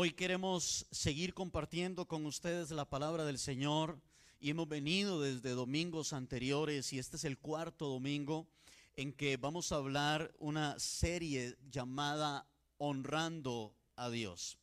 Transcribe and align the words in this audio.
Hoy 0.00 0.12
queremos 0.12 0.86
seguir 0.92 1.34
compartiendo 1.34 2.06
con 2.06 2.24
ustedes 2.24 2.70
la 2.70 2.88
palabra 2.88 3.24
del 3.24 3.36
Señor 3.36 4.00
y 4.38 4.50
hemos 4.50 4.68
venido 4.68 5.20
desde 5.20 5.50
domingos 5.50 6.12
anteriores 6.12 6.92
y 6.92 7.00
este 7.00 7.16
es 7.16 7.24
el 7.24 7.36
cuarto 7.36 7.88
domingo 7.88 8.46
en 8.94 9.12
que 9.12 9.36
vamos 9.36 9.72
a 9.72 9.74
hablar 9.74 10.32
una 10.38 10.78
serie 10.78 11.56
llamada 11.68 12.46
Honrando 12.76 13.74
a 13.96 14.08
Dios. 14.08 14.56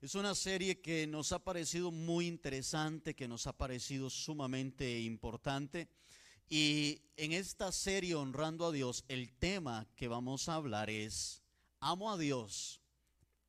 Es 0.00 0.14
una 0.14 0.34
serie 0.34 0.80
que 0.80 1.06
nos 1.06 1.32
ha 1.32 1.44
parecido 1.44 1.90
muy 1.90 2.26
interesante, 2.26 3.14
que 3.14 3.28
nos 3.28 3.46
ha 3.46 3.52
parecido 3.52 4.08
sumamente 4.08 5.02
importante. 5.02 5.90
Y 6.48 7.02
en 7.18 7.32
esta 7.32 7.70
serie 7.70 8.14
Honrando 8.14 8.64
a 8.64 8.72
Dios, 8.72 9.04
el 9.08 9.30
tema 9.30 9.86
que 9.94 10.08
vamos 10.08 10.48
a 10.48 10.54
hablar 10.54 10.88
es, 10.88 11.42
amo 11.80 12.10
a 12.10 12.16
Dios, 12.16 12.80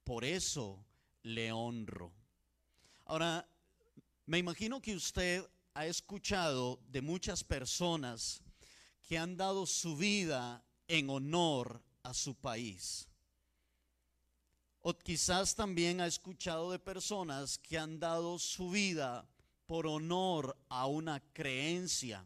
por 0.04 0.25
eso 0.25 0.86
le 1.23 1.51
honro. 1.51 2.11
Ahora, 3.05 3.48
me 4.25 4.38
imagino 4.38 4.81
que 4.81 4.95
usted 4.95 5.45
ha 5.73 5.85
escuchado 5.85 6.79
de 6.89 7.02
muchas 7.02 7.43
personas 7.43 8.41
que 9.07 9.17
han 9.17 9.38
dado 9.38 9.65
su 9.65 9.98
vida 9.98 10.63
en 10.88 11.09
honor 11.09 11.81
a 12.03 12.13
su 12.13 12.35
país. 12.35 13.07
O 14.81 14.93
quizás 14.93 15.55
también 15.55 16.02
ha 16.02 16.07
escuchado 16.07 16.71
de 16.71 16.79
personas 16.79 17.57
que 17.57 17.77
han 17.77 17.99
dado 17.99 18.40
su 18.40 18.71
vida 18.71 19.27
por 19.67 19.85
honor 19.85 20.57
a 20.70 20.88
una 20.88 21.20
creencia. 21.34 22.26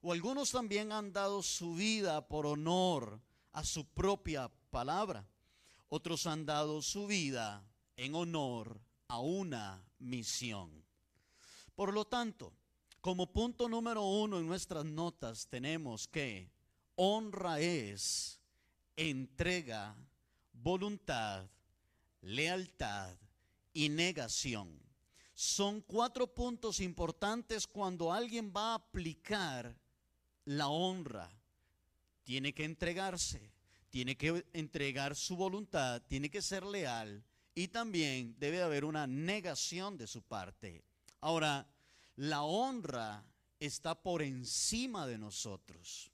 O 0.00 0.12
algunos 0.12 0.52
también 0.52 0.92
han 0.92 1.12
dado 1.12 1.42
su 1.42 1.74
vida 1.74 2.28
por 2.28 2.46
honor 2.46 3.20
a 3.52 3.64
su 3.64 3.84
propia 3.84 4.48
palabra. 4.70 5.26
Otros 5.88 6.26
han 6.26 6.46
dado 6.46 6.82
su 6.82 7.06
vida 7.06 7.64
en 7.98 8.14
honor 8.14 8.80
a 9.08 9.18
una 9.18 9.84
misión. 9.98 10.70
Por 11.74 11.92
lo 11.92 12.06
tanto, 12.06 12.54
como 13.00 13.32
punto 13.32 13.68
número 13.68 14.02
uno 14.02 14.38
en 14.38 14.46
nuestras 14.46 14.84
notas 14.84 15.48
tenemos 15.48 16.06
que 16.06 16.50
honra 16.94 17.60
es 17.60 18.40
entrega, 18.96 19.96
voluntad, 20.52 21.50
lealtad 22.20 23.16
y 23.72 23.88
negación. 23.88 24.80
Son 25.34 25.80
cuatro 25.80 26.32
puntos 26.32 26.80
importantes 26.80 27.66
cuando 27.66 28.12
alguien 28.12 28.52
va 28.56 28.72
a 28.72 28.74
aplicar 28.76 29.76
la 30.44 30.68
honra. 30.68 31.30
Tiene 32.22 32.54
que 32.54 32.64
entregarse, 32.64 33.52
tiene 33.90 34.16
que 34.16 34.44
entregar 34.52 35.16
su 35.16 35.36
voluntad, 35.36 36.00
tiene 36.06 36.30
que 36.30 36.42
ser 36.42 36.64
leal 36.64 37.24
y 37.58 37.66
también 37.66 38.36
debe 38.38 38.62
haber 38.62 38.84
una 38.84 39.08
negación 39.08 39.98
de 39.98 40.06
su 40.06 40.22
parte. 40.22 40.84
Ahora, 41.20 41.68
la 42.14 42.44
honra 42.44 43.24
está 43.58 44.00
por 44.00 44.22
encima 44.22 45.08
de 45.08 45.18
nosotros. 45.18 46.08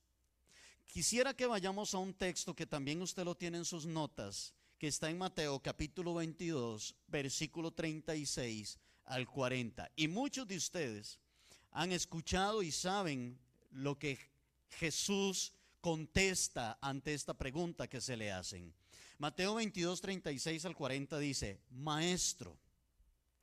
Quisiera 0.86 1.34
que 1.34 1.44
vayamos 1.44 1.92
a 1.92 1.98
un 1.98 2.14
texto 2.14 2.56
que 2.56 2.64
también 2.64 3.02
usted 3.02 3.24
lo 3.24 3.34
tiene 3.34 3.58
en 3.58 3.66
sus 3.66 3.84
notas, 3.84 4.54
que 4.78 4.88
está 4.88 5.10
en 5.10 5.18
Mateo 5.18 5.60
capítulo 5.60 6.14
22, 6.14 6.94
versículo 7.08 7.72
36 7.72 8.78
al 9.04 9.28
40. 9.28 9.90
Y 9.96 10.08
muchos 10.08 10.48
de 10.48 10.56
ustedes 10.56 11.18
han 11.72 11.92
escuchado 11.92 12.62
y 12.62 12.72
saben 12.72 13.38
lo 13.70 13.98
que 13.98 14.18
Jesús 14.70 15.52
contesta 15.82 16.78
ante 16.80 17.12
esta 17.12 17.34
pregunta 17.34 17.86
que 17.86 18.00
se 18.00 18.16
le 18.16 18.32
hacen. 18.32 18.72
Mateo 19.18 19.54
22, 19.54 20.00
36 20.00 20.64
al 20.64 20.74
40 20.74 21.18
dice, 21.18 21.60
Maestro, 21.70 22.58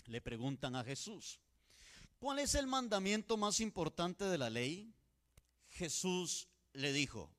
le 0.06 0.22
preguntan 0.22 0.76
a 0.76 0.84
Jesús, 0.84 1.40
¿cuál 2.20 2.40
es 2.40 2.56
el 2.56 2.68
mandamiento 2.68 3.38
más 3.38 3.60
importante 3.60 4.26
de 4.26 4.38
la 4.38 4.50
ley? 4.50 4.94
Jesús 5.70 6.50
le 6.74 6.92
dijo, 6.92 7.32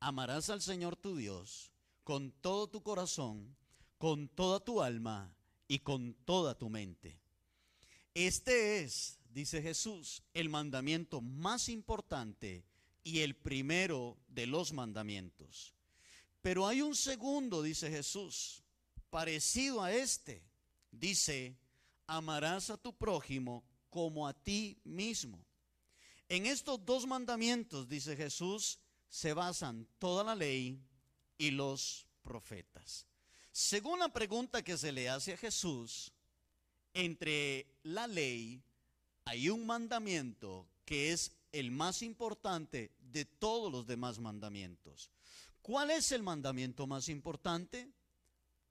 amarás 0.00 0.48
al 0.50 0.62
Señor 0.62 0.96
tu 0.96 1.16
Dios 1.16 1.72
con 2.04 2.30
todo 2.30 2.68
tu 2.68 2.82
corazón, 2.82 3.56
con 3.98 4.28
toda 4.28 4.60
tu 4.60 4.80
alma 4.80 5.34
y 5.68 5.80
con 5.80 6.14
toda 6.24 6.56
tu 6.56 6.70
mente. 6.70 7.20
Este 8.14 8.82
es, 8.82 9.18
dice 9.28 9.60
Jesús, 9.60 10.22
el 10.32 10.48
mandamiento 10.48 11.20
más 11.20 11.68
importante 11.68 12.64
y 13.04 13.20
el 13.20 13.36
primero 13.36 14.16
de 14.28 14.46
los 14.46 14.72
mandamientos. 14.72 15.75
Pero 16.42 16.66
hay 16.66 16.82
un 16.82 16.94
segundo, 16.94 17.62
dice 17.62 17.90
Jesús, 17.90 18.62
parecido 19.10 19.82
a 19.82 19.92
este. 19.92 20.42
Dice, 20.90 21.56
amarás 22.06 22.70
a 22.70 22.76
tu 22.76 22.96
prójimo 22.96 23.64
como 23.90 24.26
a 24.26 24.32
ti 24.32 24.78
mismo. 24.84 25.44
En 26.28 26.46
estos 26.46 26.84
dos 26.84 27.06
mandamientos, 27.06 27.88
dice 27.88 28.16
Jesús, 28.16 28.78
se 29.08 29.32
basan 29.32 29.86
toda 29.98 30.24
la 30.24 30.34
ley 30.34 30.80
y 31.38 31.50
los 31.50 32.06
profetas. 32.22 33.06
Según 33.52 34.00
la 34.00 34.12
pregunta 34.12 34.62
que 34.62 34.76
se 34.76 34.92
le 34.92 35.08
hace 35.08 35.32
a 35.32 35.36
Jesús, 35.36 36.12
entre 36.92 37.66
la 37.84 38.06
ley 38.06 38.62
hay 39.24 39.48
un 39.48 39.66
mandamiento 39.66 40.68
que 40.84 41.12
es 41.12 41.32
el 41.52 41.70
más 41.70 42.02
importante 42.02 42.92
de 42.98 43.24
todos 43.24 43.72
los 43.72 43.86
demás 43.86 44.18
mandamientos. 44.18 45.10
¿Cuál 45.66 45.90
es 45.90 46.12
el 46.12 46.22
mandamiento 46.22 46.86
más 46.86 47.08
importante? 47.08 47.90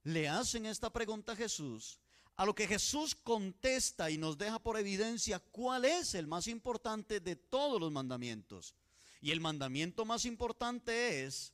Le 0.03 0.29
hacen 0.29 0.65
esta 0.65 0.89
pregunta 0.93 1.33
a 1.33 1.35
Jesús, 1.35 1.99
a 2.37 2.45
lo 2.45 2.55
que 2.55 2.67
Jesús 2.67 3.15
contesta 3.15 4.09
y 4.09 4.17
nos 4.17 4.37
deja 4.37 4.59
por 4.59 4.79
evidencia 4.79 5.39
cuál 5.39 5.83
es 5.83 6.15
el 6.15 6.25
más 6.25 6.47
importante 6.47 7.19
de 7.19 7.35
todos 7.35 7.81
los 7.81 7.91
mandamientos. 7.91 8.75
Y 9.19 9.31
el 9.31 9.41
mandamiento 9.41 10.05
más 10.05 10.23
importante 10.23 11.25
es, 11.25 11.51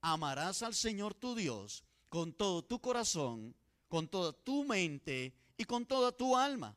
amarás 0.00 0.60
al 0.64 0.74
Señor 0.74 1.14
tu 1.14 1.36
Dios 1.36 1.84
con 2.08 2.32
todo 2.32 2.64
tu 2.64 2.80
corazón, 2.80 3.54
con 3.86 4.08
toda 4.08 4.32
tu 4.32 4.64
mente 4.64 5.36
y 5.56 5.66
con 5.66 5.86
toda 5.86 6.10
tu 6.10 6.36
alma. 6.36 6.76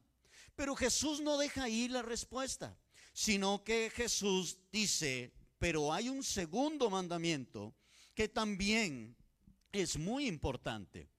Pero 0.56 0.75
Jesús 0.75 1.19
no 1.19 1.40
deja 1.40 1.63
ahí 1.63 1.88
la 1.88 2.03
respuesta, 2.03 2.78
sino 3.12 3.63
que 3.63 3.90
Jesús 3.90 4.59
dice, 4.72 5.34
pero 5.57 5.91
hay 5.91 6.09
un 6.09 6.22
segundo 6.22 6.91
mandamiento 6.91 7.73
que 8.16 8.28
también 8.28 9.16
es 9.72 9.97
muy 9.97 10.28
importante, 10.28 11.09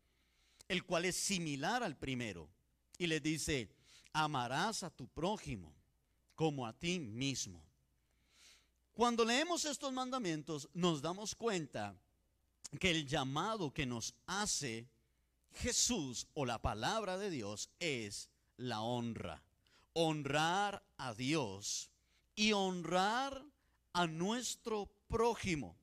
el 0.68 0.84
cual 0.84 1.04
es 1.04 1.16
similar 1.16 1.82
al 1.82 1.96
primero. 1.96 2.48
Y 2.98 3.06
le 3.06 3.20
dice, 3.20 3.68
amarás 4.12 4.82
a 4.82 4.90
tu 4.90 5.08
prójimo 5.08 5.74
como 6.34 6.66
a 6.66 6.72
ti 6.72 7.00
mismo. 7.00 7.62
Cuando 8.92 9.24
leemos 9.24 9.64
estos 9.64 9.92
mandamientos 9.92 10.68
nos 10.72 11.02
damos 11.02 11.34
cuenta 11.34 11.96
que 12.78 12.90
el 12.90 13.06
llamado 13.06 13.72
que 13.72 13.86
nos 13.86 14.14
hace 14.26 14.88
Jesús 15.54 16.28
o 16.34 16.46
la 16.46 16.60
palabra 16.60 17.18
de 17.18 17.30
Dios 17.30 17.70
es 17.80 18.30
la 18.56 18.82
honra. 18.82 19.42
Honrar 19.92 20.84
a 20.96 21.14
Dios 21.14 21.90
y 22.36 22.52
honrar 22.52 23.44
a 23.92 24.06
nuestro 24.06 24.86
prójimo. 25.08 25.76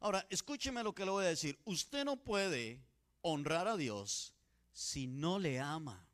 Ahora, 0.00 0.26
escúcheme 0.30 0.82
lo 0.82 0.94
que 0.94 1.04
le 1.04 1.10
voy 1.10 1.24
a 1.24 1.28
decir. 1.28 1.58
Usted 1.64 2.04
no 2.04 2.16
puede 2.16 2.80
honrar 3.22 3.66
a 3.66 3.76
Dios 3.76 4.32
si 4.72 5.06
no 5.06 5.38
le 5.38 5.58
ama. 5.58 6.06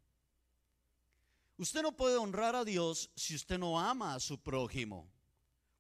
Usted 1.57 1.83
no 1.83 1.93
puede 1.93 2.17
honrar 2.17 2.57
a 2.57 2.65
Dios 2.65 3.11
si 3.15 3.35
usted 3.35 3.59
no 3.59 3.79
ama 3.79 4.15
a 4.15 4.21
su 4.21 4.39
prójimo. 4.39 5.09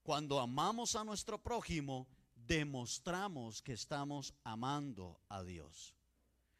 Cuando 0.02 0.38
amamos 0.38 0.94
a 0.94 1.04
nuestro 1.04 1.42
prójimo, 1.42 2.06
demostramos 2.34 3.62
que 3.62 3.72
estamos 3.72 4.34
amando 4.44 5.18
a 5.28 5.42
Dios. 5.42 5.94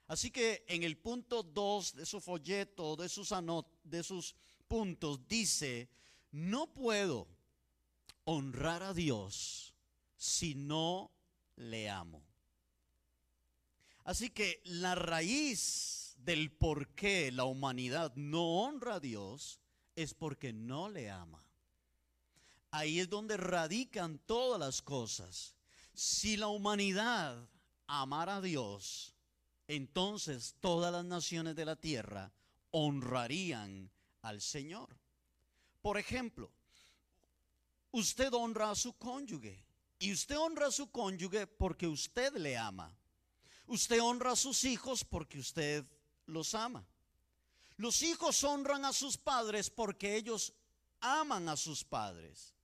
Así 0.06 0.31
que 0.31 0.65
en 0.66 0.83
el 0.83 0.97
punto 0.97 1.43
2 1.43 1.95
de 1.95 2.07
su 2.07 2.21
folleto, 2.21 2.97
de 2.97 3.09
sus, 3.09 3.33
de 3.84 4.03
sus 4.03 4.34
puntos, 4.66 5.28
dice, 5.28 5.89
no 6.33 6.72
puedo 6.72 7.28
honrar 8.24 8.83
a 8.83 8.95
Dios 8.95 9.74
si 10.16 10.54
no 10.54 11.14
le 11.56 11.89
amo. 11.89 12.22
Así 14.04 14.30
que 14.30 14.60
la 14.65 14.95
raíz 14.95 16.16
del 16.18 16.51
por 16.51 16.89
qué 16.95 17.33
la 17.33 17.45
humanidad 17.45 18.12
no 18.16 18.62
honra 18.62 18.97
a 18.97 19.01
Dios 19.01 19.60
es 19.97 20.15
porque 20.15 20.53
no 20.53 20.89
le 20.89 21.10
ama. 21.10 21.42
Ahí 22.71 23.01
es 23.01 23.09
donde 23.09 23.36
radican 23.36 24.18
todas 24.18 24.59
las 24.59 24.83
cosas. 24.83 25.54
Si 25.95 26.36
la 26.36 26.48
humanidad 26.48 27.48
amara 27.86 28.36
a 28.36 28.41
Dios, 28.41 29.15
entonces 29.68 30.57
todas 30.60 30.92
las 30.92 31.04
naciones 31.04 31.54
de 31.54 31.65
la 31.65 31.77
tierra 31.77 32.33
honrarían 32.71 33.91
al 34.22 34.41
Señor. 34.41 34.98
Por 35.80 35.98
ejemplo, 35.98 36.50
usted 37.92 38.33
honra 38.33 38.71
a 38.71 38.74
su 38.74 38.95
cónyuge. 38.95 39.65
Y 39.99 40.13
usted 40.13 40.39
honra 40.39 40.67
a 40.67 40.73
su 40.73 40.91
cónyuge 40.91 41.47
porque 41.47 41.87
usted 41.87 42.35
le 42.37 42.57
ama. 42.57 42.97
Usted 43.67 44.01
honra 44.01 44.33
a 44.33 44.37
sus 44.37 44.65
hijos 44.65 45.05
porque 45.05 45.39
usted 45.39 45.85
los 46.27 46.55
ama. 46.55 46.87
Los 47.77 48.03
hijos 48.03 48.43
honran 48.45 48.85
a 48.85 48.93
sus 48.93 49.17
padres 49.17 49.71
porque 49.71 50.17
ellos 50.17 50.53
aman 51.01 51.49
a 51.49 51.57
sus 51.57 51.85
padres. 51.85 52.55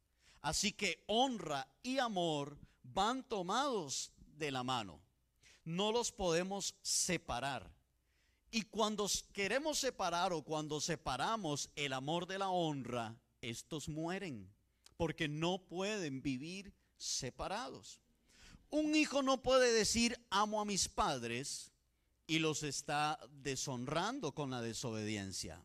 Así 0.40 0.72
que 0.72 1.04
honra 1.06 1.66
y 1.82 1.98
amor 1.98 2.58
van 2.82 3.22
tomados 3.24 4.12
de 4.36 4.50
la 4.50 4.62
mano. 4.62 5.00
No 5.64 5.92
los 5.92 6.12
podemos 6.12 6.74
separar. 6.82 7.70
Y 8.50 8.62
cuando 8.62 9.08
queremos 9.32 9.78
separar 9.78 10.32
o 10.32 10.42
cuando 10.42 10.80
separamos 10.80 11.70
el 11.76 11.92
amor 11.92 12.26
de 12.26 12.38
la 12.38 12.48
honra, 12.48 13.16
estos 13.40 13.88
mueren, 13.88 14.52
porque 14.96 15.28
no 15.28 15.58
pueden 15.58 16.20
vivir 16.20 16.74
separados. 17.00 18.00
Un 18.68 18.94
hijo 18.94 19.22
no 19.22 19.42
puede 19.42 19.72
decir 19.72 20.20
amo 20.30 20.60
a 20.60 20.64
mis 20.64 20.88
padres 20.88 21.72
y 22.26 22.38
los 22.38 22.62
está 22.62 23.18
deshonrando 23.42 24.32
con 24.32 24.50
la 24.50 24.62
desobediencia. 24.62 25.60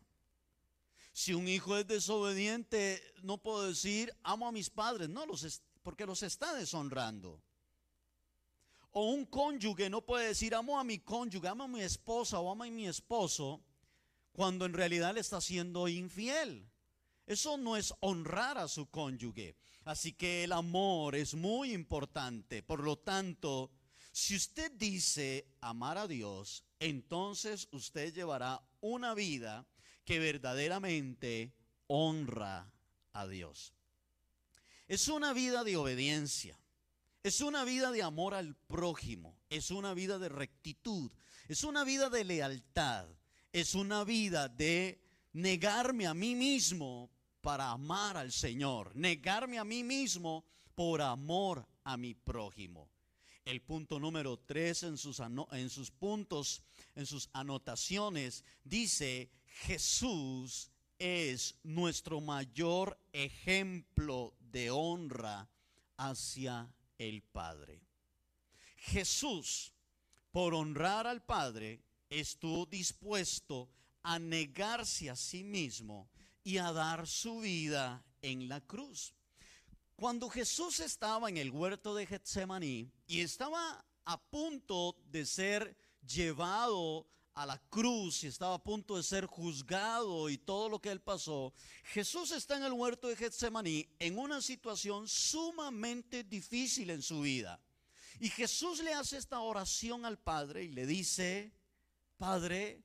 Si 1.12 1.32
un 1.32 1.46
hijo 1.46 1.76
es 1.76 1.86
desobediente, 1.86 3.02
no 3.22 3.38
puedo 3.38 3.68
decir 3.68 4.12
amo 4.24 4.48
a 4.48 4.52
mis 4.52 4.70
padres, 4.70 5.08
no, 5.08 5.24
los 5.26 5.62
porque 5.82 6.04
los 6.04 6.22
está 6.22 6.52
deshonrando. 6.54 7.40
O 8.90 9.10
un 9.10 9.26
cónyuge 9.26 9.88
no 9.88 10.00
puede 10.04 10.28
decir 10.28 10.54
amo 10.54 10.80
a 10.80 10.84
mi 10.84 10.98
cónyuge, 10.98 11.46
amo 11.46 11.64
a 11.64 11.68
mi 11.68 11.82
esposa 11.82 12.40
o 12.40 12.50
amo 12.50 12.64
a 12.64 12.70
mi 12.70 12.88
esposo, 12.88 13.62
cuando 14.32 14.64
en 14.64 14.72
realidad 14.72 15.14
le 15.14 15.20
está 15.20 15.40
siendo 15.40 15.86
infiel. 15.86 16.68
Eso 17.26 17.56
no 17.56 17.76
es 17.76 17.92
honrar 18.00 18.56
a 18.56 18.68
su 18.68 18.86
cónyuge. 18.86 19.56
Así 19.84 20.12
que 20.12 20.44
el 20.44 20.52
amor 20.52 21.14
es 21.14 21.34
muy 21.34 21.72
importante. 21.72 22.62
Por 22.62 22.82
lo 22.82 22.98
tanto, 22.98 23.72
si 24.12 24.36
usted 24.36 24.72
dice 24.72 25.46
amar 25.60 25.98
a 25.98 26.06
Dios, 26.06 26.64
entonces 26.78 27.68
usted 27.72 28.14
llevará 28.14 28.60
una 28.80 29.14
vida 29.14 29.66
que 30.04 30.18
verdaderamente 30.18 31.52
honra 31.88 32.72
a 33.12 33.26
Dios. 33.26 33.74
Es 34.88 35.08
una 35.08 35.32
vida 35.32 35.64
de 35.64 35.76
obediencia. 35.76 36.58
Es 37.24 37.40
una 37.40 37.64
vida 37.64 37.90
de 37.90 38.02
amor 38.02 38.34
al 38.34 38.54
prójimo. 38.54 39.36
Es 39.50 39.72
una 39.72 39.94
vida 39.94 40.20
de 40.20 40.28
rectitud. 40.28 41.10
Es 41.48 41.64
una 41.64 41.82
vida 41.82 42.08
de 42.08 42.24
lealtad. 42.24 43.08
Es 43.52 43.74
una 43.74 44.04
vida 44.04 44.48
de 44.48 45.02
negarme 45.32 46.06
a 46.06 46.14
mí 46.14 46.34
mismo 46.34 47.10
para 47.46 47.70
amar 47.70 48.16
al 48.16 48.32
Señor, 48.32 48.90
negarme 48.96 49.60
a 49.60 49.64
mí 49.64 49.84
mismo 49.84 50.44
por 50.74 51.00
amor 51.00 51.64
a 51.84 51.96
mi 51.96 52.12
prójimo. 52.12 52.90
El 53.44 53.62
punto 53.62 54.00
número 54.00 54.36
tres 54.36 54.82
en 54.82 54.98
sus, 54.98 55.20
en 55.52 55.70
sus 55.70 55.92
puntos, 55.92 56.60
en 56.96 57.06
sus 57.06 57.30
anotaciones, 57.32 58.42
dice, 58.64 59.30
Jesús 59.62 60.72
es 60.98 61.54
nuestro 61.62 62.20
mayor 62.20 62.98
ejemplo 63.12 64.34
de 64.40 64.72
honra 64.72 65.48
hacia 65.98 66.68
el 66.98 67.22
Padre. 67.22 67.80
Jesús, 68.76 69.72
por 70.32 70.52
honrar 70.52 71.06
al 71.06 71.22
Padre, 71.22 71.80
estuvo 72.10 72.66
dispuesto 72.66 73.70
a 74.02 74.18
negarse 74.18 75.10
a 75.10 75.14
sí 75.14 75.44
mismo 75.44 76.10
y 76.46 76.58
a 76.58 76.70
dar 76.70 77.08
su 77.08 77.40
vida 77.40 78.04
en 78.22 78.48
la 78.48 78.60
cruz. 78.60 79.12
Cuando 79.96 80.30
Jesús 80.30 80.78
estaba 80.78 81.28
en 81.28 81.38
el 81.38 81.50
huerto 81.50 81.92
de 81.92 82.06
Getsemaní 82.06 82.88
y 83.08 83.22
estaba 83.22 83.84
a 84.04 84.30
punto 84.30 84.96
de 85.06 85.26
ser 85.26 85.76
llevado 86.06 87.10
a 87.34 87.46
la 87.46 87.58
cruz 87.68 88.22
y 88.22 88.28
estaba 88.28 88.54
a 88.54 88.62
punto 88.62 88.96
de 88.96 89.02
ser 89.02 89.26
juzgado 89.26 90.30
y 90.30 90.38
todo 90.38 90.68
lo 90.68 90.80
que 90.80 90.92
él 90.92 91.00
pasó, 91.00 91.52
Jesús 91.82 92.30
está 92.30 92.56
en 92.56 92.62
el 92.62 92.74
huerto 92.74 93.08
de 93.08 93.16
Getsemaní 93.16 93.88
en 93.98 94.16
una 94.16 94.40
situación 94.40 95.08
sumamente 95.08 96.22
difícil 96.22 96.90
en 96.90 97.02
su 97.02 97.22
vida. 97.22 97.60
Y 98.20 98.28
Jesús 98.28 98.84
le 98.84 98.94
hace 98.94 99.16
esta 99.16 99.40
oración 99.40 100.04
al 100.04 100.20
Padre 100.20 100.62
y 100.62 100.68
le 100.68 100.86
dice, 100.86 101.52
Padre, 102.16 102.84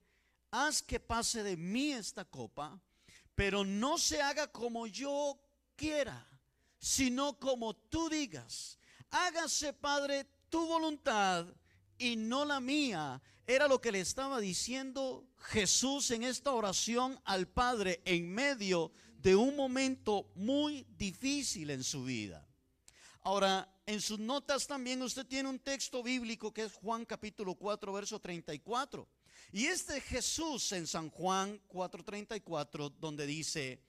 haz 0.49 0.81
que 0.81 0.99
pase 0.99 1.43
de 1.43 1.57
mí 1.57 1.91
esta 1.91 2.25
copa, 2.25 2.81
pero 3.41 3.65
no 3.65 3.97
se 3.97 4.21
haga 4.21 4.51
como 4.51 4.85
yo 4.85 5.35
quiera, 5.75 6.29
sino 6.77 7.39
como 7.39 7.75
tú 7.75 8.07
digas. 8.07 8.77
Hágase, 9.09 9.73
Padre, 9.73 10.27
tu 10.47 10.67
voluntad 10.67 11.47
y 11.97 12.17
no 12.17 12.45
la 12.45 12.59
mía. 12.59 13.19
Era 13.47 13.67
lo 13.67 13.81
que 13.81 13.91
le 13.91 13.99
estaba 13.99 14.39
diciendo 14.39 15.27
Jesús 15.37 16.11
en 16.11 16.21
esta 16.21 16.51
oración 16.51 17.19
al 17.25 17.47
Padre 17.47 18.03
en 18.05 18.31
medio 18.31 18.91
de 19.17 19.35
un 19.35 19.55
momento 19.55 20.29
muy 20.35 20.85
difícil 20.95 21.71
en 21.71 21.83
su 21.83 22.03
vida. 22.03 22.47
Ahora, 23.21 23.67
en 23.87 24.01
sus 24.01 24.19
notas 24.19 24.67
también 24.67 25.01
usted 25.01 25.25
tiene 25.25 25.49
un 25.49 25.57
texto 25.57 26.03
bíblico 26.03 26.53
que 26.53 26.65
es 26.65 26.73
Juan 26.73 27.05
capítulo 27.05 27.55
4, 27.55 27.91
verso 27.91 28.19
34. 28.19 29.07
Y 29.51 29.65
este 29.65 30.01
Jesús 30.01 30.71
en 30.71 30.87
San 30.87 31.09
Juan 31.09 31.59
4:34, 31.67 32.89
donde 32.99 33.25
dice, 33.25 33.83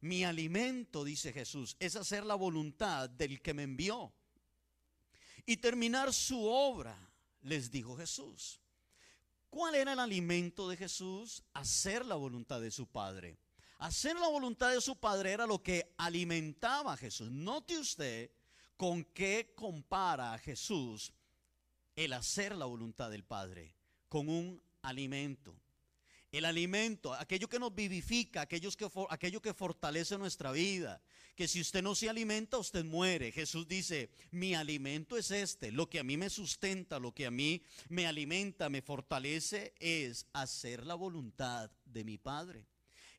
mi 0.00 0.24
alimento, 0.24 1.04
dice 1.04 1.32
Jesús, 1.32 1.76
es 1.80 1.96
hacer 1.96 2.24
la 2.24 2.36
voluntad 2.36 3.10
del 3.10 3.40
que 3.42 3.54
me 3.54 3.64
envió 3.64 4.12
y 5.44 5.56
terminar 5.56 6.12
su 6.12 6.44
obra, 6.44 6.96
les 7.40 7.70
dijo 7.70 7.96
Jesús. 7.96 8.60
¿Cuál 9.50 9.74
era 9.74 9.94
el 9.94 9.98
alimento 9.98 10.68
de 10.68 10.76
Jesús? 10.76 11.42
Hacer 11.54 12.04
la 12.04 12.16
voluntad 12.16 12.60
de 12.60 12.70
su 12.70 12.86
Padre. 12.86 13.38
Hacer 13.78 14.16
la 14.16 14.28
voluntad 14.28 14.70
de 14.72 14.80
su 14.80 14.96
Padre 14.96 15.32
era 15.32 15.46
lo 15.46 15.62
que 15.62 15.94
alimentaba 15.96 16.92
a 16.92 16.96
Jesús. 16.96 17.30
Note 17.30 17.78
usted 17.78 18.30
con 18.76 19.04
qué 19.04 19.54
compara 19.56 20.34
a 20.34 20.38
Jesús 20.38 21.12
el 21.96 22.12
hacer 22.12 22.54
la 22.54 22.66
voluntad 22.66 23.10
del 23.10 23.24
Padre. 23.24 23.74
Con 24.08 24.28
un 24.28 24.62
alimento. 24.82 25.54
El 26.30 26.44
alimento, 26.44 27.14
aquello 27.14 27.48
que 27.48 27.58
nos 27.58 27.74
vivifica, 27.74 28.42
aquello 28.42 28.70
que, 28.72 28.86
aquello 29.08 29.40
que 29.40 29.54
fortalece 29.54 30.18
nuestra 30.18 30.52
vida. 30.52 31.00
Que 31.34 31.48
si 31.48 31.60
usted 31.60 31.82
no 31.82 31.94
se 31.94 32.10
alimenta, 32.10 32.58
usted 32.58 32.84
muere. 32.84 33.32
Jesús 33.32 33.66
dice, 33.66 34.10
mi 34.30 34.54
alimento 34.54 35.16
es 35.16 35.30
este. 35.30 35.72
Lo 35.72 35.88
que 35.88 36.00
a 36.00 36.04
mí 36.04 36.18
me 36.18 36.28
sustenta, 36.28 36.98
lo 36.98 37.14
que 37.14 37.24
a 37.24 37.30
mí 37.30 37.62
me 37.88 38.06
alimenta, 38.06 38.68
me 38.68 38.82
fortalece, 38.82 39.72
es 39.78 40.26
hacer 40.34 40.84
la 40.84 40.94
voluntad 40.94 41.70
de 41.86 42.04
mi 42.04 42.18
Padre. 42.18 42.66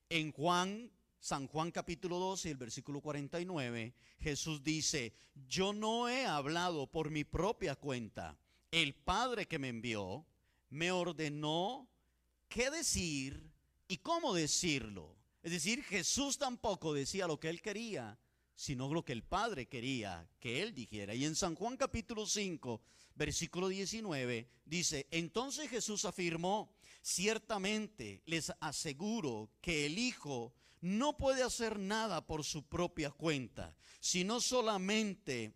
En 0.07 0.31
Juan, 0.31 0.91
San 1.19 1.47
Juan 1.47 1.71
capítulo 1.71 2.19
12, 2.19 2.51
el 2.51 2.57
versículo 2.57 3.01
49, 3.01 3.93
Jesús 4.19 4.63
dice, 4.63 5.13
yo 5.47 5.73
no 5.73 6.09
he 6.09 6.27
hablado 6.27 6.85
por 6.85 7.09
mi 7.09 7.23
propia 7.23 7.75
cuenta. 7.75 8.37
El 8.71 8.93
Padre 8.93 9.47
que 9.47 9.57
me 9.57 9.69
envió 9.69 10.25
me 10.69 10.91
ordenó 10.91 11.89
qué 12.47 12.69
decir 12.69 13.51
y 13.88 13.97
cómo 13.97 14.33
decirlo. 14.33 15.15
Es 15.41 15.51
decir, 15.51 15.83
Jesús 15.83 16.38
tampoco 16.38 16.93
decía 16.93 17.27
lo 17.27 17.39
que 17.39 17.49
él 17.49 17.61
quería, 17.61 18.19
sino 18.55 18.93
lo 18.93 19.05
que 19.05 19.13
el 19.13 19.23
Padre 19.23 19.67
quería 19.67 20.29
que 20.39 20.61
él 20.61 20.73
dijera. 20.73 21.15
Y 21.15 21.25
en 21.25 21.35
San 21.35 21.55
Juan 21.55 21.77
capítulo 21.77 22.25
5, 22.25 22.81
versículo 23.15 23.69
19, 23.69 24.49
dice, 24.65 25.07
entonces 25.11 25.69
Jesús 25.69 26.05
afirmó, 26.05 26.73
ciertamente 27.01 28.21
les 28.25 28.51
aseguro 28.59 29.49
que 29.61 29.85
el 29.85 29.97
Hijo 29.97 30.53
no 30.81 31.17
puede 31.17 31.43
hacer 31.43 31.79
nada 31.79 32.25
por 32.25 32.43
su 32.43 32.67
propia 32.67 33.11
cuenta, 33.11 33.75
sino 33.99 34.41
solamente 34.41 35.53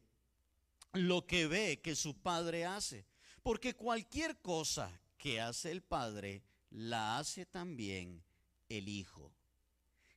lo 0.94 1.26
que 1.26 1.48
ve 1.48 1.82
que 1.82 1.96
su 1.96 2.16
Padre 2.22 2.66
hace. 2.66 3.06
Porque 3.42 3.76
cualquier 3.76 4.40
cosa 4.40 5.02
que 5.24 5.40
hace 5.40 5.72
el 5.72 5.82
Padre, 5.82 6.44
la 6.70 7.18
hace 7.18 7.46
también 7.46 8.22
el 8.68 8.90
Hijo. 8.90 9.34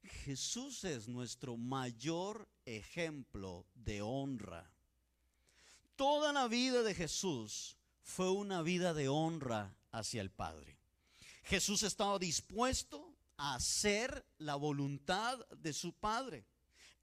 Jesús 0.02 0.82
es 0.82 1.06
nuestro 1.06 1.56
mayor 1.56 2.48
ejemplo 2.64 3.68
de 3.76 4.02
honra. 4.02 4.68
Toda 5.94 6.32
la 6.32 6.48
vida 6.48 6.82
de 6.82 6.92
Jesús 6.92 7.76
fue 8.02 8.32
una 8.32 8.62
vida 8.62 8.94
de 8.94 9.08
honra 9.08 9.76
hacia 9.92 10.20
el 10.20 10.32
Padre. 10.32 10.76
Jesús 11.44 11.84
estaba 11.84 12.18
dispuesto 12.18 13.16
a 13.36 13.54
hacer 13.54 14.26
la 14.38 14.56
voluntad 14.56 15.38
de 15.50 15.72
su 15.72 15.92
Padre 15.92 16.44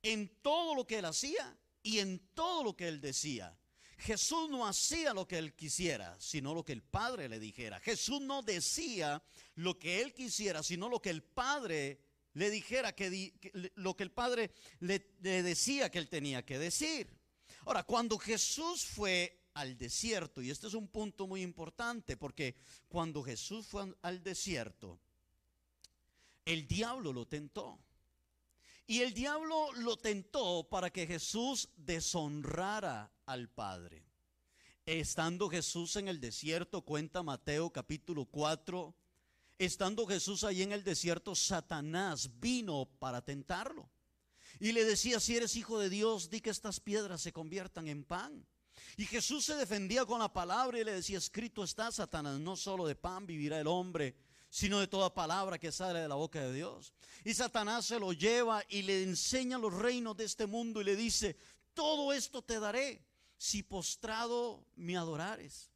en 0.02 0.28
todo 0.42 0.76
lo 0.76 0.86
que 0.86 1.00
él 1.00 1.06
hacía 1.06 1.58
y 1.82 2.00
en 2.00 2.20
todo 2.34 2.66
lo 2.66 2.76
que 2.76 2.90
él 2.90 3.00
decía. 3.00 3.58
Jesús 4.04 4.50
no 4.50 4.68
hacía 4.68 5.14
lo 5.14 5.28
que 5.28 5.38
él 5.38 5.54
quisiera, 5.54 6.20
sino 6.20 6.54
lo 6.54 6.64
que 6.64 6.74
el 6.74 6.82
Padre 6.82 7.30
le 7.30 7.40
dijera. 7.40 7.80
Jesús 7.80 8.22
no 8.22 8.42
decía 8.42 9.24
lo 9.56 9.80
que 9.80 10.02
él 10.02 10.14
quisiera, 10.14 10.62
sino 10.62 10.90
lo 10.90 11.02
que 11.02 11.10
el 11.10 11.24
Padre 11.24 12.00
le 12.34 12.50
dijera, 12.50 12.94
que, 12.94 13.34
lo 13.76 13.96
que 13.96 14.04
el 14.04 14.12
Padre 14.12 14.52
le, 14.80 15.16
le 15.22 15.42
decía 15.42 15.90
que 15.90 16.00
él 16.00 16.10
tenía 16.10 16.44
que 16.44 16.60
decir. 16.60 17.08
Ahora, 17.66 17.84
cuando 17.84 18.18
Jesús 18.18 18.84
fue 18.84 19.40
al 19.54 19.78
desierto. 19.78 20.42
Y 20.42 20.50
este 20.50 20.68
es 20.68 20.74
un 20.74 20.88
punto 20.88 21.28
muy 21.28 21.42
importante 21.42 22.18
porque 22.18 22.56
cuando 22.88 23.24
Jesús 23.24 23.66
fue 23.68 23.94
al 24.02 24.24
desierto, 24.24 25.00
el 26.46 26.68
diablo 26.68 27.14
lo 27.14 27.28
tentó. 27.28 27.80
Y 28.86 29.02
el 29.02 29.14
diablo 29.14 29.72
lo 29.74 29.98
tentó 29.98 30.68
para 30.70 30.92
que 30.92 31.08
Jesús 31.08 31.70
deshonrara 31.78 33.12
al 33.26 33.50
Padre. 33.50 34.06
Estando 34.86 35.50
Jesús 35.50 35.96
en 35.96 36.10
el 36.10 36.20
desierto, 36.20 36.82
cuenta 36.82 37.24
Mateo 37.24 37.72
capítulo 37.72 38.26
4, 38.26 38.94
estando 39.58 40.06
Jesús 40.06 40.44
ahí 40.44 40.62
en 40.62 40.74
el 40.74 40.84
desierto, 40.84 41.34
Satanás 41.36 42.30
vino 42.42 42.90
para 43.00 43.24
tentarlo. 43.24 43.90
Y 44.60 44.74
le 44.74 44.84
decía, 44.84 45.22
si 45.22 45.38
eres 45.38 45.56
hijo 45.56 45.80
de 45.80 45.90
Dios, 45.90 46.30
di 46.30 46.42
que 46.42 46.50
estas 46.50 46.82
piedras 46.82 47.22
se 47.22 47.32
conviertan 47.32 47.88
en 47.88 48.04
pan. 48.04 48.46
Y 48.98 49.06
Jesús 49.06 49.46
se 49.46 49.56
defendía 49.56 50.06
con 50.06 50.20
la 50.20 50.34
palabra 50.34 50.78
y 50.78 50.84
le 50.84 50.94
decía, 50.94 51.18
escrito 51.18 51.64
está, 51.64 51.90
Satanás, 51.92 52.40
no 52.40 52.58
solo 52.58 52.86
de 52.86 52.96
pan 52.96 53.26
vivirá 53.26 53.60
el 53.60 53.68
hombre, 53.68 54.16
sino 54.54 54.80
de 54.80 54.86
toda 54.86 55.12
palabra 55.12 55.58
que 55.58 55.72
sale 55.72 56.02
de 56.02 56.08
la 56.08 56.14
boca 56.14 56.40
de 56.40 56.54
Dios. 56.54 56.94
Y 57.24 57.34
Satanás 57.34 57.88
se 57.88 58.00
lo 58.00 58.14
lleva 58.14 58.64
y 58.70 58.84
le 58.84 59.02
enseña 59.02 59.58
los 59.58 59.74
reinos 59.74 60.16
de 60.16 60.26
este 60.26 60.46
mundo 60.46 60.80
y 60.80 60.84
le 60.84 60.96
dice, 60.96 61.36
todo 61.74 62.14
esto 62.14 62.44
te 62.44 62.60
daré 62.60 63.04
si 63.36 63.64
postrado 63.64 64.64
me 64.76 64.96
adorares. 64.96 65.72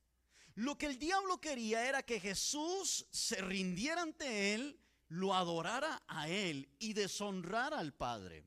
Lo 0.53 0.77
que 0.77 0.85
el 0.85 0.99
diablo 0.99 1.41
quería 1.41 1.89
era 1.89 2.03
que 2.03 2.19
Jesús 2.19 3.07
se 3.09 3.41
rindiera 3.41 4.03
ante 4.03 4.53
él, 4.53 4.79
lo 5.07 5.33
adorara 5.33 6.03
a 6.07 6.29
él 6.29 6.69
y 6.77 6.93
deshonrara 6.93 7.79
al 7.79 7.95
Padre. 7.95 8.45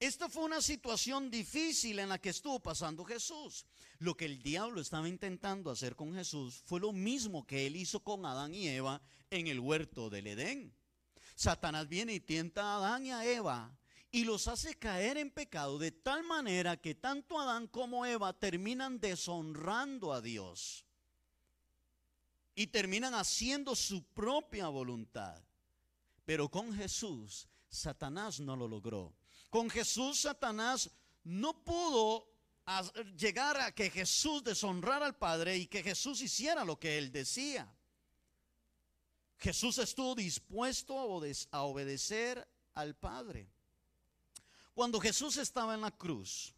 Esta 0.00 0.28
fue 0.28 0.44
una 0.44 0.62
situación 0.62 1.28
difícil 1.28 1.98
en 1.98 2.08
la 2.08 2.18
que 2.18 2.28
estuvo 2.28 2.60
pasando 2.60 3.04
Jesús. 3.04 3.66
Lo 3.98 4.16
que 4.16 4.26
el 4.26 4.40
diablo 4.40 4.80
estaba 4.80 5.08
intentando 5.08 5.70
hacer 5.70 5.96
con 5.96 6.14
Jesús 6.14 6.62
fue 6.64 6.78
lo 6.78 6.92
mismo 6.92 7.44
que 7.44 7.66
él 7.66 7.74
hizo 7.74 8.00
con 8.00 8.24
Adán 8.24 8.54
y 8.54 8.68
Eva 8.68 9.02
en 9.30 9.48
el 9.48 9.58
huerto 9.58 10.08
del 10.08 10.28
Edén. 10.28 10.72
Satanás 11.34 11.88
viene 11.88 12.14
y 12.14 12.20
tienta 12.20 12.62
a 12.62 12.76
Adán 12.76 13.06
y 13.06 13.10
a 13.10 13.24
Eva 13.24 13.76
y 14.12 14.24
los 14.24 14.46
hace 14.46 14.76
caer 14.78 15.18
en 15.18 15.30
pecado 15.30 15.78
de 15.78 15.90
tal 15.90 16.22
manera 16.22 16.76
que 16.76 16.94
tanto 16.94 17.38
Adán 17.40 17.66
como 17.66 18.06
Eva 18.06 18.32
terminan 18.32 19.00
deshonrando 19.00 20.12
a 20.12 20.20
Dios 20.20 20.84
y 22.54 22.68
terminan 22.68 23.14
haciendo 23.14 23.74
su 23.74 24.04
propia 24.04 24.68
voluntad. 24.68 25.42
Pero 26.24 26.48
con 26.48 26.72
Jesús, 26.72 27.48
Satanás 27.68 28.38
no 28.38 28.54
lo 28.54 28.68
logró. 28.68 29.17
Con 29.50 29.70
Jesús, 29.70 30.20
Satanás 30.20 30.90
no 31.24 31.64
pudo 31.64 32.28
llegar 33.16 33.56
a 33.58 33.72
que 33.72 33.90
Jesús 33.90 34.44
deshonrara 34.44 35.06
al 35.06 35.16
Padre 35.16 35.56
y 35.56 35.66
que 35.66 35.82
Jesús 35.82 36.20
hiciera 36.20 36.64
lo 36.64 36.78
que 36.78 36.98
él 36.98 37.10
decía. 37.10 37.72
Jesús 39.38 39.78
estuvo 39.78 40.14
dispuesto 40.14 40.98
a 41.50 41.62
obedecer 41.62 42.46
al 42.74 42.94
Padre. 42.96 43.48
Cuando 44.74 45.00
Jesús 45.00 45.36
estaba 45.36 45.74
en 45.74 45.80
la 45.80 45.90
cruz, 45.90 46.54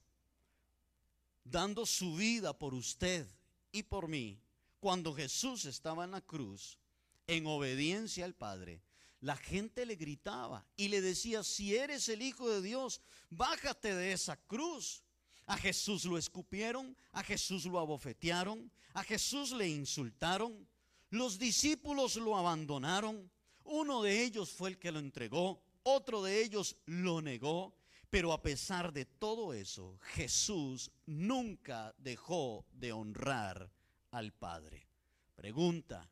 dando 1.45 1.87
su 1.87 2.17
vida 2.17 2.59
por 2.59 2.75
usted 2.75 3.27
y 3.73 3.83
por 3.83 4.09
mí, 4.09 4.41
cuando 4.79 5.15
Jesús 5.15 5.65
estaba 5.67 6.05
en 6.05 6.11
la 6.13 6.21
cruz, 6.21 6.79
en 7.27 7.47
obediencia 7.47 8.25
al 8.25 8.35
Padre, 8.35 8.83
la 9.21 9.37
gente 9.37 9.85
le 9.85 9.97
gritaba 9.97 10.67
y 10.77 10.89
le 10.89 11.01
decía, 11.01 11.43
si 11.43 11.77
eres 11.77 12.09
el 12.09 12.23
Hijo 12.23 12.49
de 12.49 12.63
Dios, 12.63 13.01
bájate 13.29 13.95
de 13.95 14.13
esa 14.13 14.37
cruz. 14.37 15.03
A 15.47 15.57
Jesús 15.57 16.05
lo 16.05 16.17
escupieron, 16.17 16.97
a 17.13 17.23
Jesús 17.23 17.67
lo 17.67 17.79
abofetearon, 17.79 18.71
a 18.95 19.03
Jesús 19.03 19.53
le 19.53 19.69
insultaron. 19.69 20.67
Los 21.11 21.39
discípulos 21.39 22.17
lo 22.17 22.37
abandonaron. 22.37 23.31
Uno 23.65 24.03
de 24.03 24.23
ellos 24.23 24.51
fue 24.51 24.71
el 24.71 24.79
que 24.79 24.93
lo 24.93 25.01
entregó, 25.01 25.63
otro 25.83 26.23
de 26.23 26.43
ellos 26.43 26.77
lo 26.87 27.21
negó. 27.21 27.75
Pero 28.11 28.33
a 28.33 28.43
pesar 28.43 28.93
de 28.93 29.05
todo 29.05 29.53
eso, 29.53 29.97
Jesús 30.15 30.91
nunca 31.07 31.95
dejó 31.99 32.67
de 32.73 32.93
honrar 32.93 33.71
al 34.11 34.33
Padre. 34.33 34.89
Pregunta, 35.37 36.11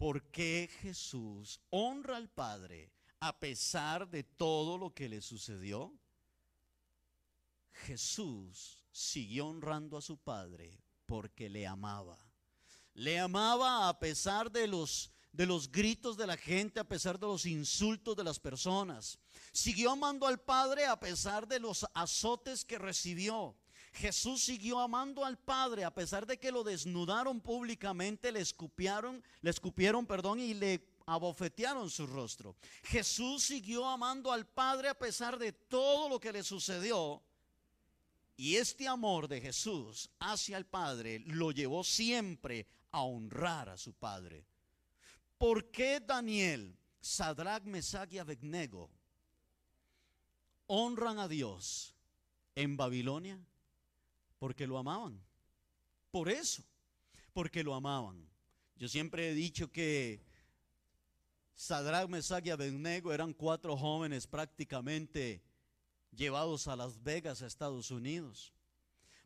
¿Por 0.00 0.22
qué 0.30 0.70
Jesús 0.80 1.60
honra 1.68 2.16
al 2.16 2.30
Padre 2.30 2.90
a 3.20 3.38
pesar 3.38 4.08
de 4.08 4.24
todo 4.24 4.78
lo 4.78 4.94
que 4.94 5.10
le 5.10 5.20
sucedió? 5.20 5.92
Jesús 7.84 8.82
siguió 8.90 9.48
honrando 9.48 9.98
a 9.98 10.00
su 10.00 10.16
Padre 10.16 10.82
porque 11.04 11.50
le 11.50 11.66
amaba. 11.66 12.18
Le 12.94 13.18
amaba 13.18 13.90
a 13.90 13.98
pesar 13.98 14.50
de 14.50 14.66
los 14.68 15.12
de 15.32 15.44
los 15.44 15.70
gritos 15.70 16.16
de 16.16 16.26
la 16.26 16.38
gente, 16.38 16.80
a 16.80 16.88
pesar 16.88 17.20
de 17.20 17.26
los 17.26 17.44
insultos 17.44 18.16
de 18.16 18.24
las 18.24 18.40
personas. 18.40 19.18
Siguió 19.52 19.90
amando 19.90 20.26
al 20.26 20.40
Padre 20.40 20.86
a 20.86 20.98
pesar 20.98 21.46
de 21.46 21.60
los 21.60 21.84
azotes 21.92 22.64
que 22.64 22.78
recibió. 22.78 23.54
Jesús 23.92 24.42
siguió 24.42 24.78
amando 24.78 25.24
al 25.24 25.38
Padre 25.38 25.84
a 25.84 25.92
pesar 25.92 26.26
de 26.26 26.38
que 26.38 26.52
lo 26.52 26.62
desnudaron 26.62 27.40
públicamente, 27.40 28.30
le 28.30 28.40
escupieron, 28.40 29.22
le 29.40 29.50
escupieron, 29.50 30.06
perdón, 30.06 30.38
y 30.38 30.54
le 30.54 30.86
abofetearon 31.06 31.90
su 31.90 32.06
rostro. 32.06 32.56
Jesús 32.84 33.42
siguió 33.42 33.86
amando 33.86 34.32
al 34.32 34.46
Padre 34.46 34.88
a 34.88 34.98
pesar 34.98 35.38
de 35.38 35.52
todo 35.52 36.08
lo 36.08 36.20
que 36.20 36.32
le 36.32 36.42
sucedió. 36.42 37.22
Y 38.36 38.56
este 38.56 38.86
amor 38.86 39.28
de 39.28 39.40
Jesús 39.40 40.08
hacia 40.20 40.56
el 40.56 40.66
Padre 40.66 41.18
lo 41.26 41.50
llevó 41.50 41.84
siempre 41.84 42.66
a 42.92 43.02
honrar 43.02 43.68
a 43.68 43.76
su 43.76 43.92
Padre. 43.92 44.46
¿Por 45.36 45.70
qué 45.70 46.00
Daniel, 46.00 46.76
Sadrach, 47.00 47.64
Mesach 47.64 48.12
y 48.12 48.18
Abednego 48.18 48.90
honran 50.66 51.18
a 51.18 51.28
Dios 51.28 51.94
en 52.54 52.76
Babilonia? 52.76 53.38
Porque 54.40 54.66
lo 54.66 54.78
amaban. 54.78 55.22
Por 56.10 56.28
eso, 56.28 56.64
porque 57.32 57.62
lo 57.62 57.74
amaban. 57.74 58.28
Yo 58.74 58.88
siempre 58.88 59.30
he 59.30 59.34
dicho 59.34 59.70
que 59.70 60.24
Sadrach, 61.54 62.08
Mesach 62.08 62.46
y 62.46 62.50
Abednego 62.50 63.12
eran 63.12 63.34
cuatro 63.34 63.76
jóvenes 63.76 64.26
prácticamente 64.26 65.42
llevados 66.10 66.66
a 66.68 66.74
Las 66.74 67.02
Vegas, 67.02 67.42
a 67.42 67.46
Estados 67.46 67.90
Unidos. 67.90 68.54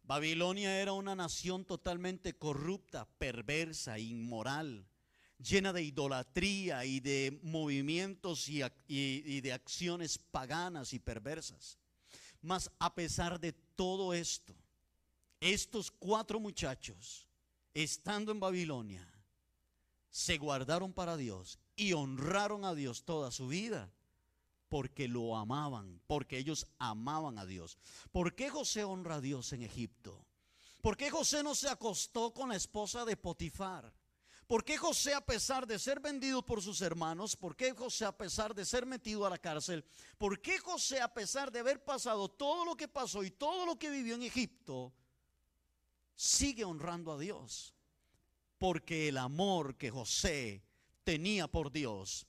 Babilonia 0.03 0.81
era 0.81 0.93
una 0.93 1.15
nación 1.15 1.65
totalmente 1.65 2.37
corrupta, 2.37 3.09
perversa, 3.19 4.01
inmoral, 4.01 4.85
llena 5.39 5.73
de 5.73 5.85
idolatría 5.85 6.85
y 6.85 6.99
de 6.99 7.39
movimientos 7.45 8.49
y, 8.49 8.63
y 8.89 9.41
de 9.41 9.53
acciones 9.53 10.19
paganas 10.19 10.93
y 10.93 10.99
perversas. 10.99 11.79
Mas 12.43 12.69
a 12.81 12.97
pesar 12.97 13.39
de 13.39 13.53
todo 13.53 14.13
esto, 14.13 14.57
estos 15.53 15.91
cuatro 15.91 16.41
muchachos, 16.41 17.29
estando 17.75 18.33
en 18.33 18.41
Babilonia, 18.41 19.07
se 20.09 20.39
guardaron 20.39 20.95
para 20.95 21.19
Dios 21.19 21.59
y 21.77 21.93
honraron 21.93 22.65
a 22.65 22.75
Dios 22.75 23.05
toda 23.05 23.31
su 23.31 23.49
vida 23.49 23.93
porque 24.71 25.07
lo 25.07 25.37
amaban, 25.37 26.01
porque 26.07 26.39
ellos 26.39 26.67
amaban 26.79 27.39
a 27.39 27.45
Dios. 27.45 27.77
¿Por 28.11 28.35
qué 28.35 28.49
José 28.49 28.85
honra 28.85 29.17
a 29.17 29.21
Dios 29.21 29.53
en 29.53 29.63
Egipto? 29.63 30.27
¿Por 30.81 30.97
qué 30.97 31.11
José 31.11 31.43
no 31.43 31.55
se 31.55 31.69
acostó 31.69 32.33
con 32.33 32.49
la 32.49 32.57
esposa 32.57 33.05
de 33.05 33.17
Potifar? 33.17 33.93
¿Por 34.47 34.65
qué 34.65 34.79
José, 34.79 35.15
a 35.15 35.25
pesar 35.25 35.67
de 35.67 35.79
ser 35.79 36.01
vendido 36.01 36.45
por 36.45 36.63
sus 36.63 36.81
hermanos, 36.81 37.37
por 37.37 37.55
qué 37.55 37.73
José, 37.73 38.07
a 38.07 38.17
pesar 38.17 38.55
de 38.55 38.65
ser 38.65 38.87
metido 38.87 39.27
a 39.27 39.31
la 39.31 39.39
cárcel, 39.39 39.85
por 40.17 40.41
qué 40.41 40.59
José, 40.59 41.01
a 41.01 41.13
pesar 41.13 41.53
de 41.53 41.61
haber 41.61 41.85
pasado 41.85 42.31
todo 42.31 42.65
lo 42.65 42.77
que 42.77 42.89
pasó 42.89 43.23
y 43.25 43.31
todo 43.31 43.67
lo 43.67 43.79
que 43.79 43.91
vivió 43.91 44.15
en 44.15 44.23
Egipto, 44.23 44.95
sigue 46.15 46.65
honrando 46.65 47.13
a 47.13 47.19
Dios. 47.19 47.75
Porque 48.59 49.09
el 49.09 49.19
amor 49.19 49.77
que 49.77 49.91
José 49.91 50.63
tenía 51.03 51.49
por 51.49 51.73
Dios 51.73 52.27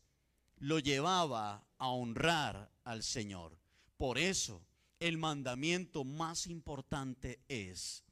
lo 0.57 0.79
llevaba 0.79 1.65
a 1.77 1.89
honrar 1.89 2.71
al 2.83 3.03
Señor. 3.03 3.57
Por 3.97 4.17
eso 4.17 4.61
el 4.99 5.17
mandamiento 5.17 6.03
más 6.03 6.47
importante 6.47 7.39
es, 7.47 8.03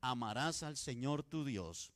amarás 0.00 0.62
al 0.62 0.76
Señor 0.76 1.22
tu 1.22 1.44
Dios 1.44 1.92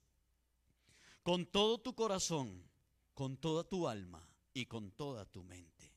con 1.23 1.47
todo 1.47 1.79
tu 1.79 1.95
corazón, 1.95 2.69
con 3.15 3.37
toda 3.37 3.65
tu 3.65 3.89
alma 3.89 4.29
y 4.53 4.67
con 4.67 4.91
toda 4.91 5.25
tu 5.25 5.43
mente. 5.45 5.93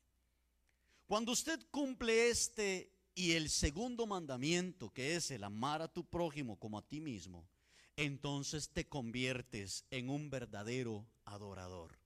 Cuando 1.06 1.32
usted 1.32 1.60
cumple 1.70 2.30
este 2.30 2.92
y 3.18 3.32
el 3.32 3.48
segundo 3.48 4.06
mandamiento, 4.06 4.92
que 4.92 5.16
es 5.16 5.30
el 5.30 5.42
amar 5.42 5.80
a 5.80 5.88
tu 5.88 6.04
prójimo 6.04 6.58
como 6.58 6.78
a 6.78 6.86
ti 6.86 7.00
mismo, 7.00 7.48
entonces 7.96 8.68
te 8.68 8.86
conviertes 8.86 9.86
en 9.90 10.10
un 10.10 10.28
verdadero 10.28 11.06
adorador. 11.24 11.98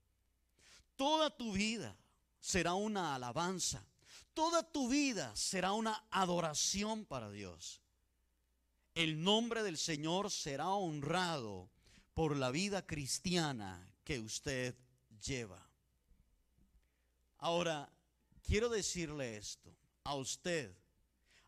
Toda 0.95 1.29
tu 1.29 1.51
vida 1.51 1.97
será 2.39 2.75
una 2.75 3.13
alabanza. 3.13 3.85
Toda 4.33 4.63
tu 4.63 4.87
vida 4.87 5.35
será 5.35 5.73
una 5.73 6.01
adoración 6.11 7.05
para 7.05 7.29
Dios. 7.29 7.81
el 8.95 9.21
nombre 9.21 9.63
del 9.63 9.77
Señor 9.77 10.31
será 10.31 10.69
honrado 10.69 11.69
por 12.13 12.35
la 12.37 12.51
vida 12.51 12.85
cristiana 12.85 13.89
que 14.03 14.19
usted 14.19 14.75
lleva. 15.25 15.69
Ahora, 17.37 17.91
quiero 18.43 18.69
decirle 18.69 19.37
esto 19.37 19.75
a 20.03 20.15
usted, 20.15 20.73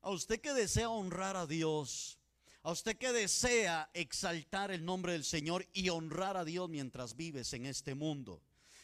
a 0.03 0.11
usted 0.11 0.41
que 0.41 0.53
desea 0.53 0.89
honrar 0.89 1.37
a 1.37 1.47
Dios, 1.47 2.19
a 2.61 2.71
usted 2.71 2.97
que 2.97 3.13
desea 3.13 3.89
exaltar 3.93 4.69
el 4.69 4.83
nombre 4.83 5.13
del 5.13 5.23
Señor 5.23 5.65
y 5.73 5.89
honrar 5.89 6.35
a 6.35 6.43
Dios 6.43 6.69
mientras 6.69 7.15
vives 7.15 7.53
en 7.53 7.65
este 7.65 7.95
mundo. 7.95 8.43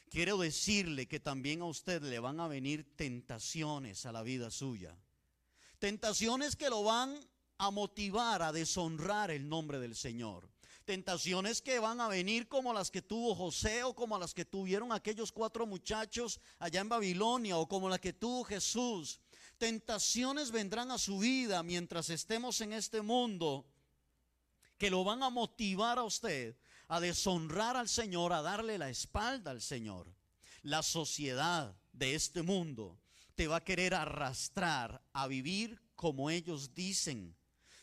Quiero 0.09 0.37
decirle 0.37 1.07
que 1.07 1.19
también 1.19 1.61
a 1.61 1.65
usted 1.65 2.01
le 2.01 2.19
van 2.19 2.39
a 2.39 2.47
venir 2.47 2.95
tentaciones 2.95 4.05
a 4.05 4.13
la 4.13 4.23
vida 4.23 4.49
suya. 4.49 4.97
Tentaciones 5.77 6.55
que 6.55 6.69
lo 6.69 6.83
van 6.83 7.19
a 7.57 7.69
motivar 7.69 8.41
a 8.41 8.53
deshonrar 8.53 9.29
el 9.29 9.47
nombre 9.47 9.77
del 9.77 9.95
Señor. 9.95 10.49
Tentaciones 10.85 11.61
que 11.61 11.79
van 11.79 12.01
a 12.01 12.07
venir 12.07 12.47
como 12.47 12.73
las 12.73 12.89
que 12.89 13.01
tuvo 13.01 13.35
José 13.35 13.83
o 13.83 13.93
como 13.93 14.17
las 14.17 14.33
que 14.33 14.45
tuvieron 14.45 14.91
aquellos 14.91 15.31
cuatro 15.31 15.67
muchachos 15.67 16.39
allá 16.57 16.79
en 16.79 16.89
Babilonia 16.89 17.57
o 17.57 17.67
como 17.67 17.89
las 17.89 17.99
que 17.99 18.13
tuvo 18.13 18.43
Jesús. 18.45 19.19
Tentaciones 19.59 20.51
vendrán 20.51 20.89
a 20.89 20.97
su 20.97 21.19
vida 21.19 21.61
mientras 21.63 22.09
estemos 22.09 22.61
en 22.61 22.71
este 22.71 23.01
mundo 23.01 23.65
que 24.77 24.89
lo 24.89 25.03
van 25.03 25.21
a 25.21 25.29
motivar 25.29 25.99
a 25.99 26.03
usted 26.03 26.55
a 26.87 27.01
deshonrar 27.01 27.75
al 27.75 27.89
Señor, 27.89 28.31
a 28.31 28.41
darle 28.41 28.77
la 28.77 28.89
espalda 28.89 29.51
al 29.51 29.61
Señor. 29.61 30.07
La 30.63 30.81
sociedad 30.81 31.77
de 31.91 32.15
este 32.15 32.41
mundo 32.41 33.01
te 33.35 33.47
va 33.47 33.57
a 33.57 33.63
querer 33.63 33.93
arrastrar 33.93 35.03
a 35.11 35.27
vivir 35.27 35.81
como 35.93 36.29
ellos 36.29 36.73
dicen, 36.73 37.35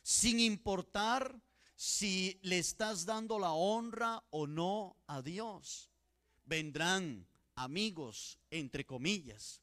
sin 0.02 0.40
importar 0.40 1.38
si 1.76 2.40
le 2.42 2.58
estás 2.58 3.04
dando 3.04 3.38
la 3.38 3.52
honra 3.52 4.24
o 4.30 4.46
no 4.46 4.96
a 5.06 5.20
Dios. 5.20 5.90
Vendrán 6.46 7.26
amigos, 7.54 8.38
entre 8.50 8.86
comillas, 8.86 9.60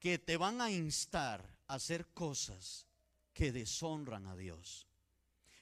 que 0.00 0.18
te 0.18 0.36
van 0.36 0.60
a 0.60 0.70
instar 0.70 1.46
a 1.68 1.74
hacer 1.74 2.08
cosas 2.08 2.86
que 3.34 3.52
deshonran 3.52 4.26
a 4.26 4.34
Dios. 4.34 4.86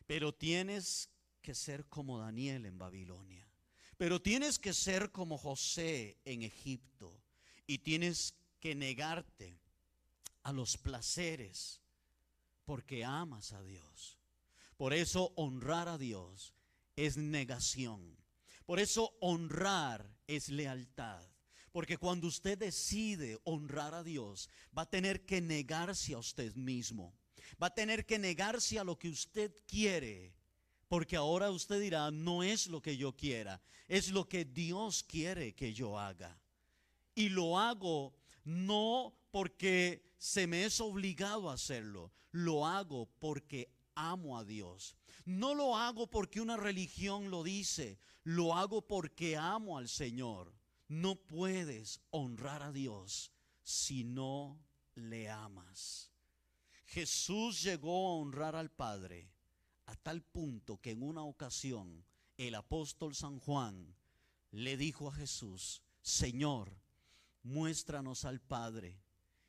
Pero 0.06 0.32
tienes 0.32 1.10
que 1.42 1.54
ser 1.54 1.86
como 1.86 2.18
Daniel 2.18 2.64
en 2.64 2.78
Babilonia. 2.78 3.46
Pero 3.96 4.22
tienes 4.22 4.58
que 4.58 4.72
ser 4.72 5.10
como 5.10 5.36
José 5.36 6.18
en 6.24 6.42
Egipto. 6.42 7.20
Y 7.66 7.78
tienes 7.78 8.34
que 8.60 8.74
negarte 8.74 9.58
a 10.44 10.52
los 10.52 10.78
placeres 10.78 11.80
porque 12.64 13.04
amas 13.04 13.52
a 13.52 13.62
Dios. 13.62 14.18
Por 14.76 14.94
eso 14.94 15.32
honrar 15.34 15.88
a 15.88 15.98
Dios 15.98 16.54
es 16.94 17.16
negación. 17.16 18.16
Por 18.64 18.78
eso 18.78 19.12
honrar 19.20 20.08
es 20.26 20.48
lealtad. 20.48 21.26
Porque 21.78 21.96
cuando 21.96 22.26
usted 22.26 22.58
decide 22.58 23.38
honrar 23.44 23.94
a 23.94 24.02
Dios, 24.02 24.50
va 24.76 24.82
a 24.82 24.90
tener 24.90 25.24
que 25.24 25.40
negarse 25.40 26.12
a 26.12 26.18
usted 26.18 26.52
mismo. 26.56 27.14
Va 27.62 27.68
a 27.68 27.72
tener 27.72 28.04
que 28.04 28.18
negarse 28.18 28.80
a 28.80 28.82
lo 28.82 28.98
que 28.98 29.08
usted 29.08 29.52
quiere 29.64 30.34
porque 30.88 31.14
ahora 31.14 31.52
usted 31.52 31.80
dirá, 31.80 32.10
no 32.10 32.42
es 32.42 32.66
lo 32.66 32.82
que 32.82 32.96
yo 32.96 33.16
quiera, 33.16 33.62
es 33.86 34.10
lo 34.10 34.28
que 34.28 34.44
Dios 34.44 35.04
quiere 35.04 35.54
que 35.54 35.72
yo 35.72 35.96
haga. 35.96 36.36
Y 37.14 37.28
lo 37.28 37.56
hago 37.60 38.12
no 38.42 39.14
porque 39.30 40.02
se 40.18 40.48
me 40.48 40.64
es 40.64 40.80
obligado 40.80 41.48
a 41.48 41.54
hacerlo, 41.54 42.10
lo 42.32 42.66
hago 42.66 43.08
porque 43.20 43.70
amo 43.94 44.36
a 44.36 44.42
Dios. 44.42 44.96
No 45.24 45.54
lo 45.54 45.76
hago 45.76 46.10
porque 46.10 46.40
una 46.40 46.56
religión 46.56 47.30
lo 47.30 47.44
dice, 47.44 48.00
lo 48.24 48.56
hago 48.56 48.84
porque 48.84 49.36
amo 49.36 49.78
al 49.78 49.88
Señor. 49.88 50.57
No 50.88 51.16
puedes 51.16 52.00
honrar 52.10 52.62
a 52.62 52.72
Dios 52.72 53.30
si 53.62 54.04
no 54.04 54.58
le 54.94 55.28
amas. 55.28 56.10
Jesús 56.86 57.62
llegó 57.62 58.08
a 58.08 58.14
honrar 58.14 58.56
al 58.56 58.70
Padre 58.70 59.30
a 59.86 59.94
tal 59.96 60.22
punto 60.22 60.80
que 60.80 60.90
en 60.90 61.02
una 61.02 61.22
ocasión 61.22 62.04
el 62.38 62.54
apóstol 62.54 63.14
San 63.14 63.38
Juan 63.38 63.94
le 64.50 64.76
dijo 64.78 65.08
a 65.08 65.14
Jesús, 65.14 65.82
Señor, 66.00 66.74
muéstranos 67.42 68.24
al 68.24 68.40
Padre. 68.40 68.98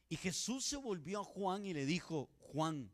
Y 0.09 0.17
Jesús 0.17 0.65
se 0.65 0.75
volvió 0.75 1.21
a 1.21 1.23
Juan 1.23 1.65
y 1.65 1.73
le 1.73 1.85
dijo, 1.85 2.29
Juan, 2.39 2.91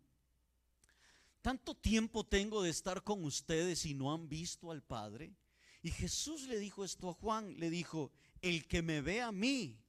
tanto 1.42 1.76
tiempo 1.76 2.24
tengo 2.24 2.62
de 2.62 2.70
estar 2.70 3.04
con 3.04 3.24
ustedes 3.24 3.86
y 3.86 3.94
no 3.94 4.14
han 4.14 4.28
visto 4.28 4.72
al 4.72 4.84
Padre. 4.84 5.34
Y 5.82 5.92
Jesús 5.92 6.48
le 6.48 6.60
dijo 6.60 6.84
esto 6.84 7.10
a 7.10 7.14
Juan, 7.14 7.60
le 7.60 7.70
dijo, 7.70 8.12
el 8.50 8.68
que 8.68 8.82
me 8.82 9.02
ve 9.02 9.22
a 9.22 9.32
mí, 9.32 9.80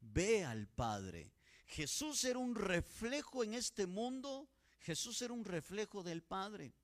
ve 0.00 0.44
al 0.44 0.68
Padre. 0.68 1.32
Jesús 1.66 2.24
era 2.24 2.38
un 2.38 2.54
reflejo 2.54 3.42
en 3.42 3.54
este 3.54 3.86
mundo 3.86 4.48
Jesús 4.84 5.22
era 5.22 5.32
un 5.32 5.44
reflejo 5.44 6.02
del 6.02 6.22
Padre. 6.22 6.74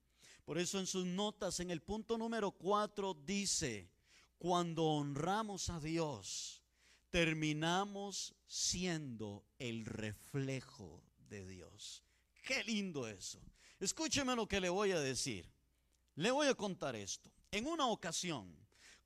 Por 0.44 0.58
eso 0.58 0.78
en 0.78 0.86
sus 0.86 1.04
notas, 1.04 1.60
en 1.60 1.70
el 1.70 1.82
punto 1.82 2.16
número 2.16 2.50
4, 2.52 3.14
dice, 3.14 3.90
cuando 4.38 4.86
honramos 4.86 5.68
a 5.68 5.78
Dios, 5.80 6.62
terminamos 7.10 8.34
siendo 8.46 9.44
el 9.58 9.84
reflejo 9.84 11.04
de 11.28 11.46
Dios. 11.46 12.02
Qué 12.42 12.64
lindo 12.64 13.06
eso. 13.06 13.40
Escúcheme 13.78 14.34
lo 14.34 14.48
que 14.48 14.60
le 14.60 14.70
voy 14.70 14.92
a 14.92 15.00
decir. 15.00 15.46
Le 16.14 16.30
voy 16.30 16.46
a 16.48 16.54
contar 16.54 16.96
esto. 16.96 17.30
En 17.50 17.66
una 17.66 17.86
ocasión, 17.86 18.56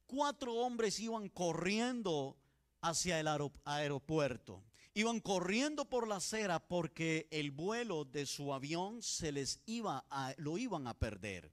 cuatro 0.07 0.55
hombres 0.55 0.99
iban 1.01 1.29
corriendo 1.29 2.37
hacia 2.81 3.21
el 3.21 3.29
aeropuerto 3.65 4.63
Iban 4.97 5.19
corriendo 5.19 5.87
por 5.87 6.07
la 6.07 6.17
acera 6.17 6.61
porque 6.61 7.27
el 7.33 7.51
vuelo 7.51 8.05
de 8.05 8.27
su 8.27 8.55
avión 8.55 9.03
se 9.03 9.33
les 9.33 9.61
iba 9.67 10.07
a, 10.09 10.33
lo 10.37 10.57
iban 10.57 10.87
a 10.87 10.95
perder. 10.95 11.53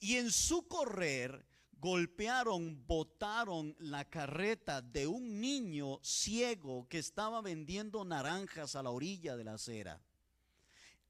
Y 0.00 0.16
en 0.16 0.30
su 0.30 0.68
correr 0.68 1.46
golpearon, 1.78 2.86
botaron 2.86 3.74
la 3.78 4.04
carreta 4.04 4.82
de 4.82 5.06
un 5.06 5.40
niño 5.40 5.98
ciego 6.02 6.86
que 6.86 6.98
estaba 6.98 7.40
vendiendo 7.40 8.04
naranjas 8.04 8.76
a 8.76 8.82
la 8.82 8.90
orilla 8.90 9.34
de 9.34 9.44
la 9.44 9.54
acera. 9.54 9.98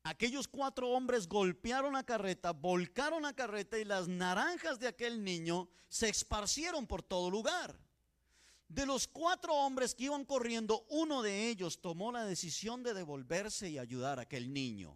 Aquellos 0.04 0.48
cuatro 0.48 0.90
hombres 0.90 1.26
golpearon 1.26 1.94
la 1.94 2.04
carreta, 2.04 2.52
volcaron 2.52 3.22
la 3.22 3.32
carreta 3.32 3.78
y 3.78 3.86
las 3.86 4.06
naranjas 4.06 4.78
de 4.78 4.86
aquel 4.86 5.24
niño 5.24 5.70
se 5.88 6.10
esparcieron 6.10 6.86
por 6.86 7.02
todo 7.02 7.30
lugar. 7.30 7.74
De 8.68 8.84
los 8.84 9.08
cuatro 9.08 9.54
hombres 9.54 9.94
que 9.94 10.04
iban 10.04 10.26
corriendo, 10.26 10.84
uno 10.90 11.22
de 11.22 11.48
ellos 11.48 11.80
tomó 11.80 12.12
la 12.12 12.26
decisión 12.26 12.82
de 12.82 12.92
devolverse 12.92 13.70
y 13.70 13.78
ayudar 13.78 14.18
a 14.18 14.22
aquel 14.22 14.52
niño. 14.52 14.94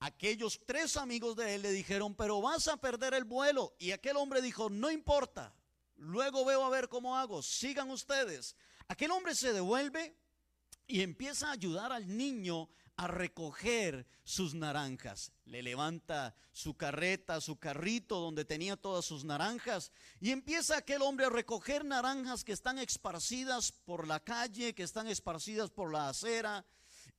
Aquellos 0.00 0.60
tres 0.66 0.96
amigos 0.96 1.36
de 1.36 1.54
él 1.54 1.62
le 1.62 1.70
dijeron, 1.70 2.16
pero 2.16 2.40
vas 2.40 2.66
a 2.66 2.76
perder 2.76 3.14
el 3.14 3.24
vuelo. 3.24 3.76
Y 3.78 3.92
aquel 3.92 4.16
hombre 4.16 4.42
dijo, 4.42 4.68
no 4.68 4.90
importa, 4.90 5.54
luego 5.94 6.44
veo 6.44 6.64
a 6.64 6.70
ver 6.70 6.88
cómo 6.88 7.16
hago, 7.16 7.40
sigan 7.40 7.88
ustedes. 7.90 8.56
Aquel 8.88 9.12
hombre 9.12 9.36
se 9.36 9.52
devuelve 9.52 10.16
y 10.88 11.02
empieza 11.02 11.48
a 11.48 11.52
ayudar 11.52 11.92
al 11.92 12.16
niño 12.16 12.68
a 12.98 13.06
recoger 13.06 14.06
sus 14.24 14.54
naranjas. 14.54 15.32
Le 15.44 15.62
levanta 15.62 16.34
su 16.52 16.74
carreta, 16.76 17.40
su 17.40 17.56
carrito 17.56 18.18
donde 18.18 18.44
tenía 18.44 18.76
todas 18.76 19.04
sus 19.04 19.24
naranjas 19.24 19.92
y 20.20 20.32
empieza 20.32 20.76
aquel 20.76 21.02
hombre 21.02 21.26
a 21.26 21.30
recoger 21.30 21.84
naranjas 21.84 22.42
que 22.42 22.52
están 22.52 22.78
esparcidas 22.78 23.70
por 23.70 24.08
la 24.08 24.18
calle, 24.18 24.74
que 24.74 24.82
están 24.82 25.06
esparcidas 25.06 25.70
por 25.70 25.92
la 25.92 26.08
acera. 26.08 26.66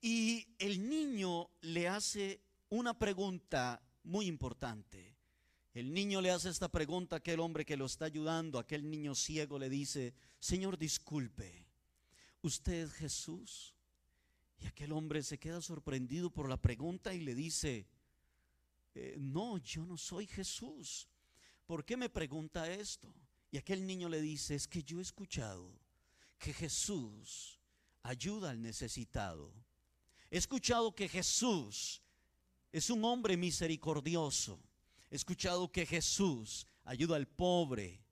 Y 0.01 0.47
el 0.59 0.87
niño 0.89 1.49
le 1.61 1.87
hace 1.87 2.41
una 2.67 2.99
pregunta 2.99 3.81
muy 4.03 4.25
importante. 4.25 5.15
El 5.73 5.93
niño 5.93 6.19
le 6.19 6.31
hace 6.31 6.49
esta 6.49 6.67
pregunta 6.67 7.15
a 7.15 7.19
aquel 7.19 7.39
hombre 7.39 7.65
que 7.65 7.77
lo 7.77 7.85
está 7.85 8.03
ayudando, 8.03 8.59
aquel 8.59 8.89
niño 8.89 9.15
ciego 9.15 9.57
le 9.57 9.69
dice, 9.69 10.13
Señor, 10.39 10.77
disculpe, 10.77 11.65
¿usted 12.41 12.83
es 12.83 12.91
Jesús? 12.91 13.78
Y 14.61 14.67
aquel 14.67 14.91
hombre 14.91 15.23
se 15.23 15.37
queda 15.37 15.61
sorprendido 15.61 16.29
por 16.29 16.49
la 16.49 16.57
pregunta 16.57 17.13
y 17.13 17.21
le 17.21 17.33
dice, 17.33 17.87
eh, 18.95 19.15
no, 19.17 19.57
yo 19.57 19.85
no 19.85 19.97
soy 19.97 20.27
Jesús. 20.27 21.07
¿Por 21.65 21.85
qué 21.85 21.95
me 21.95 22.09
pregunta 22.09 22.69
esto? 22.71 23.13
Y 23.51 23.57
aquel 23.57 23.85
niño 23.85 24.09
le 24.09 24.21
dice, 24.21 24.55
es 24.55 24.67
que 24.67 24.83
yo 24.83 24.99
he 24.99 25.01
escuchado 25.01 25.71
que 26.37 26.53
Jesús 26.53 27.59
ayuda 28.03 28.51
al 28.51 28.61
necesitado. 28.61 29.53
He 30.29 30.37
escuchado 30.37 30.93
que 30.93 31.07
Jesús 31.07 32.01
es 32.71 32.89
un 32.89 33.03
hombre 33.03 33.37
misericordioso. 33.37 34.59
He 35.09 35.15
escuchado 35.15 35.71
que 35.71 35.85
Jesús 35.85 36.67
ayuda 36.83 37.15
al 37.15 37.27
pobre. 37.27 38.03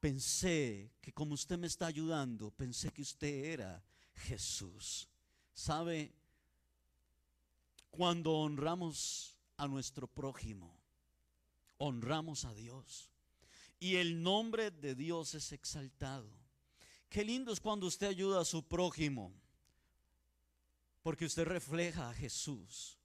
Pensé 0.00 0.92
que 1.00 1.12
como 1.12 1.34
usted 1.34 1.58
me 1.58 1.66
está 1.66 1.86
ayudando, 1.86 2.50
pensé 2.50 2.90
que 2.90 3.02
usted 3.02 3.44
era 3.52 3.82
Jesús. 4.14 5.08
¿Sabe? 5.56 6.12
Cuando 7.90 8.34
honramos 8.34 9.34
a 9.56 9.66
nuestro 9.66 10.06
prójimo, 10.06 10.78
honramos 11.78 12.44
a 12.44 12.52
Dios. 12.52 13.10
Y 13.80 13.96
el 13.96 14.22
nombre 14.22 14.70
de 14.70 14.94
Dios 14.94 15.34
es 15.34 15.52
exaltado. 15.52 16.30
Qué 17.08 17.24
lindo 17.24 17.52
es 17.52 17.60
cuando 17.60 17.86
usted 17.86 18.06
ayuda 18.06 18.42
a 18.42 18.44
su 18.44 18.64
prójimo, 18.64 19.32
porque 21.02 21.24
usted 21.24 21.46
refleja 21.46 22.10
a 22.10 22.14
Jesús. 22.14 22.98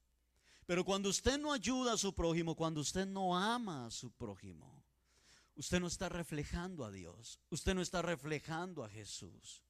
Pero 0.66 0.84
cuando 0.84 1.08
usted 1.08 1.40
no 1.40 1.54
ayuda 1.54 1.94
a 1.94 1.98
su 1.98 2.14
prójimo, 2.14 2.56
cuando 2.56 2.82
usted 2.82 3.06
no 3.06 3.38
ama 3.38 3.86
a 3.86 3.92
su 3.92 4.12
prójimo, 4.12 4.84
usted 5.56 5.80
no 5.80 5.88
está 5.88 6.10
reflejando 6.10 6.84
a 6.84 6.92
Dios, 6.92 7.40
usted 7.50 7.74
no 7.74 7.82
está 7.82 8.02
reflejando 8.02 8.84
a 8.84 8.90
Jesús. 8.90 9.64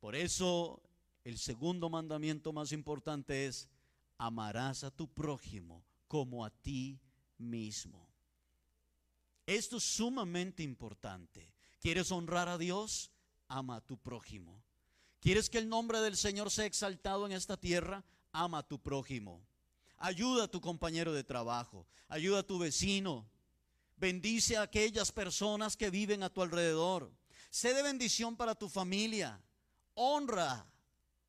Por 0.00 0.14
eso 0.14 0.82
el 1.26 1.38
segundo 1.38 1.90
mandamiento 1.90 2.52
más 2.52 2.70
importante 2.70 3.46
es, 3.46 3.68
amarás 4.16 4.84
a 4.84 4.92
tu 4.92 5.12
prójimo 5.12 5.84
como 6.06 6.44
a 6.44 6.50
ti 6.50 7.00
mismo. 7.36 8.08
Esto 9.44 9.78
es 9.78 9.82
sumamente 9.82 10.62
importante. 10.62 11.52
¿Quieres 11.80 12.12
honrar 12.12 12.48
a 12.48 12.58
Dios? 12.58 13.10
Ama 13.48 13.78
a 13.78 13.80
tu 13.80 13.98
prójimo. 13.98 14.62
¿Quieres 15.18 15.50
que 15.50 15.58
el 15.58 15.68
nombre 15.68 15.98
del 15.98 16.16
Señor 16.16 16.52
sea 16.52 16.64
exaltado 16.64 17.26
en 17.26 17.32
esta 17.32 17.56
tierra? 17.56 18.04
Ama 18.30 18.58
a 18.58 18.68
tu 18.68 18.78
prójimo. 18.78 19.44
Ayuda 19.98 20.44
a 20.44 20.48
tu 20.48 20.60
compañero 20.60 21.12
de 21.12 21.24
trabajo. 21.24 21.88
Ayuda 22.06 22.38
a 22.38 22.46
tu 22.46 22.60
vecino. 22.60 23.28
Bendice 23.96 24.58
a 24.58 24.62
aquellas 24.62 25.10
personas 25.10 25.76
que 25.76 25.90
viven 25.90 26.22
a 26.22 26.30
tu 26.30 26.40
alrededor. 26.40 27.10
Sé 27.50 27.74
de 27.74 27.82
bendición 27.82 28.36
para 28.36 28.54
tu 28.54 28.68
familia. 28.68 29.42
Honra 29.94 30.64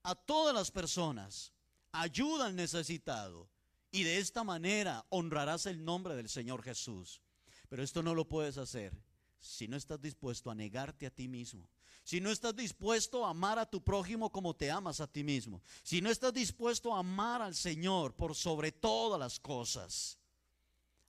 a 0.07 0.15
todas 0.15 0.55
las 0.55 0.71
personas. 0.71 1.51
Ayuda 1.91 2.45
al 2.45 2.55
necesitado. 2.55 3.49
Y 3.91 4.03
de 4.03 4.19
esta 4.19 4.43
manera 4.43 5.05
honrarás 5.09 5.65
el 5.65 5.83
nombre 5.83 6.15
del 6.15 6.29
Señor 6.29 6.63
Jesús. 6.63 7.21
Pero 7.67 7.83
esto 7.83 8.01
no 8.01 8.15
lo 8.15 8.27
puedes 8.27 8.57
hacer 8.57 8.93
si 9.39 9.67
no 9.67 9.75
estás 9.75 10.01
dispuesto 10.01 10.49
a 10.49 10.55
negarte 10.55 11.05
a 11.05 11.09
ti 11.09 11.27
mismo. 11.27 11.69
Si 12.03 12.21
no 12.21 12.31
estás 12.31 12.55
dispuesto 12.55 13.25
a 13.25 13.31
amar 13.31 13.59
a 13.59 13.69
tu 13.69 13.83
prójimo 13.83 14.31
como 14.31 14.55
te 14.55 14.71
amas 14.71 15.01
a 15.01 15.07
ti 15.07 15.25
mismo. 15.25 15.61
Si 15.83 16.01
no 16.01 16.09
estás 16.09 16.33
dispuesto 16.33 16.95
a 16.95 16.99
amar 16.99 17.41
al 17.41 17.53
Señor 17.53 18.15
por 18.15 18.33
sobre 18.33 18.71
todas 18.71 19.19
las 19.19 19.39
cosas. 19.39 20.17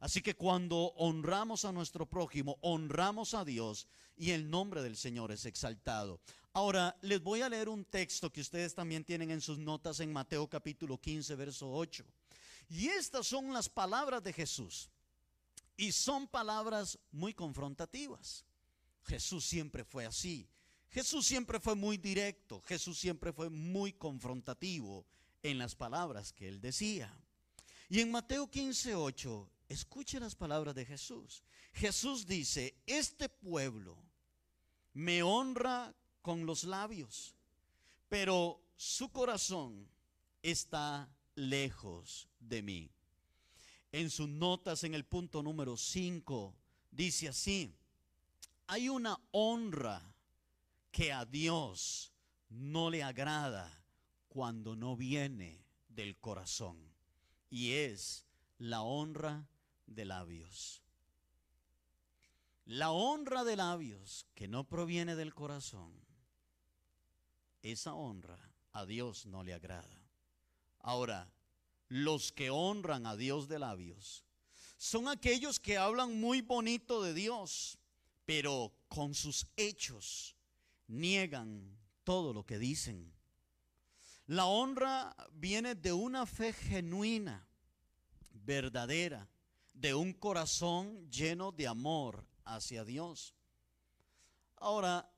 Así 0.00 0.22
que 0.22 0.34
cuando 0.34 0.92
honramos 0.96 1.64
a 1.64 1.72
nuestro 1.72 2.06
prójimo, 2.06 2.56
honramos 2.60 3.34
a 3.34 3.44
Dios 3.44 3.88
y 4.16 4.30
el 4.30 4.48
nombre 4.48 4.82
del 4.82 4.96
Señor 4.96 5.32
es 5.32 5.44
exaltado. 5.44 6.20
Ahora, 6.52 6.96
les 7.02 7.22
voy 7.22 7.42
a 7.42 7.48
leer 7.48 7.68
un 7.68 7.84
texto 7.84 8.32
que 8.32 8.40
ustedes 8.40 8.74
también 8.74 9.04
tienen 9.04 9.30
en 9.30 9.40
sus 9.40 9.58
notas 9.58 10.00
en 10.00 10.12
Mateo 10.12 10.48
capítulo 10.48 11.00
15, 11.00 11.34
verso 11.34 11.70
8. 11.72 12.04
Y 12.70 12.88
estas 12.88 13.26
son 13.26 13.52
las 13.52 13.68
palabras 13.68 14.22
de 14.22 14.32
Jesús. 14.32 14.90
Y 15.76 15.92
son 15.92 16.26
palabras 16.26 16.98
muy 17.12 17.34
confrontativas. 17.34 18.44
Jesús 19.04 19.44
siempre 19.44 19.84
fue 19.84 20.06
así. 20.06 20.48
Jesús 20.90 21.26
siempre 21.26 21.60
fue 21.60 21.74
muy 21.74 21.96
directo. 21.96 22.62
Jesús 22.66 22.98
siempre 22.98 23.32
fue 23.32 23.50
muy 23.50 23.92
confrontativo 23.92 25.04
en 25.42 25.58
las 25.58 25.74
palabras 25.74 26.32
que 26.32 26.48
él 26.48 26.60
decía. 26.60 27.16
Y 27.88 28.00
en 28.00 28.10
Mateo 28.10 28.50
15, 28.50 28.94
8, 28.94 29.50
escuche 29.68 30.18
las 30.20 30.34
palabras 30.34 30.74
de 30.74 30.84
Jesús. 30.84 31.42
Jesús 31.72 32.26
dice, 32.26 32.74
este 32.86 33.28
pueblo 33.28 33.96
me 34.94 35.22
honra 35.22 35.94
con 36.22 36.46
los 36.46 36.64
labios, 36.64 37.34
pero 38.08 38.60
su 38.76 39.10
corazón 39.10 39.88
está 40.42 41.08
lejos 41.34 42.28
de 42.40 42.62
mí. 42.62 42.90
En 43.92 44.10
sus 44.10 44.28
notas 44.28 44.84
en 44.84 44.94
el 44.94 45.04
punto 45.04 45.42
número 45.42 45.76
5 45.76 46.54
dice 46.90 47.28
así, 47.28 47.74
hay 48.66 48.88
una 48.88 49.18
honra 49.30 50.14
que 50.90 51.12
a 51.12 51.24
Dios 51.24 52.12
no 52.50 52.90
le 52.90 53.02
agrada 53.02 53.84
cuando 54.28 54.76
no 54.76 54.96
viene 54.96 55.64
del 55.88 56.18
corazón 56.18 56.78
y 57.50 57.72
es 57.72 58.26
la 58.58 58.82
honra 58.82 59.48
de 59.88 60.04
labios. 60.04 60.82
La 62.64 62.90
honra 62.90 63.44
de 63.44 63.56
labios 63.56 64.26
que 64.34 64.46
no 64.46 64.64
proviene 64.64 65.16
del 65.16 65.34
corazón, 65.34 65.92
esa 67.62 67.94
honra 67.94 68.38
a 68.72 68.84
Dios 68.86 69.26
no 69.26 69.42
le 69.42 69.54
agrada. 69.54 70.02
Ahora, 70.80 71.32
los 71.88 72.30
que 72.32 72.50
honran 72.50 73.06
a 73.06 73.16
Dios 73.16 73.48
de 73.48 73.58
labios 73.58 74.24
son 74.76 75.08
aquellos 75.08 75.58
que 75.58 75.78
hablan 75.78 76.20
muy 76.20 76.42
bonito 76.42 77.02
de 77.02 77.14
Dios, 77.14 77.78
pero 78.24 78.72
con 78.88 79.14
sus 79.14 79.46
hechos 79.56 80.36
niegan 80.86 81.76
todo 82.04 82.32
lo 82.32 82.44
que 82.44 82.58
dicen. 82.58 83.12
La 84.26 84.44
honra 84.44 85.16
viene 85.32 85.74
de 85.74 85.94
una 85.94 86.26
fe 86.26 86.52
genuina, 86.52 87.48
verdadera, 88.44 89.26
de 89.80 89.94
un 89.94 90.12
corazón 90.12 91.08
lleno 91.10 91.52
de 91.52 91.68
amor 91.68 92.26
hacia 92.44 92.84
Dios. 92.84 93.34
Ahora, 94.56 95.08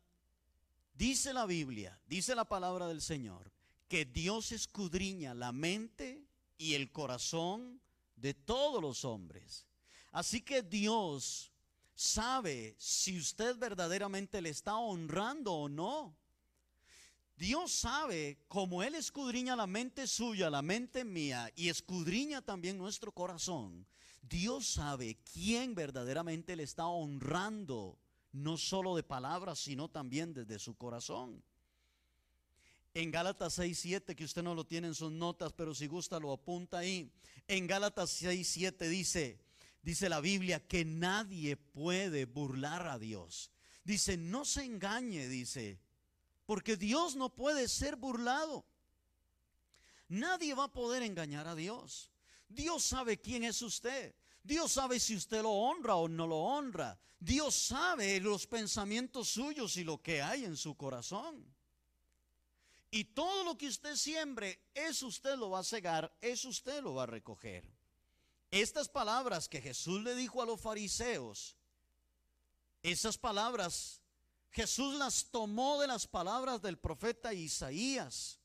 dice 0.92 1.32
la 1.32 1.46
Biblia, 1.46 1.98
dice 2.06 2.34
la 2.34 2.44
palabra 2.44 2.86
del 2.86 3.00
Señor, 3.00 3.50
que 3.88 4.04
Dios 4.04 4.52
escudriña 4.52 5.34
la 5.34 5.52
mente 5.52 6.26
y 6.58 6.74
el 6.74 6.92
corazón 6.92 7.80
de 8.16 8.34
todos 8.34 8.82
los 8.82 9.04
hombres. 9.04 9.66
Así 10.12 10.42
que 10.42 10.62
Dios 10.62 11.52
sabe 11.94 12.74
si 12.78 13.18
usted 13.18 13.56
verdaderamente 13.56 14.42
le 14.42 14.50
está 14.50 14.76
honrando 14.76 15.54
o 15.54 15.68
no. 15.68 16.16
Dios 17.36 17.72
sabe 17.72 18.44
como 18.48 18.82
Él 18.82 18.94
escudriña 18.94 19.56
la 19.56 19.66
mente 19.66 20.06
suya, 20.06 20.50
la 20.50 20.60
mente 20.60 21.04
mía 21.04 21.50
y 21.56 21.70
escudriña 21.70 22.42
también 22.42 22.76
nuestro 22.76 23.12
corazón. 23.12 23.86
Dios 24.22 24.66
sabe 24.66 25.18
quién 25.32 25.74
verdaderamente 25.74 26.56
le 26.56 26.62
está 26.62 26.86
honrando, 26.86 27.98
no 28.32 28.56
solo 28.56 28.96
de 28.96 29.02
palabras, 29.02 29.58
sino 29.58 29.88
también 29.88 30.32
desde 30.34 30.58
su 30.58 30.76
corazón. 30.76 31.42
En 32.92 33.10
Gálatas 33.10 33.54
6, 33.54 33.78
7, 33.78 34.16
que 34.16 34.24
usted 34.24 34.42
no 34.42 34.54
lo 34.54 34.66
tiene 34.66 34.88
en 34.88 34.94
sus 34.94 35.12
notas, 35.12 35.52
pero 35.52 35.74
si 35.74 35.86
gusta 35.86 36.18
lo 36.18 36.32
apunta 36.32 36.78
ahí. 36.78 37.10
En 37.46 37.66
Gálatas 37.66 38.10
6, 38.10 38.48
7 38.48 38.88
dice, 38.88 39.38
dice 39.82 40.08
la 40.08 40.20
Biblia 40.20 40.66
que 40.66 40.84
nadie 40.84 41.56
puede 41.56 42.24
burlar 42.24 42.88
a 42.88 42.98
Dios. 42.98 43.50
Dice, 43.84 44.16
no 44.16 44.44
se 44.44 44.64
engañe, 44.64 45.28
dice, 45.28 45.80
porque 46.46 46.76
Dios 46.76 47.14
no 47.14 47.30
puede 47.30 47.68
ser 47.68 47.96
burlado. 47.96 48.64
Nadie 50.08 50.54
va 50.54 50.64
a 50.64 50.72
poder 50.72 51.04
engañar 51.04 51.46
a 51.46 51.54
Dios. 51.54 52.10
Dios 52.50 52.84
sabe 52.84 53.18
quién 53.18 53.44
es 53.44 53.62
usted. 53.62 54.14
Dios 54.42 54.72
sabe 54.72 54.98
si 55.00 55.16
usted 55.16 55.42
lo 55.42 55.50
honra 55.50 55.96
o 55.96 56.08
no 56.08 56.26
lo 56.26 56.38
honra. 56.38 56.98
Dios 57.18 57.54
sabe 57.54 58.20
los 58.20 58.46
pensamientos 58.46 59.28
suyos 59.28 59.76
y 59.76 59.84
lo 59.84 60.02
que 60.02 60.20
hay 60.20 60.44
en 60.44 60.56
su 60.56 60.76
corazón. 60.76 61.44
Y 62.90 63.04
todo 63.04 63.44
lo 63.44 63.56
que 63.56 63.68
usted 63.68 63.94
siembre, 63.94 64.58
eso 64.74 65.06
usted 65.06 65.36
lo 65.36 65.50
va 65.50 65.60
a 65.60 65.64
cegar, 65.64 66.12
eso 66.20 66.48
usted 66.48 66.82
lo 66.82 66.94
va 66.94 67.04
a 67.04 67.06
recoger. 67.06 67.64
Estas 68.50 68.88
palabras 68.88 69.48
que 69.48 69.60
Jesús 69.60 70.02
le 70.02 70.16
dijo 70.16 70.42
a 70.42 70.46
los 70.46 70.60
fariseos, 70.60 71.56
esas 72.82 73.16
palabras, 73.16 74.00
Jesús 74.50 74.96
las 74.96 75.26
tomó 75.30 75.80
de 75.80 75.86
las 75.86 76.08
palabras 76.08 76.60
del 76.60 76.78
profeta 76.78 77.32
Isaías. 77.32 78.39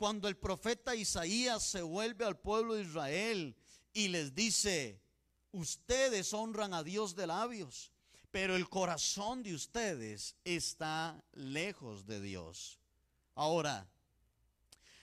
Cuando 0.00 0.28
el 0.28 0.38
profeta 0.38 0.96
Isaías 0.96 1.62
se 1.62 1.82
vuelve 1.82 2.24
al 2.24 2.38
pueblo 2.38 2.72
de 2.72 2.84
Israel 2.84 3.54
y 3.92 4.08
les 4.08 4.34
dice, 4.34 4.98
ustedes 5.52 6.32
honran 6.32 6.72
a 6.72 6.82
Dios 6.82 7.14
de 7.16 7.26
labios, 7.26 7.92
pero 8.30 8.56
el 8.56 8.66
corazón 8.70 9.42
de 9.42 9.54
ustedes 9.54 10.36
está 10.42 11.22
lejos 11.32 12.06
de 12.06 12.18
Dios. 12.22 12.78
Ahora, 13.34 13.90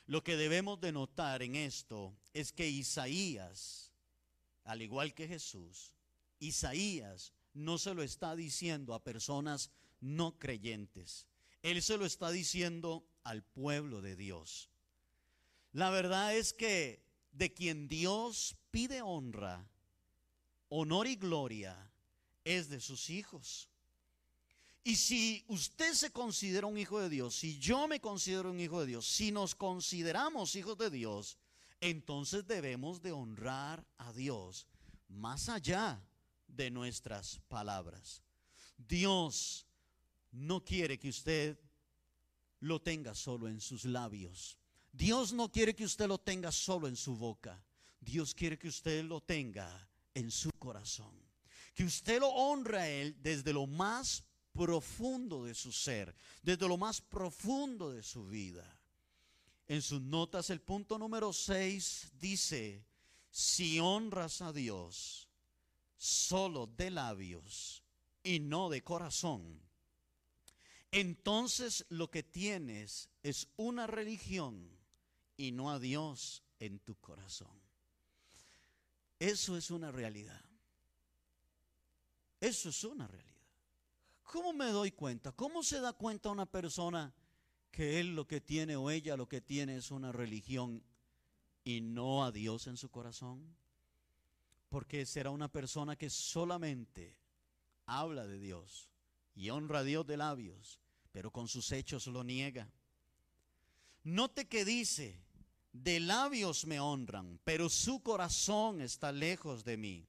lo 0.07 0.23
que 0.23 0.35
debemos 0.35 0.81
de 0.81 0.91
notar 0.91 1.43
en 1.43 1.55
esto 1.55 2.17
es 2.33 2.51
que 2.51 2.67
Isaías, 2.67 3.91
al 4.63 4.81
igual 4.81 5.13
que 5.13 5.27
Jesús, 5.27 5.93
Isaías 6.39 7.33
no 7.53 7.77
se 7.77 7.93
lo 7.93 8.01
está 8.01 8.35
diciendo 8.35 8.95
a 8.95 9.03
personas 9.03 9.69
no 9.99 10.39
creyentes. 10.39 11.27
Él 11.61 11.83
se 11.83 11.99
lo 11.99 12.07
está 12.07 12.31
diciendo 12.31 13.07
al 13.23 13.43
pueblo 13.43 14.01
de 14.01 14.15
Dios. 14.15 14.71
La 15.77 15.91
verdad 15.91 16.35
es 16.35 16.53
que 16.53 17.03
de 17.33 17.53
quien 17.53 17.87
Dios 17.87 18.57
pide 18.71 19.03
honra, 19.03 19.63
honor 20.69 21.05
y 21.05 21.17
gloria, 21.17 21.77
es 22.43 22.67
de 22.69 22.79
sus 22.79 23.11
hijos. 23.11 23.69
Y 24.83 24.95
si 24.95 25.45
usted 25.47 25.93
se 25.93 26.09
considera 26.09 26.65
un 26.65 26.79
hijo 26.79 26.99
de 26.99 27.09
Dios, 27.09 27.35
si 27.35 27.59
yo 27.59 27.87
me 27.87 28.01
considero 28.01 28.49
un 28.49 28.59
hijo 28.59 28.79
de 28.79 28.87
Dios, 28.87 29.05
si 29.05 29.31
nos 29.31 29.53
consideramos 29.53 30.55
hijos 30.55 30.79
de 30.79 30.89
Dios, 30.89 31.37
entonces 31.79 32.47
debemos 32.47 33.03
de 33.03 33.11
honrar 33.11 33.85
a 33.99 34.11
Dios 34.13 34.65
más 35.09 35.47
allá 35.47 36.03
de 36.47 36.71
nuestras 36.71 37.39
palabras. 37.49 38.23
Dios 38.79 39.67
no 40.31 40.65
quiere 40.65 40.97
que 40.97 41.09
usted 41.09 41.59
lo 42.61 42.81
tenga 42.81 43.13
solo 43.13 43.47
en 43.47 43.61
sus 43.61 43.85
labios. 43.85 44.57
Dios 44.97 45.31
no 45.31 45.51
quiere 45.51 45.75
que 45.75 45.85
usted 45.85 46.07
lo 46.07 46.17
tenga 46.17 46.51
solo 46.51 46.87
en 46.87 46.95
su 46.95 47.15
boca. 47.15 47.63
Dios 47.99 48.33
quiere 48.33 48.57
que 48.57 48.67
usted 48.67 49.03
lo 49.03 49.21
tenga 49.21 49.87
en 50.15 50.31
su 50.31 50.49
corazón. 50.57 51.13
Que 51.75 51.83
usted 51.83 52.19
lo 52.19 52.29
honra 52.29 52.81
a 52.81 52.89
Él 52.89 53.15
desde 53.21 53.53
lo 53.53 53.67
más 53.67 54.23
profundo 54.53 55.45
de 55.45 55.53
su 55.53 55.71
ser, 55.71 56.15
desde 56.41 56.67
lo 56.67 56.77
más 56.77 56.99
profundo 56.99 57.91
de 57.91 58.01
su 58.01 58.25
vida. 58.25 58.65
En 59.67 59.83
sus 59.83 60.01
notas 60.01 60.49
el 60.49 60.61
punto 60.61 60.97
número 60.97 61.31
6 61.31 62.13
dice, 62.19 62.83
si 63.29 63.79
honras 63.79 64.41
a 64.41 64.51
Dios 64.51 65.29
solo 65.95 66.65
de 66.65 66.89
labios 66.89 67.83
y 68.23 68.39
no 68.39 68.69
de 68.69 68.83
corazón, 68.83 69.61
entonces 70.89 71.85
lo 71.89 72.09
que 72.09 72.23
tienes 72.23 73.11
es 73.21 73.47
una 73.57 73.85
religión 73.85 74.76
y 75.37 75.51
no 75.51 75.71
a 75.71 75.79
Dios 75.79 76.43
en 76.59 76.79
tu 76.79 76.95
corazón. 76.95 77.61
Eso 79.19 79.55
es 79.55 79.71
una 79.71 79.91
realidad. 79.91 80.43
Eso 82.41 82.69
es 82.69 82.83
una 82.83 83.07
realidad. 83.07 83.27
¿Cómo 84.23 84.53
me 84.53 84.65
doy 84.67 84.91
cuenta? 84.91 85.31
¿Cómo 85.31 85.63
se 85.63 85.79
da 85.79 85.93
cuenta 85.93 86.29
una 86.29 86.45
persona 86.45 87.13
que 87.71 87.99
él 87.99 88.15
lo 88.15 88.27
que 88.27 88.41
tiene 88.41 88.75
o 88.75 88.89
ella 88.89 89.15
lo 89.15 89.29
que 89.29 89.41
tiene 89.41 89.77
es 89.77 89.89
una 89.91 90.11
religión 90.11 90.83
y 91.63 91.81
no 91.81 92.25
a 92.25 92.31
Dios 92.31 92.67
en 92.67 92.77
su 92.77 92.89
corazón? 92.89 93.55
Porque 94.69 95.05
será 95.05 95.29
una 95.29 95.51
persona 95.51 95.95
que 95.95 96.09
solamente 96.09 97.17
habla 97.85 98.27
de 98.27 98.37
Dios 98.37 98.91
y 99.33 99.49
honra 99.49 99.79
a 99.79 99.83
Dios 99.83 100.05
de 100.05 100.17
labios, 100.17 100.79
pero 101.11 101.31
con 101.31 101.47
sus 101.47 101.71
hechos 101.71 102.07
lo 102.07 102.23
niega. 102.23 102.69
Note 104.03 104.47
que 104.47 104.65
dice, 104.65 105.26
de 105.83 105.99
labios 105.99 106.65
me 106.65 106.79
honran, 106.79 107.39
pero 107.43 107.69
su 107.69 108.01
corazón 108.01 108.81
está 108.81 109.11
lejos 109.11 109.63
de 109.63 109.77
mí. 109.77 110.07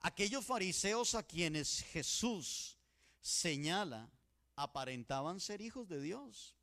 Aquellos 0.00 0.44
fariseos 0.44 1.14
a 1.14 1.22
quienes 1.22 1.82
Jesús 1.92 2.76
señala, 3.20 4.08
aparentaban 4.54 5.40
ser 5.40 5.60
hijos 5.60 5.88
de 5.88 6.00
Dios. 6.00 6.54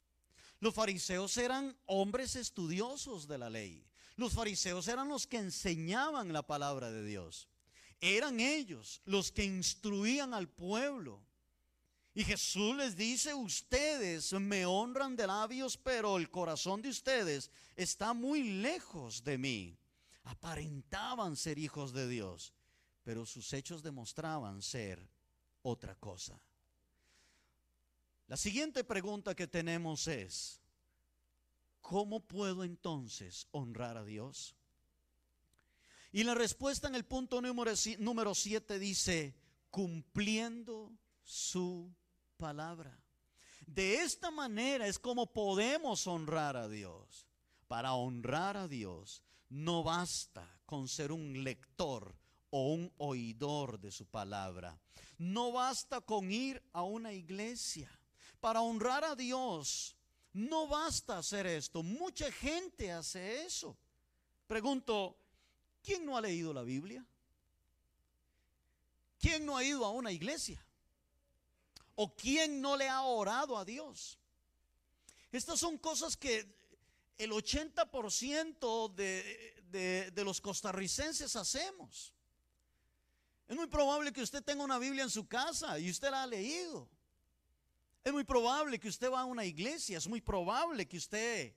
Los 0.59 0.73
fariseos 0.73 1.35
eran 1.37 1.77
hombres 1.85 2.35
estudiosos 2.35 3.27
de 3.27 3.37
la 3.37 3.49
ley. 3.49 3.85
Los 4.15 4.33
fariseos 4.33 4.87
eran 4.87 5.09
los 5.09 5.27
que 5.27 5.37
enseñaban 5.37 6.31
la 6.31 6.43
palabra 6.47 6.91
de 6.91 7.03
Dios. 7.03 7.49
Eran 7.99 8.39
ellos 8.39 9.01
los 9.05 9.31
que 9.31 9.43
instruían 9.43 10.33
al 10.33 10.47
pueblo. 10.47 11.21
Y 12.15 12.23
Jesús 12.23 12.75
les 12.75 12.95
dice, 12.95 13.33
ustedes 13.33 14.33
me 14.33 14.67
honran 14.67 15.15
de 15.15 15.25
labios, 15.25 15.77
pero 15.77 16.17
el 16.17 16.29
corazón 16.29 16.81
de 16.81 16.89
ustedes 16.89 17.49
está 17.75 18.13
muy 18.13 18.43
lejos 18.43 19.23
de 19.23 19.37
mí. 19.39 19.77
Aparentaban 20.25 21.35
ser 21.35 21.57
hijos 21.57 21.91
de 21.91 22.07
Dios, 22.07 22.53
pero 23.03 23.25
sus 23.25 23.51
hechos 23.53 23.81
demostraban 23.81 24.61
ser 24.61 25.09
otra 25.63 25.95
cosa. 25.95 26.39
La 28.27 28.37
siguiente 28.37 28.83
pregunta 28.83 29.35
que 29.35 29.47
tenemos 29.47 30.07
es, 30.07 30.61
¿cómo 31.81 32.19
puedo 32.19 32.63
entonces 32.63 33.47
honrar 33.51 33.97
a 33.97 34.05
Dios? 34.05 34.55
Y 36.11 36.23
la 36.23 36.35
respuesta 36.35 36.87
en 36.87 36.93
el 36.93 37.05
punto 37.05 37.41
número 37.41 38.35
7 38.35 38.77
dice, 38.77 39.35
cumpliendo 39.71 40.91
su 41.23 41.91
palabra. 42.43 42.99
De 43.67 44.01
esta 44.01 44.29
manera 44.29 44.85
es 44.85 44.99
como 44.99 45.31
podemos 45.31 46.05
honrar 46.07 46.57
a 46.57 46.67
Dios. 46.67 47.25
Para 47.69 47.93
honrar 47.93 48.57
a 48.57 48.67
Dios 48.67 49.23
no 49.47 49.81
basta 49.81 50.45
con 50.65 50.89
ser 50.89 51.13
un 51.13 51.45
lector 51.45 52.13
o 52.49 52.73
un 52.73 52.91
oidor 52.97 53.79
de 53.79 53.91
su 53.91 54.05
palabra. 54.05 54.77
No 55.17 55.53
basta 55.53 56.01
con 56.01 56.33
ir 56.33 56.61
a 56.73 56.83
una 56.83 57.13
iglesia 57.13 57.89
para 58.41 58.59
honrar 58.59 59.05
a 59.05 59.15
Dios, 59.15 59.95
no 60.33 60.67
basta 60.67 61.17
hacer 61.19 61.47
esto. 61.47 61.81
Mucha 61.81 62.29
gente 62.29 62.91
hace 62.91 63.45
eso. 63.45 63.77
Pregunto, 64.47 65.17
¿quién 65.81 66.05
no 66.05 66.17
ha 66.17 66.21
leído 66.21 66.53
la 66.53 66.63
Biblia? 66.63 67.05
¿Quién 69.17 69.45
no 69.45 69.55
ha 69.55 69.63
ido 69.63 69.85
a 69.85 69.91
una 69.91 70.11
iglesia? 70.11 70.61
¿O 71.95 72.15
quién 72.15 72.61
no 72.61 72.75
le 72.75 72.89
ha 72.89 73.01
orado 73.03 73.57
a 73.57 73.65
Dios? 73.65 74.17
Estas 75.31 75.59
son 75.59 75.77
cosas 75.77 76.17
que 76.17 76.45
el 77.17 77.31
80% 77.31 78.93
de, 78.93 79.63
de, 79.69 80.11
de, 80.11 80.23
los 80.23 80.41
costarricenses 80.41 81.35
hacemos. 81.35 82.13
Es 83.47 83.55
muy 83.55 83.67
probable 83.67 84.11
que 84.11 84.21
usted 84.21 84.43
tenga 84.43 84.63
una 84.63 84.79
Biblia 84.79 85.03
en 85.03 85.09
su 85.09 85.27
casa 85.27 85.77
y 85.77 85.89
usted 85.89 86.09
la 86.09 86.23
ha 86.23 86.27
leído. 86.27 86.89
Es 88.03 88.11
muy 88.11 88.23
probable 88.23 88.79
que 88.79 88.89
usted 88.89 89.11
va 89.11 89.21
a 89.21 89.25
una 89.25 89.45
iglesia, 89.45 89.97
es 89.97 90.07
muy 90.07 90.21
probable 90.21 90.87
que 90.87 90.97
usted 90.97 91.55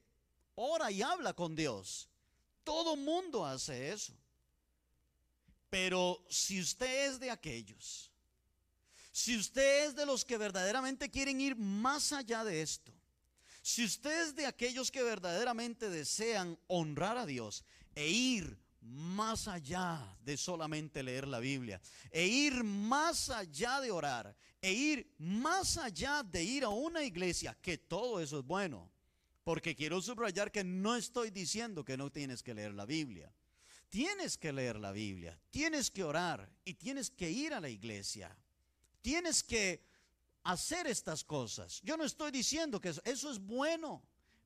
ora 0.55 0.91
y 0.91 1.03
habla 1.03 1.33
con 1.35 1.57
Dios. 1.57 2.09
Todo 2.63 2.97
mundo 2.97 3.45
hace 3.45 3.93
eso. 3.93 4.13
Pero 5.71 6.25
si 6.29 6.61
usted 6.61 7.09
es 7.09 7.21
de 7.21 7.31
aquellos, 7.31 8.13
si 9.17 9.35
usted 9.35 9.87
es 9.87 9.97
de 9.97 10.05
los 10.05 10.27
que 10.27 10.37
verdaderamente 10.37 11.11
quieren 11.11 11.41
ir 11.41 11.57
más 11.57 12.13
allá 12.13 12.45
de 12.45 12.61
esto, 12.61 12.93
si 13.63 13.83
usted 13.83 14.25
es 14.25 14.37
de 14.37 14.45
aquellos 14.45 14.91
que 14.91 15.03
verdaderamente 15.03 15.89
desean 15.89 16.59
honrar 16.67 17.17
a 17.17 17.25
Dios 17.25 17.65
e 17.95 18.11
ir 18.11 18.59
más 18.83 19.49
allá 19.49 20.19
de 20.23 20.37
solamente 20.37 21.03
leer 21.03 21.27
la 21.27 21.39
Biblia, 21.39 21.81
e 22.11 22.27
ir 22.27 22.63
más 22.63 23.31
allá 23.31 23.81
de 23.81 23.91
orar, 23.91 24.37
e 24.61 24.73
ir 24.75 25.11
más 25.17 25.79
allá 25.79 26.23
de 26.23 26.45
ir 26.45 26.63
a 26.65 26.69
una 26.69 27.03
iglesia, 27.03 27.57
que 27.63 27.79
todo 27.79 28.21
eso 28.21 28.41
es 28.41 28.45
bueno. 28.45 28.93
Porque 29.45 29.75
quiero 29.75 30.03
subrayar 30.03 30.53
que 30.53 30.63
no 30.63 30.95
estoy 30.95 31.31
diciendo 31.31 31.87
que 31.87 31.97
no 31.97 32.13
tienes 32.13 32.43
que 32.43 32.53
leer 32.53 32.75
la 32.75 32.85
Biblia. 32.85 33.33
Tienes 33.89 34.37
que 34.37 34.53
leer 34.53 34.77
la 34.77 34.93
Biblia, 34.93 35.41
tienes 35.51 35.91
que 35.91 36.05
orar 36.05 36.51
y 36.67 36.75
tienes 36.75 37.09
que 37.09 37.31
ir 37.31 37.55
a 37.55 37.61
la 37.61 37.71
iglesia. 37.71 38.37
Tienes 39.07 39.45
que 39.45 39.87
hacer 40.43 40.89
estas 40.89 41.23
cosas. 41.23 41.81
Yo 41.85 41.97
no 41.97 42.03
estoy 42.03 42.33
diciendo 42.33 42.81
que 42.81 42.89
eso, 42.89 43.31
es 43.31 43.39
bueno, 43.39 44.03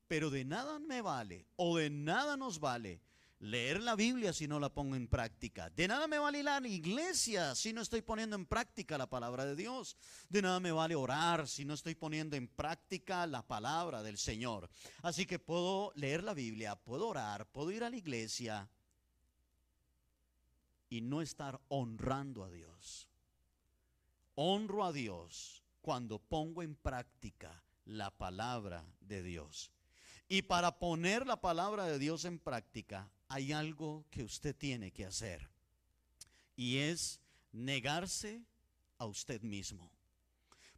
pero 0.06 0.28
de 0.28 0.44
nada 0.44 0.78
me 0.78 1.00
vale 1.00 1.46
o 1.56 1.78
de 1.78 1.88
nada 1.88 2.36
nos 2.36 2.60
vale 2.60 3.00
leer 3.38 3.80
la 3.80 3.96
Biblia 3.96 4.34
si 4.34 4.46
no 4.46 4.60
la 4.60 4.68
pongo 4.68 4.96
en 4.96 5.08
práctica. 5.08 5.70
De 5.70 5.88
nada 5.88 6.06
me 6.06 6.18
vale 6.18 6.42
la 6.42 6.60
iglesia 6.68 7.54
si 7.54 7.72
no 7.72 7.80
estoy 7.80 8.02
poniendo 8.02 8.36
en 8.36 8.44
práctica 8.44 8.98
la 8.98 9.08
palabra 9.08 9.46
de 9.46 9.56
Dios. 9.56 9.96
De 10.28 10.42
nada 10.42 10.60
me 10.60 10.72
vale 10.72 10.94
orar 10.94 11.48
si 11.48 11.64
no 11.64 11.72
estoy 11.72 11.94
poniendo 11.94 12.36
en 12.36 12.46
práctica 12.46 13.26
la 13.26 13.40
palabra 13.40 14.02
del 14.02 14.18
Señor. 14.18 14.68
Así 15.00 15.24
que 15.24 15.38
puedo 15.38 15.90
leer 15.94 16.22
la 16.22 16.34
Biblia, 16.34 16.76
puedo 16.76 17.08
orar, 17.08 17.46
puedo 17.46 17.70
ir 17.70 17.82
a 17.82 17.88
la 17.88 17.96
iglesia 17.96 18.68
y 20.90 21.00
no 21.00 21.22
estar 21.22 21.62
honrando 21.68 22.44
a 22.44 22.50
Dios. 22.50 23.09
Honro 24.42 24.86
a 24.86 24.92
Dios 24.94 25.62
cuando 25.82 26.18
pongo 26.18 26.62
en 26.62 26.74
práctica 26.74 27.62
la 27.84 28.10
palabra 28.10 28.86
de 29.02 29.22
Dios. 29.22 29.70
Y 30.30 30.40
para 30.40 30.78
poner 30.78 31.26
la 31.26 31.42
palabra 31.42 31.84
de 31.84 31.98
Dios 31.98 32.24
en 32.24 32.38
práctica, 32.38 33.12
hay 33.28 33.52
algo 33.52 34.06
que 34.10 34.24
usted 34.24 34.56
tiene 34.56 34.92
que 34.92 35.04
hacer. 35.04 35.50
Y 36.56 36.78
es 36.78 37.20
negarse 37.52 38.42
a 38.96 39.04
usted 39.04 39.42
mismo. 39.42 39.92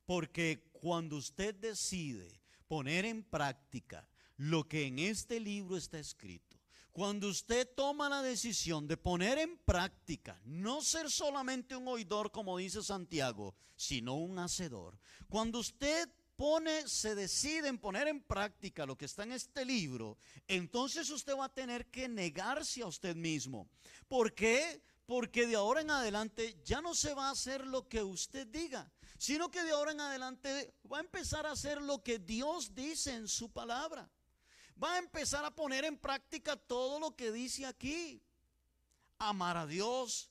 Porque 0.06 0.68
cuando 0.72 1.16
usted 1.16 1.54
decide 1.54 2.40
poner 2.66 3.04
en 3.04 3.22
práctica 3.22 4.08
lo 4.38 4.66
que 4.66 4.88
en 4.88 4.98
este 4.98 5.38
libro 5.38 5.76
está 5.76 6.00
escrito, 6.00 6.51
cuando 6.92 7.28
usted 7.28 7.68
toma 7.74 8.08
la 8.08 8.22
decisión 8.22 8.86
de 8.86 8.96
poner 8.96 9.38
en 9.38 9.56
práctica, 9.58 10.40
no 10.44 10.82
ser 10.82 11.10
solamente 11.10 11.74
un 11.74 11.88
oidor 11.88 12.30
como 12.30 12.58
dice 12.58 12.82
Santiago, 12.82 13.54
sino 13.76 14.14
un 14.14 14.38
hacedor, 14.38 14.98
cuando 15.28 15.58
usted 15.58 16.08
pone, 16.36 16.86
se 16.88 17.14
decide 17.14 17.68
en 17.68 17.78
poner 17.78 18.08
en 18.08 18.20
práctica 18.20 18.84
lo 18.84 18.96
que 18.96 19.06
está 19.06 19.22
en 19.22 19.32
este 19.32 19.64
libro, 19.64 20.18
entonces 20.48 21.08
usted 21.08 21.36
va 21.36 21.46
a 21.46 21.54
tener 21.54 21.86
que 21.86 22.08
negarse 22.08 22.82
a 22.82 22.86
usted 22.86 23.16
mismo. 23.16 23.68
¿Por 24.08 24.34
qué? 24.34 24.82
Porque 25.06 25.46
de 25.46 25.56
ahora 25.56 25.80
en 25.80 25.90
adelante 25.90 26.58
ya 26.64 26.80
no 26.80 26.94
se 26.94 27.14
va 27.14 27.28
a 27.28 27.32
hacer 27.32 27.66
lo 27.66 27.88
que 27.88 28.02
usted 28.02 28.46
diga, 28.46 28.90
sino 29.18 29.50
que 29.50 29.62
de 29.62 29.70
ahora 29.70 29.92
en 29.92 30.00
adelante 30.00 30.74
va 30.90 30.98
a 30.98 31.02
empezar 31.02 31.46
a 31.46 31.52
hacer 31.52 31.80
lo 31.80 32.02
que 32.02 32.18
Dios 32.18 32.74
dice 32.74 33.14
en 33.14 33.28
su 33.28 33.50
palabra. 33.50 34.10
Va 34.82 34.94
a 34.94 34.98
empezar 34.98 35.44
a 35.44 35.54
poner 35.54 35.84
en 35.84 35.96
práctica 35.96 36.56
todo 36.56 36.98
lo 36.98 37.14
que 37.14 37.30
dice 37.30 37.66
aquí. 37.66 38.20
Amar 39.18 39.56
a 39.56 39.66
Dios, 39.66 40.30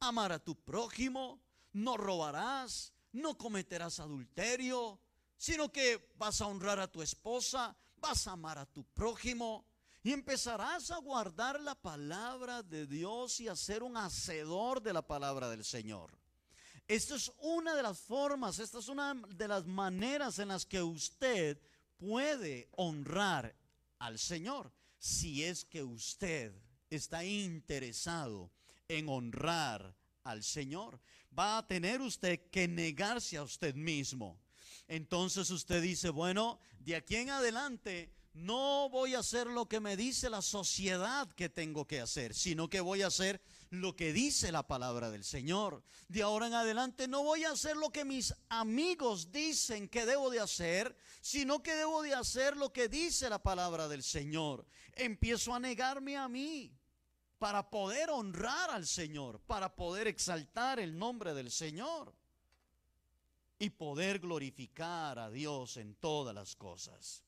amar 0.00 0.32
a 0.32 0.38
tu 0.38 0.54
prójimo, 0.54 1.40
no 1.72 1.96
robarás, 1.96 2.92
no 3.12 3.38
cometerás 3.38 4.00
adulterio, 4.00 5.00
sino 5.38 5.72
que 5.72 6.12
vas 6.16 6.40
a 6.40 6.46
honrar 6.46 6.78
a 6.80 6.90
tu 6.90 7.00
esposa, 7.00 7.74
vas 7.96 8.26
a 8.26 8.32
amar 8.32 8.58
a 8.58 8.66
tu 8.66 8.84
prójimo 8.84 9.64
y 10.02 10.12
empezarás 10.12 10.90
a 10.90 10.98
guardar 10.98 11.60
la 11.60 11.74
palabra 11.74 12.62
de 12.62 12.86
Dios 12.86 13.40
y 13.40 13.48
a 13.48 13.56
ser 13.56 13.82
un 13.82 13.96
hacedor 13.96 14.82
de 14.82 14.92
la 14.92 15.02
palabra 15.02 15.48
del 15.48 15.64
Señor. 15.64 16.18
Esta 16.86 17.16
es 17.16 17.32
una 17.38 17.74
de 17.74 17.82
las 17.82 17.98
formas, 17.98 18.58
esta 18.58 18.78
es 18.78 18.88
una 18.88 19.14
de 19.14 19.48
las 19.48 19.66
maneras 19.66 20.38
en 20.38 20.48
las 20.48 20.66
que 20.66 20.82
usted 20.82 21.60
puede 21.98 22.68
honrar 22.76 23.54
al 23.98 24.18
Señor. 24.18 24.72
Si 24.98 25.44
es 25.44 25.64
que 25.64 25.82
usted 25.82 26.52
está 26.90 27.24
interesado 27.24 28.50
en 28.88 29.08
honrar 29.08 29.96
al 30.24 30.42
Señor, 30.42 31.00
va 31.36 31.58
a 31.58 31.66
tener 31.66 32.00
usted 32.00 32.50
que 32.50 32.68
negarse 32.68 33.36
a 33.36 33.42
usted 33.42 33.74
mismo. 33.74 34.40
Entonces 34.88 35.50
usted 35.50 35.82
dice, 35.82 36.10
bueno, 36.10 36.58
de 36.80 36.96
aquí 36.96 37.16
en 37.16 37.30
adelante 37.30 38.12
no 38.32 38.88
voy 38.88 39.14
a 39.14 39.20
hacer 39.20 39.46
lo 39.46 39.68
que 39.68 39.80
me 39.80 39.96
dice 39.96 40.30
la 40.30 40.42
sociedad 40.42 41.30
que 41.32 41.48
tengo 41.48 41.86
que 41.86 42.00
hacer, 42.00 42.34
sino 42.34 42.68
que 42.68 42.80
voy 42.80 43.02
a 43.02 43.08
hacer 43.08 43.40
lo 43.70 43.96
que 43.96 44.12
dice 44.12 44.52
la 44.52 44.66
palabra 44.66 45.10
del 45.10 45.24
Señor. 45.24 45.82
De 46.08 46.22
ahora 46.22 46.46
en 46.46 46.54
adelante 46.54 47.08
no 47.08 47.22
voy 47.22 47.44
a 47.44 47.52
hacer 47.52 47.76
lo 47.76 47.90
que 47.90 48.04
mis 48.04 48.34
amigos 48.48 49.30
dicen 49.30 49.88
que 49.88 50.06
debo 50.06 50.30
de 50.30 50.40
hacer, 50.40 50.96
sino 51.20 51.62
que 51.62 51.74
debo 51.74 52.02
de 52.02 52.14
hacer 52.14 52.56
lo 52.56 52.72
que 52.72 52.88
dice 52.88 53.28
la 53.28 53.42
palabra 53.42 53.88
del 53.88 54.02
Señor. 54.02 54.66
Empiezo 54.94 55.54
a 55.54 55.60
negarme 55.60 56.16
a 56.16 56.28
mí 56.28 56.72
para 57.38 57.70
poder 57.70 58.10
honrar 58.10 58.70
al 58.70 58.86
Señor, 58.86 59.40
para 59.40 59.74
poder 59.74 60.08
exaltar 60.08 60.80
el 60.80 60.98
nombre 60.98 61.34
del 61.34 61.50
Señor 61.50 62.14
y 63.58 63.70
poder 63.70 64.18
glorificar 64.18 65.18
a 65.18 65.30
Dios 65.30 65.76
en 65.76 65.94
todas 65.94 66.34
las 66.34 66.56
cosas. 66.56 67.22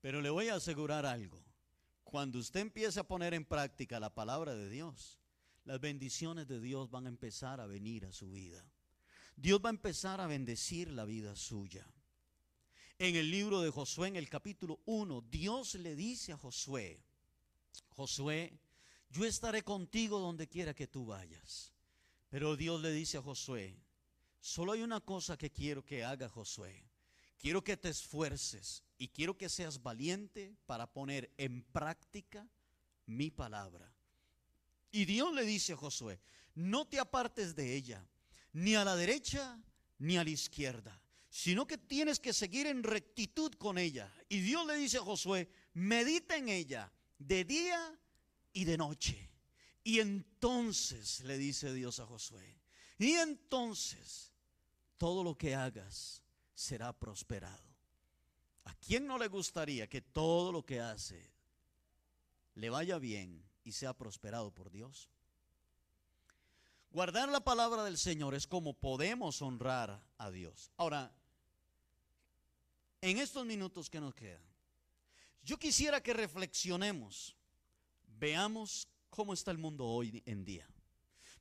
Pero 0.00 0.20
le 0.20 0.30
voy 0.30 0.48
a 0.48 0.56
asegurar 0.56 1.06
algo. 1.06 1.43
Cuando 2.04 2.38
usted 2.38 2.60
empiece 2.60 3.00
a 3.00 3.08
poner 3.08 3.34
en 3.34 3.44
práctica 3.44 3.98
la 3.98 4.14
palabra 4.14 4.54
de 4.54 4.70
Dios, 4.70 5.18
las 5.64 5.80
bendiciones 5.80 6.46
de 6.46 6.60
Dios 6.60 6.90
van 6.90 7.06
a 7.06 7.08
empezar 7.08 7.60
a 7.60 7.66
venir 7.66 8.04
a 8.04 8.12
su 8.12 8.30
vida. 8.30 8.64
Dios 9.36 9.60
va 9.64 9.70
a 9.70 9.70
empezar 9.70 10.20
a 10.20 10.26
bendecir 10.26 10.90
la 10.90 11.04
vida 11.04 11.34
suya. 11.34 11.86
En 12.98 13.16
el 13.16 13.30
libro 13.30 13.60
de 13.60 13.70
Josué, 13.70 14.08
en 14.08 14.16
el 14.16 14.28
capítulo 14.28 14.80
1, 14.84 15.22
Dios 15.22 15.74
le 15.74 15.96
dice 15.96 16.32
a 16.32 16.36
Josué, 16.36 17.02
Josué, 17.88 18.56
yo 19.10 19.24
estaré 19.24 19.62
contigo 19.62 20.20
donde 20.20 20.46
quiera 20.46 20.74
que 20.74 20.86
tú 20.86 21.06
vayas. 21.06 21.72
Pero 22.28 22.56
Dios 22.56 22.80
le 22.80 22.92
dice 22.92 23.18
a 23.18 23.22
Josué, 23.22 23.76
solo 24.40 24.72
hay 24.72 24.82
una 24.82 25.00
cosa 25.00 25.36
que 25.36 25.50
quiero 25.50 25.84
que 25.84 26.04
haga 26.04 26.28
Josué. 26.28 26.84
Quiero 27.44 27.62
que 27.62 27.76
te 27.76 27.90
esfuerces 27.90 28.82
y 28.96 29.08
quiero 29.08 29.36
que 29.36 29.50
seas 29.50 29.82
valiente 29.82 30.56
para 30.64 30.90
poner 30.90 31.30
en 31.36 31.62
práctica 31.62 32.48
mi 33.04 33.30
palabra. 33.30 33.94
Y 34.90 35.04
Dios 35.04 35.30
le 35.34 35.44
dice 35.44 35.74
a 35.74 35.76
Josué, 35.76 36.18
no 36.54 36.86
te 36.86 36.98
apartes 36.98 37.54
de 37.54 37.76
ella, 37.76 38.02
ni 38.54 38.76
a 38.76 38.82
la 38.82 38.96
derecha 38.96 39.62
ni 39.98 40.16
a 40.16 40.24
la 40.24 40.30
izquierda, 40.30 40.98
sino 41.28 41.66
que 41.66 41.76
tienes 41.76 42.18
que 42.18 42.32
seguir 42.32 42.66
en 42.66 42.82
rectitud 42.82 43.52
con 43.56 43.76
ella. 43.76 44.10
Y 44.30 44.40
Dios 44.40 44.66
le 44.66 44.76
dice 44.76 44.96
a 44.96 45.02
Josué, 45.02 45.46
medita 45.74 46.38
en 46.38 46.48
ella 46.48 46.90
de 47.18 47.44
día 47.44 48.00
y 48.54 48.64
de 48.64 48.78
noche. 48.78 49.30
Y 49.82 50.00
entonces 50.00 51.20
le 51.20 51.36
dice 51.36 51.74
Dios 51.74 52.00
a 52.00 52.06
Josué, 52.06 52.58
y 52.96 53.12
entonces 53.16 54.32
todo 54.96 55.22
lo 55.22 55.36
que 55.36 55.54
hagas 55.54 56.23
será 56.54 56.92
prosperado. 56.92 57.74
¿A 58.64 58.74
quién 58.76 59.06
no 59.06 59.18
le 59.18 59.28
gustaría 59.28 59.88
que 59.88 60.00
todo 60.00 60.52
lo 60.52 60.64
que 60.64 60.80
hace 60.80 61.30
le 62.54 62.70
vaya 62.70 62.98
bien 62.98 63.44
y 63.64 63.72
sea 63.72 63.92
prosperado 63.92 64.50
por 64.50 64.70
Dios? 64.70 65.08
Guardar 66.90 67.28
la 67.28 67.40
palabra 67.40 67.84
del 67.84 67.98
Señor 67.98 68.34
es 68.34 68.46
como 68.46 68.72
podemos 68.72 69.42
honrar 69.42 70.00
a 70.16 70.30
Dios. 70.30 70.70
Ahora, 70.76 71.12
en 73.00 73.18
estos 73.18 73.44
minutos 73.44 73.90
que 73.90 74.00
nos 74.00 74.14
quedan, 74.14 74.42
yo 75.42 75.58
quisiera 75.58 76.02
que 76.02 76.14
reflexionemos, 76.14 77.36
veamos 78.06 78.88
cómo 79.10 79.34
está 79.34 79.50
el 79.50 79.58
mundo 79.58 79.86
hoy 79.86 80.22
en 80.24 80.44
día. 80.44 80.66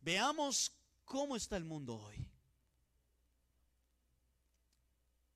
Veamos 0.01 0.73
cómo 1.05 1.35
está 1.35 1.55
el 1.55 1.63
mundo 1.63 1.95
hoy. 1.97 2.32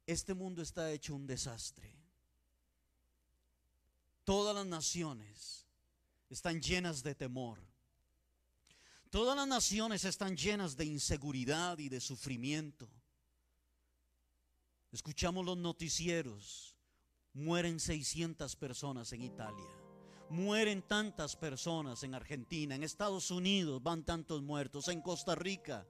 Este 0.07 0.33
mundo 0.33 0.61
está 0.61 0.89
hecho 0.89 1.13
un 1.13 1.27
desastre. 1.27 1.93
Todas 4.23 4.55
las 4.55 4.65
naciones 4.65 5.65
están 6.29 6.61
llenas 6.61 7.03
de 7.03 7.13
temor. 7.13 7.59
Todas 9.09 9.35
las 9.35 9.47
naciones 9.47 10.05
están 10.05 10.37
llenas 10.37 10.77
de 10.77 10.85
inseguridad 10.85 11.77
y 11.77 11.89
de 11.89 11.99
sufrimiento. 11.99 12.89
Escuchamos 14.93 15.45
los 15.45 15.57
noticieros. 15.57 16.73
Mueren 17.33 17.77
600 17.77 18.55
personas 18.55 19.11
en 19.11 19.23
Italia. 19.23 19.69
Mueren 20.29 20.83
tantas 20.83 21.35
personas 21.35 22.01
en 22.03 22.15
Argentina. 22.15 22.75
En 22.75 22.83
Estados 22.83 23.29
Unidos 23.29 23.83
van 23.83 24.05
tantos 24.05 24.41
muertos. 24.41 24.87
En 24.87 25.01
Costa 25.01 25.35
Rica. 25.35 25.85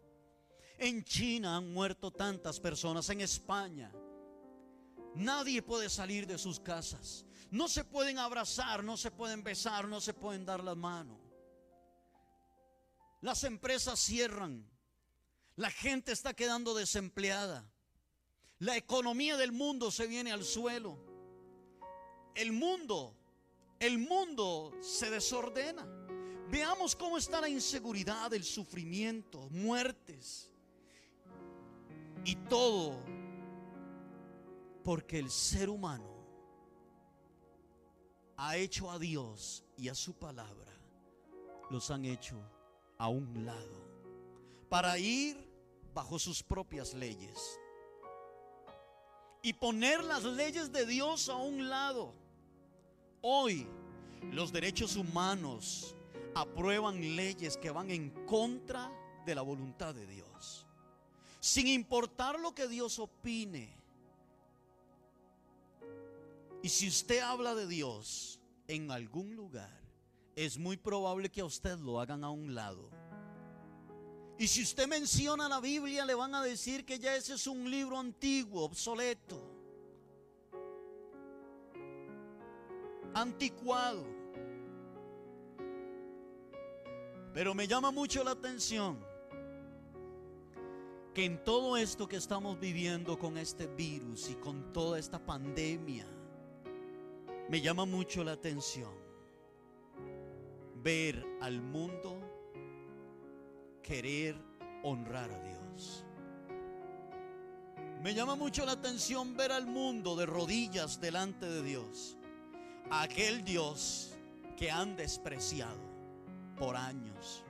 En 0.80 1.04
China 1.04 1.58
han 1.58 1.72
muerto 1.72 2.10
tantas 2.10 2.60
personas. 2.60 3.10
En 3.12 3.22
España. 3.22 3.92
Nadie 5.18 5.64
puede 5.64 5.90
salir 5.90 6.28
de 6.28 6.38
sus 6.38 6.60
casas. 6.60 7.26
No 7.50 7.68
se 7.68 7.84
pueden 7.84 8.20
abrazar, 8.20 8.84
no 8.84 8.98
se 8.98 9.10
pueden 9.10 9.44
besar, 9.44 9.88
no 9.88 10.00
se 10.00 10.14
pueden 10.14 10.46
dar 10.46 10.64
la 10.64 10.76
mano. 10.76 11.20
Las 13.22 13.44
empresas 13.44 14.00
cierran. 14.00 14.70
La 15.56 15.72
gente 15.72 16.12
está 16.12 16.36
quedando 16.36 16.76
desempleada. 16.76 17.68
La 18.60 18.78
economía 18.78 19.38
del 19.38 19.52
mundo 19.52 19.90
se 19.90 20.06
viene 20.06 20.32
al 20.32 20.44
suelo. 20.44 21.00
El 22.36 22.52
mundo, 22.52 23.18
el 23.80 23.98
mundo 23.98 24.72
se 24.82 25.10
desordena. 25.10 25.84
Veamos 26.52 26.96
cómo 26.96 27.18
está 27.18 27.42
la 27.42 27.50
inseguridad, 27.50 28.32
el 28.36 28.44
sufrimiento, 28.44 29.50
muertes. 29.50 30.52
Y 32.24 32.36
todo 32.36 33.04
porque 34.88 35.20
el 35.20 35.30
ser 35.30 35.70
humano 35.70 36.10
ha 38.38 38.56
hecho 38.56 38.90
a 38.90 38.98
Dios 38.98 39.66
y 39.76 39.90
a 39.90 39.94
su 39.94 40.14
palabra, 40.14 40.72
los 41.70 41.92
han 41.92 42.06
hecho 42.06 42.38
a 42.98 43.10
un 43.10 43.46
lado, 43.46 43.84
para 44.70 44.98
ir 44.98 45.46
bajo 45.94 46.18
sus 46.18 46.42
propias 46.42 46.94
leyes 46.94 47.60
y 49.42 49.52
poner 49.52 50.02
las 50.06 50.24
leyes 50.24 50.72
de 50.72 50.86
Dios 50.86 51.28
a 51.28 51.36
un 51.36 51.68
lado. 51.68 52.14
Hoy 53.20 53.68
los 54.32 54.54
derechos 54.54 54.96
humanos 54.96 55.98
aprueban 56.34 57.18
leyes 57.18 57.58
que 57.58 57.72
van 57.72 57.92
en 57.92 58.10
contra 58.26 58.90
de 59.26 59.36
la 59.36 59.42
voluntad 59.42 59.94
de 59.94 60.08
Dios. 60.08 60.66
Sin 61.42 61.68
importar 61.68 62.40
lo 62.40 62.56
que 62.56 62.70
Dios 62.70 63.00
opine, 63.00 63.77
y 66.68 66.70
si 66.70 66.90
usted 66.90 67.22
habla 67.22 67.56
de 67.56 67.66
Dios 67.66 68.42
en 68.68 68.92
algún 68.92 69.38
lugar, 69.38 69.82
es 70.36 70.58
muy 70.58 70.76
probable 70.76 71.30
que 71.30 71.40
a 71.40 71.46
usted 71.46 71.78
lo 71.78 71.98
hagan 72.02 72.26
a 72.26 72.30
un 72.30 72.54
lado. 72.54 72.90
Y 74.38 74.50
si 74.50 74.64
usted 74.64 74.86
menciona 74.86 75.48
la 75.48 75.62
Biblia, 75.62 76.04
le 76.06 76.14
van 76.14 76.36
a 76.36 76.44
decir 76.44 76.86
que 76.86 77.00
ya 77.00 77.16
ese 77.16 77.36
es 77.36 77.48
un 77.48 77.72
libro 77.72 77.98
antiguo, 77.98 78.66
obsoleto, 78.66 79.42
anticuado. 83.14 84.06
Pero 87.34 87.56
me 87.56 87.66
llama 87.66 87.92
mucho 87.92 88.26
la 88.26 88.32
atención 88.32 89.00
que 91.14 91.24
en 91.24 91.42
todo 91.46 91.78
esto 91.78 92.10
que 92.10 92.18
estamos 92.18 92.60
viviendo 92.60 93.18
con 93.18 93.38
este 93.38 93.68
virus 93.68 94.30
y 94.30 94.36
con 94.36 94.74
toda 94.74 95.00
esta 95.00 95.18
pandemia, 95.18 96.06
me 97.50 97.62
llama 97.62 97.86
mucho 97.86 98.24
la 98.24 98.34
atención 98.34 98.92
ver 100.84 101.26
al 101.42 101.62
mundo 101.62 102.20
querer 103.82 104.36
honrar 104.84 105.32
a 105.32 105.40
Dios. 105.40 106.04
Me 108.02 108.14
llama 108.14 108.36
mucho 108.36 108.66
la 108.66 108.74
atención 108.74 109.36
ver 109.36 109.52
al 109.52 109.66
mundo 109.66 110.16
de 110.16 110.26
rodillas 110.26 111.00
delante 111.00 111.46
de 111.46 111.64
Dios. 111.64 112.18
aquel 112.90 113.44
Dios 113.44 114.14
que 114.56 114.72
han 114.72 114.96
despreciado 114.96 115.82
por 116.58 116.76
años. 116.76 117.44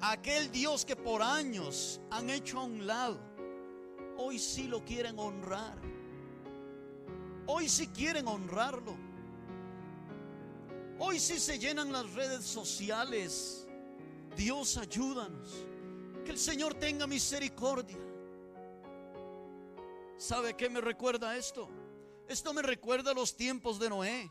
Aquel 0.00 0.50
Dios 0.50 0.84
que 0.84 0.96
por 0.96 1.22
años 1.22 2.00
han 2.10 2.28
hecho 2.28 2.60
a 2.60 2.64
un 2.64 2.86
lado, 2.86 3.18
hoy 4.18 4.38
sí 4.38 4.68
lo 4.68 4.84
quieren 4.84 5.18
honrar. 5.18 5.78
Hoy 7.46 7.68
sí 7.68 7.88
quieren 7.88 8.26
honrarlo. 8.28 9.03
Hoy 10.98 11.18
sí 11.18 11.40
se 11.40 11.58
llenan 11.58 11.92
las 11.92 12.12
redes 12.12 12.44
sociales. 12.44 13.66
Dios 14.36 14.76
ayúdanos. 14.76 15.66
Que 16.24 16.30
el 16.30 16.38
Señor 16.38 16.74
tenga 16.74 17.06
misericordia. 17.06 17.98
¿Sabe 20.16 20.54
qué 20.54 20.70
me 20.70 20.80
recuerda 20.80 21.36
esto? 21.36 21.68
Esto 22.28 22.54
me 22.54 22.62
recuerda 22.62 23.10
a 23.10 23.14
los 23.14 23.36
tiempos 23.36 23.78
de 23.78 23.90
Noé, 23.90 24.30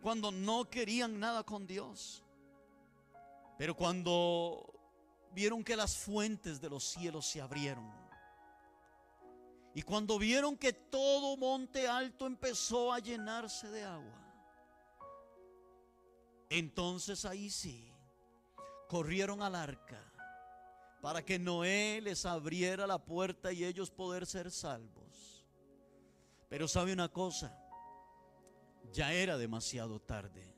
cuando 0.00 0.32
no 0.32 0.68
querían 0.68 1.20
nada 1.20 1.44
con 1.44 1.66
Dios. 1.66 2.24
Pero 3.56 3.76
cuando 3.76 4.72
vieron 5.32 5.62
que 5.62 5.76
las 5.76 5.96
fuentes 5.96 6.60
de 6.60 6.70
los 6.70 6.82
cielos 6.82 7.26
se 7.26 7.40
abrieron, 7.40 7.88
y 9.72 9.82
cuando 9.82 10.18
vieron 10.18 10.56
que 10.56 10.72
todo 10.72 11.36
monte 11.36 11.86
alto 11.86 12.26
empezó 12.26 12.92
a 12.92 12.98
llenarse 12.98 13.68
de 13.68 13.84
agua, 13.84 14.29
entonces 16.50 17.24
ahí 17.24 17.48
sí, 17.48 17.90
corrieron 18.88 19.40
al 19.42 19.54
arca 19.54 20.04
para 21.00 21.24
que 21.24 21.38
Noé 21.38 22.00
les 22.02 22.26
abriera 22.26 22.86
la 22.86 23.02
puerta 23.02 23.52
y 23.52 23.64
ellos 23.64 23.90
poder 23.90 24.26
ser 24.26 24.50
salvos. 24.50 25.46
Pero 26.48 26.68
sabe 26.68 26.92
una 26.92 27.08
cosa, 27.08 27.56
ya 28.92 29.12
era 29.12 29.38
demasiado 29.38 30.00
tarde. 30.00 30.52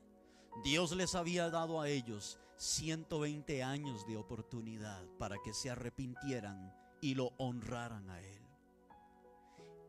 Dios 0.63 0.91
les 0.93 1.15
había 1.15 1.49
dado 1.49 1.79
a 1.79 1.87
ellos 1.87 2.39
120 2.57 3.63
años 3.63 4.05
de 4.07 4.17
oportunidad 4.17 5.03
para 5.17 5.37
que 5.43 5.53
se 5.53 5.69
arrepintieran 5.69 6.73
y 7.01 7.15
lo 7.15 7.33
honraran 7.37 8.09
a 8.09 8.21
Él. 8.21 8.41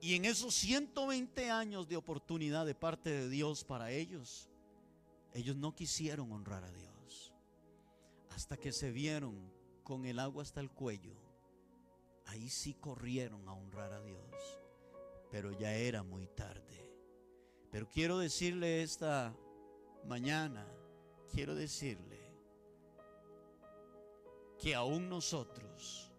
Y 0.01 0.17
en 0.17 0.27
esos 0.27 0.55
120 0.55 1.51
años 1.51 1.89
de 1.89 1.97
oportunidad 1.97 2.67
de 2.67 2.75
parte 2.75 3.11
de 3.11 3.29
Dios 3.31 3.65
para 3.65 3.91
ellos, 3.91 4.51
ellos 5.35 5.57
no 5.57 5.75
quisieron 5.75 6.33
honrar 6.33 6.63
a 6.65 6.71
Dios. 6.71 7.33
Hasta 8.31 8.57
que 8.57 8.73
se 8.73 8.93
vieron 8.93 9.53
con 9.83 10.07
el 10.07 10.19
agua 10.21 10.43
hasta 10.43 10.61
el 10.61 10.71
cuello. 10.71 11.17
Ahí 12.27 12.49
sí 12.49 12.75
corrieron 12.75 13.47
a 13.49 13.53
honrar 13.53 13.93
a 13.93 14.01
Dios. 14.01 14.61
Pero 15.31 15.53
ya 15.53 15.75
era 15.75 16.03
muy 16.05 16.29
tarde. 16.29 16.91
Pero 17.71 17.91
quiero 17.91 18.19
decirle 18.19 18.83
esta 18.83 19.37
mañana, 20.07 20.65
quiero 21.33 21.57
decirle 21.57 22.21
que 24.59 24.77
aún 24.77 25.09
nosotros 25.09 26.13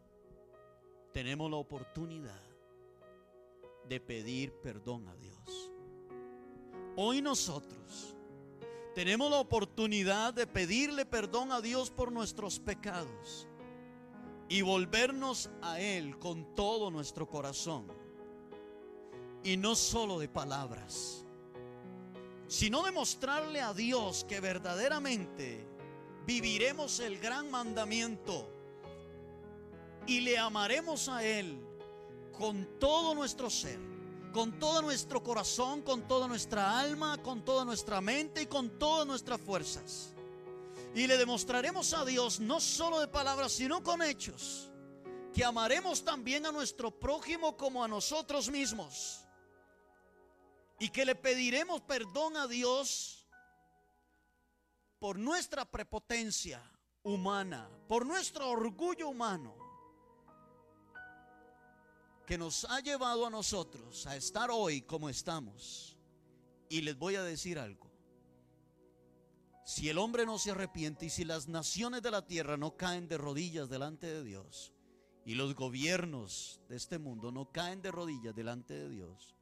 tenemos 1.13 1.49
la 1.49 1.57
oportunidad 1.57 2.41
de 3.87 4.01
pedir 4.01 4.53
perdón 4.61 5.07
a 5.07 5.15
Dios. 5.15 5.71
Hoy 6.97 7.21
nosotros 7.21 8.15
tenemos 8.95 9.29
la 9.29 9.39
oportunidad 9.39 10.33
de 10.33 10.47
pedirle 10.47 11.05
perdón 11.05 11.51
a 11.51 11.59
Dios 11.59 11.91
por 11.91 12.13
nuestros 12.13 12.59
pecados 12.59 13.45
y 14.47 14.61
volvernos 14.61 15.49
a 15.61 15.81
Él 15.81 16.17
con 16.17 16.55
todo 16.55 16.89
nuestro 16.89 17.27
corazón. 17.27 17.87
Y 19.43 19.57
no 19.57 19.75
solo 19.75 20.17
de 20.17 20.29
palabras, 20.29 21.25
sino 22.47 22.83
demostrarle 22.83 23.61
a 23.61 23.73
Dios 23.73 24.23
que 24.23 24.39
verdaderamente 24.39 25.67
viviremos 26.25 27.01
el 27.01 27.19
gran 27.19 27.51
mandamiento 27.51 28.49
y 30.07 30.21
le 30.21 30.37
amaremos 30.37 31.09
a 31.09 31.21
Él 31.25 31.59
con 32.31 32.79
todo 32.79 33.13
nuestro 33.13 33.49
ser, 33.49 33.79
con 34.35 34.59
todo 34.59 34.81
nuestro 34.81 35.23
corazón, 35.23 35.81
con 35.81 36.09
toda 36.09 36.27
nuestra 36.27 36.77
alma, 36.77 37.17
con 37.23 37.45
toda 37.45 37.63
nuestra 37.63 38.01
mente 38.01 38.41
y 38.41 38.47
con 38.47 38.77
todas 38.77 39.07
nuestras 39.07 39.39
fuerzas. 39.39 40.13
Y 40.93 41.07
le 41.07 41.17
demostraremos 41.17 41.93
a 41.93 42.03
Dios, 42.03 42.41
no 42.41 42.59
solo 42.59 42.99
de 42.99 43.07
palabras, 43.07 43.53
sino 43.53 43.81
con 43.81 44.01
hechos, 44.01 44.69
que 45.33 45.45
amaremos 45.45 46.03
también 46.03 46.45
a 46.45 46.51
nuestro 46.51 46.91
prójimo 46.91 47.55
como 47.55 47.81
a 47.81 47.87
nosotros 47.87 48.51
mismos. 48.51 49.21
Y 50.79 50.89
que 50.89 51.05
le 51.05 51.15
pediremos 51.15 51.79
perdón 51.83 52.35
a 52.35 52.45
Dios 52.45 53.25
por 54.99 55.17
nuestra 55.17 55.63
prepotencia 55.63 56.61
humana, 57.03 57.69
por 57.87 58.05
nuestro 58.05 58.49
orgullo 58.49 59.07
humano 59.07 59.64
que 62.25 62.37
nos 62.37 62.65
ha 62.65 62.79
llevado 62.79 63.25
a 63.25 63.29
nosotros 63.29 64.05
a 64.07 64.15
estar 64.15 64.49
hoy 64.51 64.81
como 64.81 65.09
estamos. 65.09 65.97
Y 66.69 66.81
les 66.81 66.97
voy 66.97 67.15
a 67.15 67.23
decir 67.23 67.59
algo. 67.59 67.91
Si 69.65 69.89
el 69.89 69.97
hombre 69.97 70.25
no 70.25 70.37
se 70.37 70.51
arrepiente 70.51 71.07
y 71.07 71.09
si 71.09 71.25
las 71.25 71.47
naciones 71.47 72.01
de 72.01 72.11
la 72.11 72.25
tierra 72.25 72.57
no 72.57 72.77
caen 72.77 73.07
de 73.07 73.17
rodillas 73.17 73.69
delante 73.69 74.07
de 74.07 74.23
Dios 74.23 74.73
y 75.25 75.33
los 75.33 75.55
gobiernos 75.55 76.61
de 76.69 76.75
este 76.75 76.99
mundo 76.99 77.31
no 77.31 77.51
caen 77.51 77.81
de 77.81 77.91
rodillas 77.91 78.35
delante 78.35 78.75
de 78.75 78.89
Dios, 78.89 79.35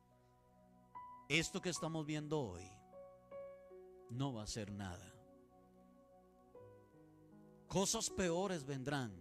esto 1.28 1.62
que 1.62 1.70
estamos 1.70 2.06
viendo 2.06 2.40
hoy 2.40 2.66
no 4.10 4.34
va 4.34 4.44
a 4.44 4.48
ser 4.48 4.72
nada. 4.72 5.14
Cosas 7.68 8.10
peores 8.10 8.66
vendrán 8.66 9.14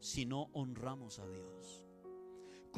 si 0.00 0.26
no 0.26 0.50
honramos 0.52 1.18
a 1.18 1.28
Dios. 1.28 1.87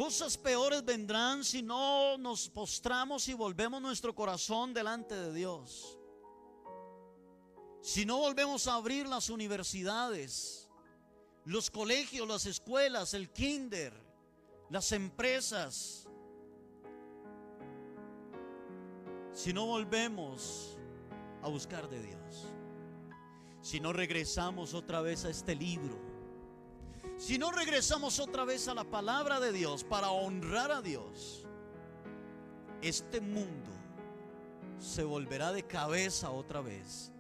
Cosas 0.01 0.39
peores 0.39 0.83
vendrán 0.83 1.45
si 1.45 1.61
no 1.61 2.17
nos 2.17 2.49
postramos 2.49 3.29
y 3.29 3.35
volvemos 3.35 3.83
nuestro 3.83 4.15
corazón 4.15 4.73
delante 4.73 5.15
de 5.15 5.31
Dios. 5.31 5.99
Si 7.83 8.07
no 8.07 8.17
volvemos 8.17 8.67
a 8.67 8.77
abrir 8.77 9.07
las 9.07 9.29
universidades, 9.29 10.71
los 11.45 11.71
colegios, 11.71 12.27
las 12.27 12.47
escuelas, 12.47 13.13
el 13.13 13.31
kinder, 13.31 13.93
las 14.71 14.91
empresas. 14.93 16.09
Si 19.35 19.53
no 19.53 19.67
volvemos 19.67 20.79
a 21.43 21.49
buscar 21.49 21.91
de 21.91 22.03
Dios. 22.03 22.47
Si 23.61 23.81
no 23.81 23.93
regresamos 23.93 24.73
otra 24.73 25.03
vez 25.03 25.27
a 25.27 25.29
este 25.29 25.55
libro 25.55 26.10
si 27.21 27.37
no 27.37 27.53
regresamos 27.53 28.19
otra 28.19 28.47
vez 28.47 28.67
a 28.67 28.75
la 28.75 28.85
palabra 28.85 29.41
de 29.41 29.53
Dios 29.53 29.85
para 29.85 30.11
honrar 30.11 30.73
a 30.73 30.81
Dios, 30.81 31.45
este 32.81 33.21
mundo 33.21 33.71
se 34.79 35.05
volverá 35.05 35.53
de 35.53 35.63
cabeza 35.63 36.31
otra 36.31 36.63
vez 36.63 37.13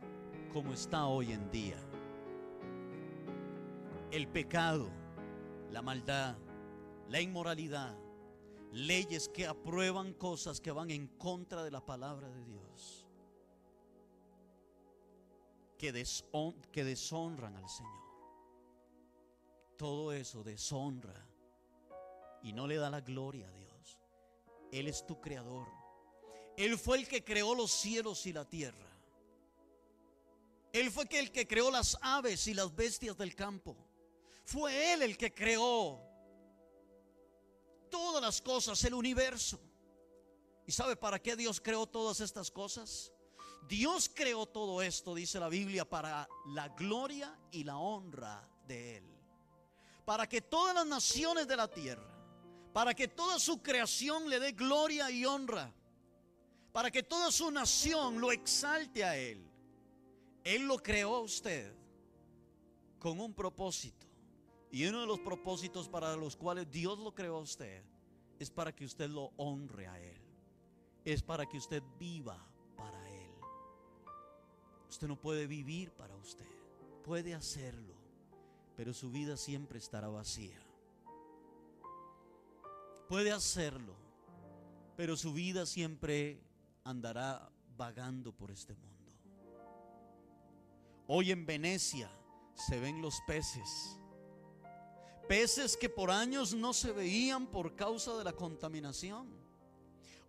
como 0.55 0.72
está 0.72 1.05
hoy 1.05 1.32
en 1.32 1.51
día. 1.51 1.76
El 4.11 4.26
pecado, 4.26 4.88
la 5.70 5.82
maldad, 5.82 6.34
la 7.11 7.20
inmoralidad, 7.20 7.94
leyes 8.72 9.28
que 9.28 9.46
aprueban 9.46 10.14
cosas 10.14 10.62
que 10.62 10.72
van 10.72 10.90
en 10.90 11.09
contra 11.09 11.62
de 11.62 11.70
la 11.70 11.84
palabra 11.84 12.30
de 12.30 12.44
Dios, 12.46 13.07
que, 15.76 15.92
deshonran 15.92 17.55
al 17.55 17.68
Señor 17.68 18.09
todo 19.80 20.12
eso 20.12 20.44
deshonra 20.44 21.26
y 22.42 22.52
no 22.52 22.66
le 22.66 22.76
da 22.76 22.90
la 22.90 23.00
gloria 23.00 23.48
a 23.48 23.50
Dios. 23.50 23.98
Él 24.70 24.88
es 24.88 25.06
tu 25.06 25.18
creador. 25.22 25.68
Él 26.58 26.76
fue 26.76 26.98
el 26.98 27.08
que 27.08 27.24
creó 27.24 27.54
los 27.54 27.70
cielos 27.70 28.26
y 28.26 28.34
la 28.34 28.44
tierra. 28.44 28.90
Él 30.74 30.90
fue 30.90 31.06
el 31.12 31.32
que 31.32 31.48
creó 31.48 31.70
las 31.70 31.96
aves 32.02 32.46
y 32.46 32.52
las 32.52 32.76
bestias 32.76 33.16
del 33.16 33.34
campo. 33.34 33.74
Fue 34.44 34.92
Él 34.92 35.00
el 35.00 35.16
que 35.16 35.32
creó 35.32 35.98
todas 37.90 38.20
las 38.20 38.42
cosas, 38.42 38.84
el 38.84 38.92
universo. 38.92 39.58
¿Y 40.66 40.72
sabe 40.72 40.94
para 40.94 41.22
qué 41.22 41.36
Dios 41.36 41.58
creó 41.58 41.86
todas 41.86 42.20
estas 42.20 42.50
cosas? 42.50 43.14
Dios 43.66 44.10
creó 44.14 44.44
todo 44.44 44.82
esto, 44.82 45.14
dice 45.14 45.40
la 45.40 45.48
Biblia, 45.48 45.88
para 45.88 46.28
la 46.48 46.68
gloria 46.68 47.34
y 47.50 47.64
la 47.64 47.78
honra 47.78 48.46
de 48.66 48.98
Él 48.98 49.19
para 50.11 50.28
que 50.28 50.40
todas 50.40 50.74
las 50.74 50.86
naciones 50.88 51.46
de 51.46 51.54
la 51.54 51.68
tierra, 51.68 52.02
para 52.72 52.92
que 52.94 53.06
toda 53.06 53.38
su 53.38 53.62
creación 53.62 54.28
le 54.28 54.40
dé 54.40 54.50
gloria 54.50 55.08
y 55.08 55.24
honra, 55.24 55.72
para 56.72 56.90
que 56.90 57.04
toda 57.04 57.30
su 57.30 57.48
nación 57.52 58.20
lo 58.20 58.32
exalte 58.32 59.04
a 59.04 59.16
Él. 59.16 59.48
Él 60.42 60.66
lo 60.66 60.78
creó 60.78 61.14
a 61.14 61.20
usted 61.20 61.72
con 62.98 63.20
un 63.20 63.32
propósito. 63.32 64.08
Y 64.72 64.84
uno 64.86 65.02
de 65.02 65.06
los 65.06 65.20
propósitos 65.20 65.88
para 65.88 66.16
los 66.16 66.34
cuales 66.34 66.68
Dios 66.68 66.98
lo 66.98 67.14
creó 67.14 67.36
a 67.36 67.42
usted 67.42 67.84
es 68.40 68.50
para 68.50 68.74
que 68.74 68.86
usted 68.86 69.08
lo 69.08 69.30
honre 69.36 69.86
a 69.86 70.00
Él. 70.00 70.20
Es 71.04 71.22
para 71.22 71.46
que 71.46 71.56
usted 71.56 71.84
viva 72.00 72.36
para 72.76 73.08
Él. 73.11 73.30
Usted 74.88 75.06
no 75.06 75.14
puede 75.14 75.46
vivir 75.46 75.92
para 75.92 76.16
usted. 76.16 76.50
Puede 77.04 77.32
hacerlo 77.32 77.99
pero 78.80 78.94
su 78.94 79.10
vida 79.10 79.36
siempre 79.36 79.78
estará 79.78 80.08
vacía. 80.08 80.58
Puede 83.10 83.30
hacerlo, 83.30 83.94
pero 84.96 85.18
su 85.18 85.34
vida 85.34 85.66
siempre 85.66 86.40
andará 86.82 87.52
vagando 87.76 88.32
por 88.32 88.50
este 88.50 88.74
mundo. 88.74 89.12
Hoy 91.08 91.30
en 91.30 91.44
Venecia 91.44 92.10
se 92.54 92.80
ven 92.80 93.02
los 93.02 93.20
peces. 93.26 93.98
Peces 95.28 95.76
que 95.76 95.90
por 95.90 96.10
años 96.10 96.54
no 96.54 96.72
se 96.72 96.90
veían 96.92 97.48
por 97.48 97.76
causa 97.76 98.16
de 98.16 98.24
la 98.24 98.32
contaminación. 98.32 99.28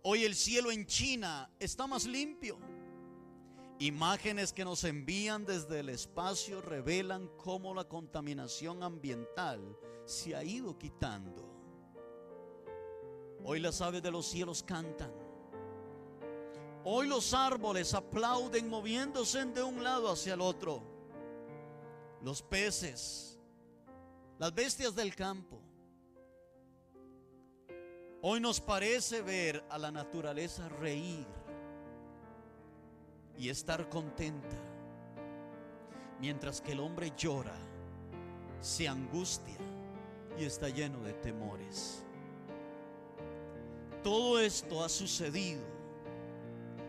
Hoy 0.02 0.24
el 0.24 0.34
cielo 0.34 0.70
en 0.70 0.84
China 0.84 1.50
está 1.58 1.86
más 1.86 2.04
limpio. 2.04 2.58
Imágenes 3.82 4.52
que 4.52 4.64
nos 4.64 4.84
envían 4.84 5.44
desde 5.44 5.80
el 5.80 5.88
espacio 5.88 6.62
revelan 6.62 7.26
cómo 7.36 7.74
la 7.74 7.82
contaminación 7.82 8.84
ambiental 8.84 9.76
se 10.04 10.36
ha 10.36 10.44
ido 10.44 10.78
quitando. 10.78 11.44
Hoy 13.42 13.58
las 13.58 13.80
aves 13.80 14.00
de 14.00 14.12
los 14.12 14.26
cielos 14.26 14.62
cantan. 14.62 15.12
Hoy 16.84 17.08
los 17.08 17.34
árboles 17.34 17.92
aplauden 17.92 18.68
moviéndose 18.68 19.44
de 19.46 19.64
un 19.64 19.82
lado 19.82 20.12
hacia 20.12 20.34
el 20.34 20.42
otro. 20.42 20.80
Los 22.22 22.40
peces, 22.40 23.36
las 24.38 24.54
bestias 24.54 24.94
del 24.94 25.12
campo. 25.16 25.60
Hoy 28.20 28.38
nos 28.38 28.60
parece 28.60 29.22
ver 29.22 29.64
a 29.68 29.76
la 29.76 29.90
naturaleza 29.90 30.68
reír 30.68 31.41
y 33.36 33.48
estar 33.48 33.88
contenta, 33.88 34.56
mientras 36.20 36.60
que 36.60 36.72
el 36.72 36.80
hombre 36.80 37.12
llora, 37.16 37.56
se 38.60 38.88
angustia 38.88 39.58
y 40.38 40.44
está 40.44 40.68
lleno 40.68 41.02
de 41.02 41.12
temores. 41.14 42.04
Todo 44.02 44.40
esto 44.40 44.82
ha 44.82 44.88
sucedido 44.88 45.62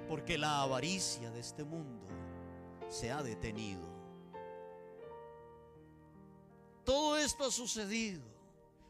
porque 0.07 0.37
la 0.37 0.61
avaricia 0.61 1.31
de 1.31 1.39
este 1.39 1.63
mundo 1.63 2.05
se 2.89 3.11
ha 3.11 3.23
detenido. 3.23 3.81
Todo 6.83 7.17
esto 7.17 7.45
ha 7.45 7.51
sucedido 7.51 8.21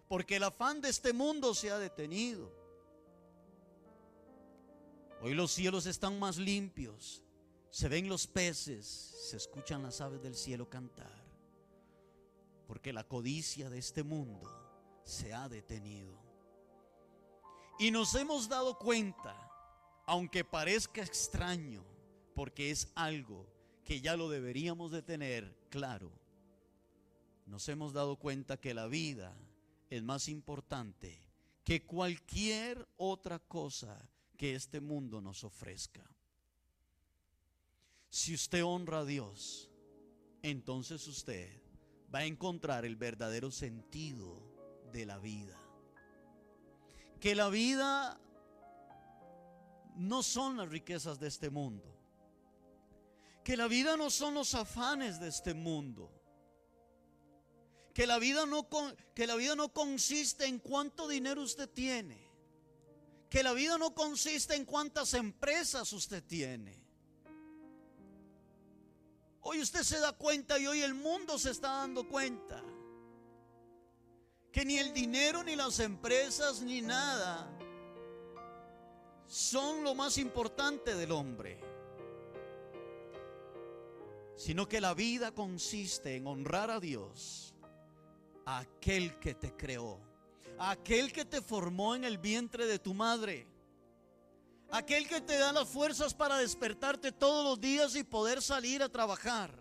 porque 0.07 0.35
el 0.35 0.43
afán 0.43 0.81
de 0.81 0.89
este 0.89 1.13
mundo 1.13 1.53
se 1.53 1.71
ha 1.71 1.77
detenido. 1.77 2.51
Hoy 5.21 5.33
los 5.33 5.51
cielos 5.51 5.85
están 5.85 6.19
más 6.19 6.37
limpios, 6.37 7.22
se 7.73 7.89
ven 7.89 8.07
los 8.07 8.27
peces, 8.27 8.85
se 8.85 9.35
escuchan 9.35 9.81
las 9.81 9.99
aves 9.99 10.21
del 10.21 10.35
cielo 10.35 10.69
cantar, 10.69 11.25
porque 12.67 12.93
la 12.93 13.03
codicia 13.03 13.67
de 13.71 13.79
este 13.79 14.03
mundo 14.03 14.47
se 15.03 15.33
ha 15.33 15.49
detenido. 15.49 16.15
Y 17.79 17.89
nos 17.89 18.13
hemos 18.13 18.47
dado 18.47 18.77
cuenta 18.77 19.35
aunque 20.05 20.45
parezca 20.45 21.01
extraño, 21.01 21.83
porque 22.35 22.69
es 22.69 22.91
algo 22.93 23.47
que 23.83 24.01
ya 24.01 24.15
lo 24.17 24.29
deberíamos 24.29 24.91
de 24.91 25.01
tener 25.01 25.57
claro, 25.69 26.11
nos 27.47 27.67
hemos 27.69 27.91
dado 27.91 28.17
cuenta 28.17 28.57
que 28.57 28.75
la 28.75 28.85
vida 28.85 29.35
es 29.89 30.03
más 30.03 30.29
importante 30.29 31.17
que 31.63 31.87
cualquier 31.87 32.87
otra 32.97 33.39
cosa 33.39 33.97
que 34.37 34.53
este 34.53 34.79
mundo 34.79 35.21
nos 35.21 35.43
ofrezca. 35.43 36.07
Si 38.13 38.31
usted 38.31 38.63
honra 38.63 38.99
a 38.99 39.05
Dios, 39.05 39.71
entonces 40.43 41.07
usted 41.07 41.49
va 42.13 42.19
a 42.19 42.25
encontrar 42.25 42.85
el 42.85 42.95
verdadero 42.95 43.49
sentido 43.49 44.39
de 44.91 45.07
la 45.07 45.17
vida. 45.17 45.59
Que 47.19 47.33
la 47.33 47.49
vida 47.49 48.21
no 49.95 50.21
son 50.21 50.57
las 50.57 50.69
riquezas 50.69 51.19
de 51.19 51.27
este 51.27 51.49
mundo. 51.49 51.91
Que 53.43 53.57
la 53.57 53.67
vida 53.67 53.97
no 53.97 54.11
son 54.11 54.35
los 54.35 54.53
afanes 54.53 55.19
de 55.19 55.29
este 55.29 55.55
mundo. 55.55 56.11
Que 57.95 58.05
la 58.05 58.19
vida 58.19 58.45
no, 58.45 58.69
que 59.15 59.25
la 59.25 59.35
vida 59.35 59.55
no 59.55 59.73
consiste 59.73 60.45
en 60.45 60.59
cuánto 60.59 61.07
dinero 61.07 61.41
usted 61.41 61.67
tiene. 61.67 62.29
Que 63.31 63.41
la 63.41 63.53
vida 63.53 63.79
no 63.79 63.95
consiste 63.95 64.53
en 64.53 64.65
cuántas 64.65 65.15
empresas 65.15 65.91
usted 65.93 66.23
tiene. 66.23 66.82
Hoy 69.43 69.61
usted 69.61 69.83
se 69.83 69.99
da 69.99 70.13
cuenta 70.13 70.57
y 70.57 70.67
hoy 70.67 70.81
el 70.81 70.93
mundo 70.93 71.37
se 71.37 71.51
está 71.51 71.69
dando 71.73 72.07
cuenta 72.07 72.63
que 74.51 74.63
ni 74.63 74.77
el 74.77 74.93
dinero, 74.93 75.43
ni 75.43 75.55
las 75.55 75.79
empresas, 75.79 76.61
ni 76.61 76.81
nada 76.81 77.49
son 79.27 79.83
lo 79.83 79.95
más 79.95 80.17
importante 80.17 80.95
del 80.95 81.11
hombre, 81.11 81.59
sino 84.35 84.67
que 84.69 84.79
la 84.79 84.93
vida 84.93 85.31
consiste 85.31 86.15
en 86.15 86.27
honrar 86.27 86.69
a 86.69 86.79
Dios, 86.79 87.53
a 88.45 88.59
aquel 88.59 89.19
que 89.19 89.33
te 89.33 89.55
creó, 89.57 89.99
a 90.57 90.71
aquel 90.71 91.11
que 91.11 91.25
te 91.25 91.41
formó 91.41 91.95
en 91.95 92.05
el 92.05 92.17
vientre 92.17 92.65
de 92.65 92.79
tu 92.79 92.93
madre, 92.93 93.47
aquel 94.73 95.07
que 95.07 95.21
te 95.21 95.37
da 95.37 95.53
las 95.53 95.69
fuerzas 95.69 96.13
para 96.13 96.37
despertarte 96.37 97.11
todos 97.11 97.45
los 97.45 97.61
días 97.61 97.95
y 97.95 98.03
poder 98.03 98.41
salir 98.41 98.83
a 98.83 98.89
trabajar. 98.89 99.51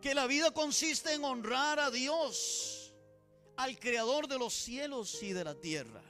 Que 0.00 0.14
la 0.14 0.26
vida 0.26 0.50
consiste 0.50 1.14
en 1.14 1.24
honrar 1.24 1.78
a 1.80 1.90
Dios, 1.90 2.92
al 3.56 3.78
creador 3.78 4.28
de 4.28 4.38
los 4.38 4.52
cielos 4.52 5.22
y 5.22 5.32
de 5.32 5.44
la 5.44 5.54
tierra 5.54 6.02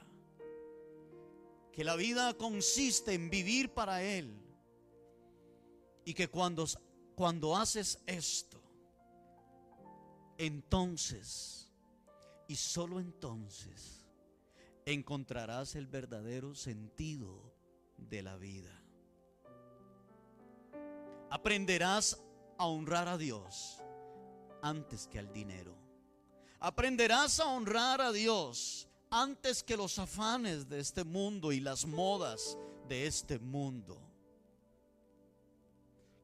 que 1.73 1.83
la 1.83 1.95
vida 1.95 2.35
consiste 2.35 3.13
en 3.13 3.31
vivir 3.31 3.73
para 3.73 4.03
Él 4.03 4.31
y 6.05 6.13
que 6.13 6.27
cuando, 6.27 6.65
cuando 7.15 7.57
haces 7.57 7.99
esto, 8.05 8.61
entonces 10.37 11.71
y 12.47 12.55
solo 12.55 12.99
entonces 12.99 13.92
encontrarás 14.85 15.75
el 15.75 15.87
verdadero 15.87 16.55
sentido 16.55 17.53
de 17.97 18.23
la 18.23 18.37
vida. 18.37 18.81
Aprenderás 21.29 22.21
a 22.57 22.67
honrar 22.67 23.07
a 23.07 23.17
Dios 23.17 23.81
antes 24.61 25.07
que 25.07 25.19
al 25.19 25.31
dinero. 25.33 25.75
Aprenderás 26.59 27.39
a 27.39 27.47
honrar 27.47 28.01
a 28.01 28.11
Dios 28.11 28.87
antes 29.09 29.63
que 29.63 29.77
los 29.77 29.99
afanes 29.99 30.69
de 30.69 30.79
este 30.79 31.03
mundo 31.03 31.51
y 31.51 31.59
las 31.59 31.85
modas 31.85 32.57
de 32.87 33.05
este 33.05 33.39
mundo. 33.39 33.99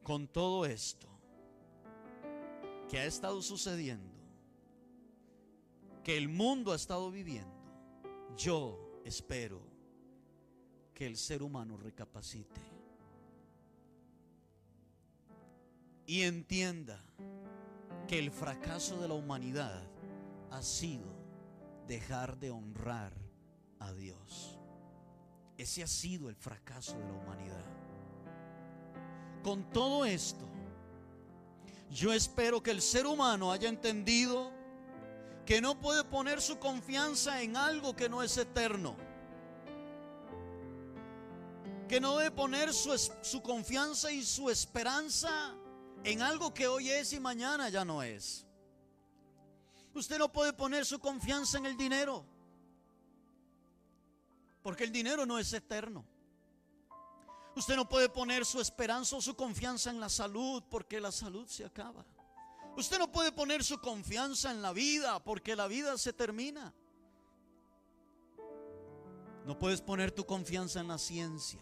Con 0.03 0.27
todo 0.27 0.65
esto 0.65 1.07
que 2.89 2.99
ha 2.99 3.05
estado 3.05 3.41
sucediendo, 3.41 4.17
que 6.03 6.17
el 6.17 6.29
mundo 6.29 6.71
ha 6.71 6.75
estado 6.75 7.11
viviendo, 7.11 7.58
yo 8.35 9.01
espero 9.05 9.61
que 10.93 11.05
el 11.05 11.17
ser 11.17 11.43
humano 11.43 11.77
recapacite 11.77 12.61
y 16.05 16.23
entienda 16.23 16.99
que 18.07 18.17
el 18.17 18.31
fracaso 18.31 18.99
de 18.99 19.07
la 19.07 19.13
humanidad 19.13 19.83
ha 20.51 20.61
sido 20.61 21.05
dejar 21.87 22.37
de 22.39 22.49
honrar 22.49 23.13
a 23.79 23.93
Dios. 23.93 24.57
Ese 25.57 25.83
ha 25.83 25.87
sido 25.87 26.29
el 26.29 26.35
fracaso 26.35 26.97
de 26.97 27.05
la 27.05 27.13
humanidad. 27.13 27.65
Con 29.43 29.69
todo 29.71 30.05
esto, 30.05 30.45
yo 31.91 32.13
espero 32.13 32.61
que 32.61 32.71
el 32.71 32.81
ser 32.81 33.05
humano 33.05 33.51
haya 33.51 33.69
entendido 33.69 34.51
que 35.49 35.61
no 35.61 35.79
puede 35.79 36.03
poner 36.03 36.43
su 36.43 36.59
confianza 36.59 37.41
en 37.41 37.57
algo 37.57 37.95
que 37.95 38.07
no 38.07 38.21
es 38.21 38.37
eterno. 38.37 38.95
Que 41.87 41.99
no 41.99 42.17
debe 42.17 42.29
poner 42.29 42.71
su, 42.71 42.95
su 43.23 43.41
confianza 43.41 44.11
y 44.11 44.23
su 44.23 44.51
esperanza 44.51 45.55
en 46.03 46.21
algo 46.21 46.53
que 46.53 46.67
hoy 46.67 46.91
es 46.91 47.13
y 47.13 47.19
mañana 47.19 47.67
ya 47.69 47.83
no 47.83 48.03
es. 48.03 48.45
Usted 49.95 50.19
no 50.19 50.31
puede 50.31 50.53
poner 50.53 50.85
su 50.85 50.99
confianza 50.99 51.57
en 51.57 51.65
el 51.65 51.75
dinero. 51.75 52.23
Porque 54.61 54.83
el 54.83 54.91
dinero 54.91 55.25
no 55.25 55.39
es 55.39 55.51
eterno. 55.51 56.05
Usted 57.55 57.75
no 57.75 57.89
puede 57.89 58.07
poner 58.07 58.45
su 58.45 58.61
esperanza 58.61 59.15
o 59.15 59.21
su 59.21 59.35
confianza 59.35 59.89
en 59.89 59.99
la 59.99 60.09
salud 60.09 60.61
porque 60.69 61.01
la 61.01 61.11
salud 61.11 61.47
se 61.47 61.65
acaba. 61.65 62.05
Usted 62.79 62.97
no 62.97 63.11
puede 63.11 63.33
poner 63.33 63.61
su 63.61 63.77
confianza 63.81 64.51
en 64.51 64.61
la 64.61 64.71
vida 64.71 65.21
porque 65.21 65.53
la 65.53 65.67
vida 65.67 65.97
se 65.97 66.13
termina. 66.13 66.73
No 69.45 69.59
puedes 69.59 69.81
poner 69.81 70.13
tu 70.13 70.25
confianza 70.25 70.79
en 70.79 70.87
la 70.87 70.97
ciencia. 70.97 71.59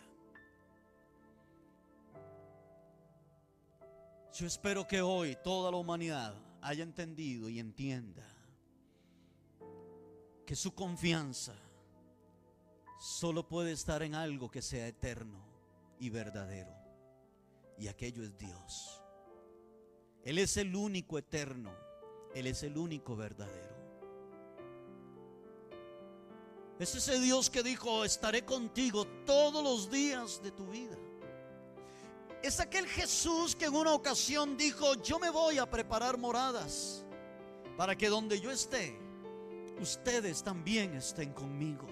Yo 4.31 4.45
espero 4.45 4.87
que 4.87 5.01
hoy 5.01 5.35
toda 5.43 5.71
la 5.71 5.77
humanidad 5.77 6.35
haya 6.61 6.83
entendido 6.83 7.49
y 7.49 7.59
entienda 7.59 8.23
que 10.45 10.55
su 10.55 10.75
confianza 10.75 11.55
solo 12.99 13.47
puede 13.47 13.71
estar 13.71 14.03
en 14.03 14.13
algo 14.13 14.51
que 14.51 14.61
sea 14.61 14.87
eterno 14.87 15.43
y 15.99 16.11
verdadero. 16.11 16.75
Y 17.79 17.87
aquello 17.87 18.21
es 18.21 18.37
Dios. 18.37 19.01
Él 20.27 20.39
es 20.39 20.57
el 20.57 20.75
único 20.75 21.17
eterno. 21.17 21.71
Él 22.35 22.47
es 22.47 22.61
el 22.63 22.77
único 22.77 23.15
verdadero. 23.15 23.77
Es 26.77 26.93
ese 26.95 27.17
Dios 27.21 27.49
que 27.49 27.63
dijo, 27.63 28.03
estaré 28.03 28.43
contigo 28.43 29.07
todos 29.25 29.63
los 29.63 29.89
días 29.89 30.43
de 30.43 30.51
tu 30.51 30.67
vida. 30.67 30.97
Es 32.43 32.59
aquel 32.59 32.87
Jesús 32.87 33.55
que 33.55 33.67
en 33.67 33.75
una 33.75 33.93
ocasión 33.93 34.57
dijo, 34.57 34.95
yo 35.01 35.17
me 35.17 35.29
voy 35.29 35.59
a 35.59 35.69
preparar 35.69 36.17
moradas 36.17 37.05
para 37.77 37.95
que 37.95 38.09
donde 38.09 38.41
yo 38.41 38.51
esté, 38.51 38.99
ustedes 39.79 40.43
también 40.43 40.93
estén 40.93 41.31
conmigo. 41.31 41.87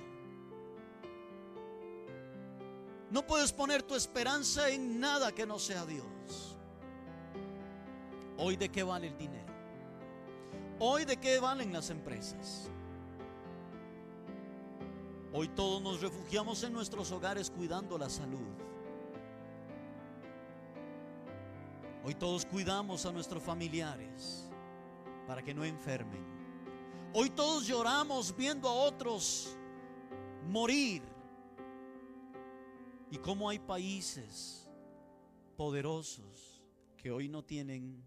No 3.10 3.26
puedes 3.26 3.54
poner 3.54 3.82
tu 3.82 3.96
esperanza 3.96 4.70
en 4.70 5.00
nada 5.00 5.32
que 5.32 5.46
no 5.46 5.58
sea 5.58 5.86
Dios. 5.86 6.15
Hoy 8.38 8.56
de 8.56 8.70
qué 8.70 8.84
vale 8.84 9.08
el 9.08 9.18
dinero. 9.18 9.54
Hoy 10.80 11.06
de 11.06 11.18
qué 11.18 11.40
valen 11.40 11.72
las 11.72 11.90
empresas. 11.90 12.70
Hoy 15.32 15.48
todos 15.50 15.82
nos 15.82 16.02
refugiamos 16.02 16.64
en 16.64 16.74
nuestros 16.74 17.12
hogares 17.12 17.50
cuidando 17.50 17.98
la 17.98 18.10
salud. 18.10 18.48
Hoy 22.04 22.14
todos 22.16 22.46
cuidamos 22.46 23.06
a 23.06 23.12
nuestros 23.12 23.42
familiares 23.42 24.50
para 25.28 25.42
que 25.44 25.54
no 25.54 25.66
enfermen. 25.66 26.24
Hoy 27.14 27.30
todos 27.30 27.66
lloramos 27.66 28.36
viendo 28.36 28.68
a 28.68 28.74
otros 28.74 29.58
morir 30.48 31.02
y 33.10 33.18
cómo 33.18 33.50
hay 33.50 33.60
países 33.60 34.70
poderosos 35.56 36.62
que 36.98 37.12
hoy 37.12 37.30
no 37.30 37.44
tienen 37.44 38.06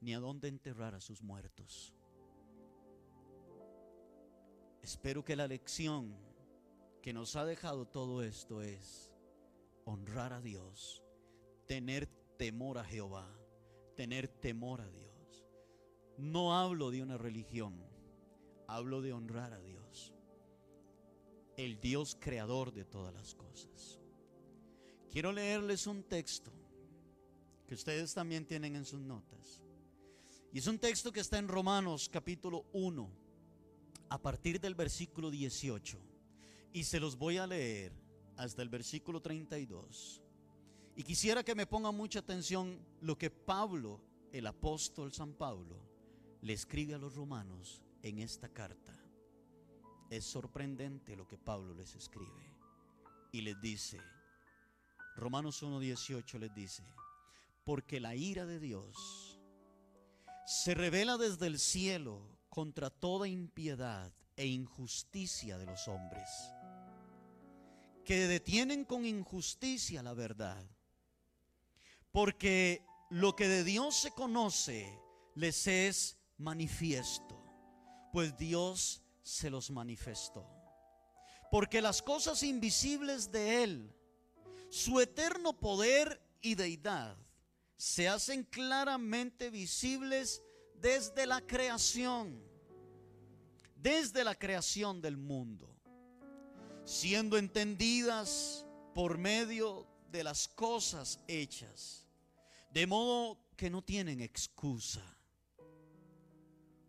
ni 0.00 0.14
a 0.14 0.20
dónde 0.20 0.48
enterrar 0.48 0.94
a 0.94 1.00
sus 1.00 1.22
muertos. 1.22 1.94
Espero 4.82 5.24
que 5.24 5.36
la 5.36 5.48
lección 5.48 6.16
que 7.02 7.12
nos 7.12 7.36
ha 7.36 7.44
dejado 7.44 7.86
todo 7.86 8.22
esto 8.22 8.62
es 8.62 9.10
honrar 9.84 10.32
a 10.32 10.40
Dios, 10.40 11.02
tener 11.66 12.06
temor 12.36 12.78
a 12.78 12.84
Jehová, 12.84 13.28
tener 13.96 14.28
temor 14.28 14.80
a 14.80 14.88
Dios. 14.90 15.46
No 16.16 16.56
hablo 16.56 16.90
de 16.90 17.02
una 17.02 17.18
religión, 17.18 17.82
hablo 18.66 19.02
de 19.02 19.12
honrar 19.12 19.52
a 19.52 19.60
Dios, 19.60 20.14
el 21.56 21.80
Dios 21.80 22.16
creador 22.20 22.72
de 22.72 22.84
todas 22.84 23.14
las 23.14 23.34
cosas. 23.34 24.00
Quiero 25.10 25.32
leerles 25.32 25.86
un 25.86 26.02
texto 26.04 26.52
que 27.66 27.74
ustedes 27.74 28.14
también 28.14 28.46
tienen 28.46 28.76
en 28.76 28.84
sus 28.84 29.00
notas. 29.00 29.62
Y 30.50 30.58
es 30.58 30.66
un 30.66 30.78
texto 30.78 31.12
que 31.12 31.20
está 31.20 31.38
en 31.38 31.46
Romanos 31.46 32.08
capítulo 32.08 32.64
1, 32.72 33.10
a 34.08 34.22
partir 34.22 34.58
del 34.58 34.74
versículo 34.74 35.30
18. 35.30 35.98
Y 36.72 36.84
se 36.84 37.00
los 37.00 37.16
voy 37.16 37.36
a 37.36 37.46
leer 37.46 37.92
hasta 38.36 38.62
el 38.62 38.70
versículo 38.70 39.20
32. 39.20 40.22
Y 40.96 41.02
quisiera 41.02 41.44
que 41.44 41.54
me 41.54 41.66
pongan 41.66 41.94
mucha 41.94 42.20
atención 42.20 42.78
lo 43.02 43.18
que 43.18 43.30
Pablo, 43.30 44.00
el 44.32 44.46
apóstol 44.46 45.12
San 45.12 45.34
Pablo, 45.34 45.76
le 46.40 46.54
escribe 46.54 46.94
a 46.94 46.98
los 46.98 47.14
romanos 47.14 47.82
en 48.02 48.18
esta 48.18 48.48
carta. 48.48 48.98
Es 50.08 50.24
sorprendente 50.24 51.14
lo 51.14 51.28
que 51.28 51.36
Pablo 51.36 51.74
les 51.74 51.94
escribe. 51.94 52.56
Y 53.32 53.42
les 53.42 53.60
dice, 53.60 54.00
Romanos 55.14 55.62
1.18 55.62 56.38
les 56.38 56.54
dice, 56.54 56.84
porque 57.64 58.00
la 58.00 58.14
ira 58.16 58.46
de 58.46 58.58
Dios 58.58 59.27
se 60.48 60.72
revela 60.72 61.18
desde 61.18 61.46
el 61.46 61.58
cielo 61.58 62.26
contra 62.48 62.88
toda 62.88 63.28
impiedad 63.28 64.10
e 64.34 64.46
injusticia 64.46 65.58
de 65.58 65.66
los 65.66 65.86
hombres, 65.88 66.26
que 68.02 68.26
detienen 68.26 68.86
con 68.86 69.04
injusticia 69.04 70.02
la 70.02 70.14
verdad, 70.14 70.64
porque 72.12 72.82
lo 73.10 73.36
que 73.36 73.46
de 73.46 73.62
Dios 73.62 73.94
se 73.96 74.10
conoce 74.12 74.98
les 75.34 75.66
es 75.66 76.16
manifiesto, 76.38 77.44
pues 78.10 78.34
Dios 78.38 79.02
se 79.22 79.50
los 79.50 79.70
manifestó. 79.70 80.48
Porque 81.50 81.82
las 81.82 82.00
cosas 82.00 82.42
invisibles 82.42 83.30
de 83.30 83.64
Él, 83.64 83.94
su 84.70 84.98
eterno 84.98 85.60
poder 85.60 86.22
y 86.40 86.54
deidad 86.54 87.18
se 87.78 88.08
hacen 88.08 88.44
claramente 88.44 89.48
visibles 89.48 90.42
desde 90.74 91.26
la 91.26 91.40
creación, 91.40 92.42
desde 93.74 94.22
la 94.24 94.34
creación 94.34 95.00
del 95.00 95.16
mundo, 95.16 95.74
siendo 96.84 97.38
entendidas 97.38 98.66
por 98.94 99.16
medio 99.16 99.86
de 100.10 100.24
las 100.24 100.46
cosas 100.46 101.20
hechas, 101.26 102.06
de 102.70 102.86
modo 102.86 103.38
que 103.56 103.70
no 103.70 103.82
tienen 103.82 104.20
excusa. 104.20 105.02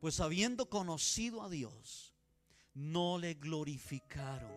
Pues 0.02 0.20
habiendo 0.20 0.70
conocido 0.70 1.42
a 1.42 1.50
Dios, 1.50 2.14
no 2.74 3.18
le 3.18 3.36
glorificaron 3.36 4.52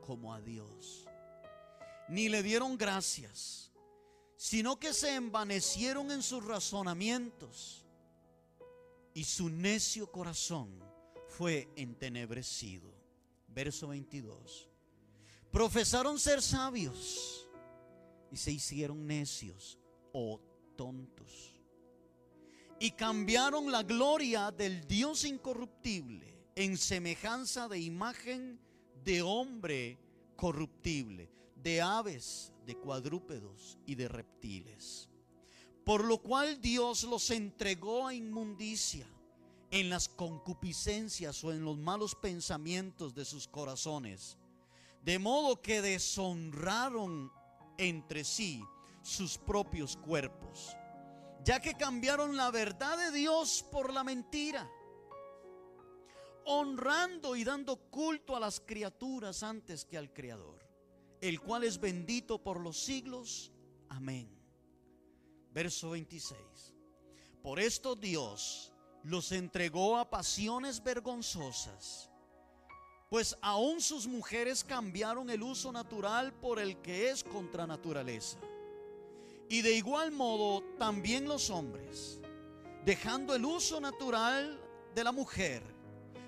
como 0.00 0.32
a 0.32 0.40
Dios 0.40 1.04
ni 2.08 2.28
le 2.28 2.42
dieron 2.42 2.76
gracias, 2.76 3.72
sino 4.44 4.78
que 4.78 4.92
se 4.92 5.14
envanecieron 5.14 6.10
en 6.10 6.22
sus 6.22 6.44
razonamientos 6.44 7.86
y 9.14 9.24
su 9.24 9.48
necio 9.48 10.12
corazón 10.12 10.68
fue 11.28 11.66
entenebrecido. 11.76 12.92
Verso 13.48 13.88
22. 13.88 14.68
Profesaron 15.50 16.18
ser 16.18 16.42
sabios 16.42 17.48
y 18.30 18.36
se 18.36 18.52
hicieron 18.52 19.06
necios 19.06 19.78
o 20.12 20.38
tontos. 20.76 21.58
Y 22.78 22.90
cambiaron 22.90 23.72
la 23.72 23.82
gloria 23.82 24.50
del 24.50 24.86
Dios 24.86 25.24
incorruptible 25.24 26.50
en 26.54 26.76
semejanza 26.76 27.66
de 27.66 27.78
imagen 27.78 28.60
de 29.04 29.22
hombre 29.22 29.98
corruptible 30.36 31.30
de 31.64 31.80
aves, 31.80 32.52
de 32.66 32.76
cuadrúpedos 32.76 33.78
y 33.86 33.94
de 33.94 34.06
reptiles. 34.06 35.08
Por 35.82 36.04
lo 36.04 36.18
cual 36.18 36.60
Dios 36.60 37.04
los 37.04 37.30
entregó 37.30 38.06
a 38.06 38.14
inmundicia 38.14 39.06
en 39.70 39.88
las 39.88 40.08
concupiscencias 40.08 41.42
o 41.42 41.52
en 41.52 41.64
los 41.64 41.78
malos 41.78 42.14
pensamientos 42.14 43.14
de 43.14 43.24
sus 43.24 43.48
corazones, 43.48 44.36
de 45.02 45.18
modo 45.18 45.60
que 45.62 45.80
deshonraron 45.80 47.32
entre 47.78 48.24
sí 48.24 48.62
sus 49.02 49.38
propios 49.38 49.96
cuerpos, 49.96 50.76
ya 51.44 51.60
que 51.60 51.74
cambiaron 51.74 52.36
la 52.36 52.50
verdad 52.50 52.98
de 52.98 53.10
Dios 53.18 53.64
por 53.72 53.92
la 53.92 54.04
mentira, 54.04 54.70
honrando 56.44 57.36
y 57.36 57.44
dando 57.44 57.76
culto 57.90 58.36
a 58.36 58.40
las 58.40 58.60
criaturas 58.60 59.42
antes 59.42 59.86
que 59.86 59.96
al 59.96 60.12
Creador 60.12 60.73
el 61.28 61.40
cual 61.40 61.64
es 61.64 61.80
bendito 61.80 62.36
por 62.38 62.60
los 62.60 62.78
siglos. 62.78 63.50
Amén. 63.88 64.28
Verso 65.52 65.90
26. 65.90 66.38
Por 67.42 67.58
esto 67.58 67.96
Dios 67.96 68.74
los 69.04 69.32
entregó 69.32 69.96
a 69.96 70.10
pasiones 70.10 70.82
vergonzosas, 70.82 72.10
pues 73.08 73.38
aún 73.40 73.80
sus 73.80 74.06
mujeres 74.06 74.62
cambiaron 74.64 75.30
el 75.30 75.42
uso 75.42 75.72
natural 75.72 76.34
por 76.34 76.58
el 76.58 76.76
que 76.82 77.08
es 77.08 77.24
contra 77.24 77.66
naturaleza. 77.66 78.38
Y 79.48 79.62
de 79.62 79.72
igual 79.72 80.12
modo 80.12 80.62
también 80.78 81.26
los 81.26 81.48
hombres, 81.48 82.20
dejando 82.84 83.34
el 83.34 83.46
uso 83.46 83.80
natural 83.80 84.60
de 84.94 85.04
la 85.04 85.12
mujer, 85.12 85.62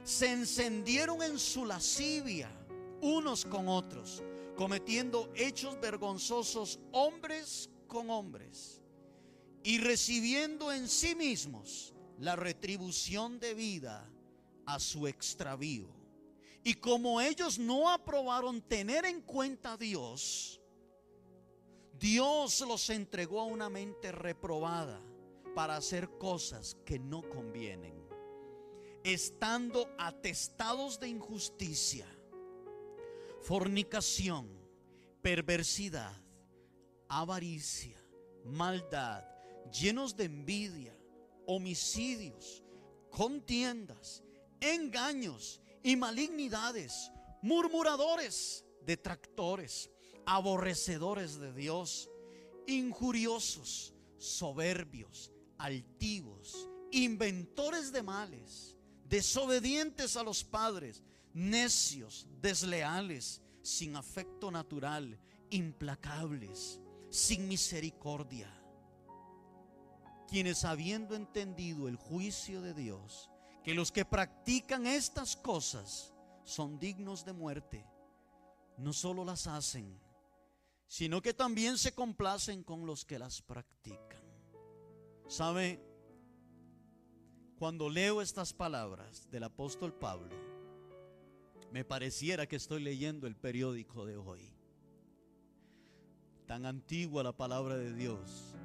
se 0.04 0.32
encendieron 0.32 1.22
en 1.22 1.38
su 1.38 1.66
lascivia 1.66 2.50
unos 3.02 3.44
con 3.44 3.68
otros 3.68 4.22
cometiendo 4.56 5.30
hechos 5.34 5.78
vergonzosos 5.80 6.80
hombres 6.92 7.70
con 7.86 8.10
hombres 8.10 8.82
y 9.62 9.78
recibiendo 9.78 10.72
en 10.72 10.88
sí 10.88 11.14
mismos 11.14 11.94
la 12.18 12.36
retribución 12.36 13.38
de 13.38 13.54
vida 13.54 14.10
a 14.64 14.80
su 14.80 15.06
extravío. 15.06 15.88
Y 16.64 16.74
como 16.74 17.20
ellos 17.20 17.58
no 17.58 17.90
aprobaron 17.90 18.60
tener 18.62 19.04
en 19.04 19.20
cuenta 19.20 19.74
a 19.74 19.76
Dios, 19.76 20.60
Dios 21.98 22.60
los 22.62 22.90
entregó 22.90 23.40
a 23.40 23.44
una 23.44 23.68
mente 23.68 24.10
reprobada 24.10 25.00
para 25.54 25.76
hacer 25.76 26.18
cosas 26.18 26.76
que 26.84 26.98
no 26.98 27.28
convienen, 27.28 27.94
estando 29.04 29.88
atestados 29.96 30.98
de 30.98 31.08
injusticia, 31.08 32.06
fornicación, 33.46 34.48
perversidad, 35.22 36.20
avaricia, 37.08 37.96
maldad, 38.44 39.22
llenos 39.70 40.16
de 40.16 40.24
envidia, 40.24 40.92
homicidios, 41.46 42.64
contiendas, 43.08 44.24
engaños 44.60 45.60
y 45.84 45.94
malignidades, 45.94 47.12
murmuradores, 47.40 48.64
detractores, 48.84 49.90
aborrecedores 50.26 51.38
de 51.38 51.52
Dios, 51.52 52.10
injuriosos, 52.66 53.94
soberbios, 54.18 55.30
altivos, 55.56 56.68
inventores 56.90 57.92
de 57.92 58.02
males, 58.02 58.76
desobedientes 59.04 60.16
a 60.16 60.24
los 60.24 60.42
padres, 60.42 61.04
necios, 61.36 62.26
desleales, 62.40 63.42
sin 63.60 63.94
afecto 63.94 64.50
natural, 64.50 65.20
implacables, 65.50 66.80
sin 67.10 67.46
misericordia, 67.46 68.50
quienes 70.28 70.64
habiendo 70.64 71.14
entendido 71.14 71.88
el 71.88 71.96
juicio 71.96 72.62
de 72.62 72.72
Dios, 72.72 73.30
que 73.62 73.74
los 73.74 73.92
que 73.92 74.06
practican 74.06 74.86
estas 74.86 75.36
cosas 75.36 76.14
son 76.44 76.78
dignos 76.78 77.26
de 77.26 77.34
muerte, 77.34 77.86
no 78.78 78.94
solo 78.94 79.22
las 79.22 79.46
hacen, 79.46 80.00
sino 80.86 81.20
que 81.20 81.34
también 81.34 81.76
se 81.76 81.92
complacen 81.92 82.62
con 82.62 82.86
los 82.86 83.04
que 83.04 83.18
las 83.18 83.42
practican. 83.42 84.24
¿Sabe? 85.28 85.84
Cuando 87.58 87.90
leo 87.90 88.22
estas 88.22 88.54
palabras 88.54 89.30
del 89.30 89.44
apóstol 89.44 89.92
Pablo, 89.92 90.55
me 91.76 91.84
pareciera 91.84 92.46
que 92.46 92.56
estoy 92.56 92.82
leyendo 92.82 93.26
el 93.26 93.36
periódico 93.36 94.06
de 94.06 94.16
hoy. 94.16 94.50
Tan 96.46 96.64
antigua 96.64 97.22
la 97.22 97.36
palabra 97.36 97.76
de 97.76 97.92
Dios, 97.92 98.56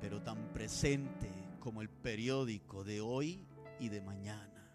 pero 0.00 0.22
tan 0.22 0.52
presente 0.52 1.28
como 1.58 1.82
el 1.82 1.88
periódico 1.88 2.84
de 2.84 3.00
hoy 3.00 3.44
y 3.80 3.88
de 3.88 4.00
mañana. 4.00 4.72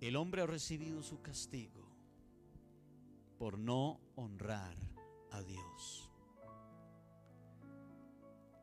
El 0.00 0.14
hombre 0.14 0.42
ha 0.42 0.46
recibido 0.46 1.02
su 1.02 1.20
castigo 1.20 1.90
por 3.36 3.58
no 3.58 3.98
honrar 4.14 4.76
a 5.32 5.42
Dios. 5.42 6.08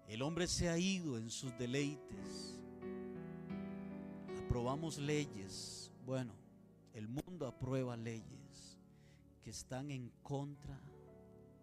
El 0.07 0.21
hombre 0.21 0.47
se 0.47 0.69
ha 0.69 0.77
ido 0.77 1.17
en 1.17 1.29
sus 1.29 1.57
deleites. 1.57 2.57
Aprobamos 4.45 4.99
leyes. 4.99 5.91
Bueno, 6.05 6.33
el 6.93 7.07
mundo 7.07 7.47
aprueba 7.47 7.97
leyes 7.97 8.79
que 9.41 9.49
están 9.49 9.89
en 9.89 10.11
contra 10.21 10.79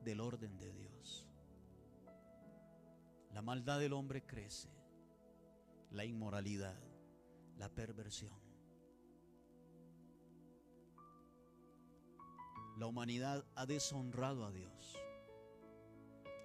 del 0.05 0.21
orden 0.21 0.59
de 0.59 0.73
Dios. 0.73 1.29
La 3.33 3.41
maldad 3.41 3.79
del 3.79 3.93
hombre 3.93 4.27
crece, 4.27 4.69
la 5.93 6.05
inmoralidad, 6.05 6.77
la 7.57 7.69
perversión. 7.69 8.37
La 12.79 12.87
humanidad 12.87 13.47
ha 13.55 13.65
deshonrado 13.65 14.45
a 14.45 14.51
Dios. 14.51 14.99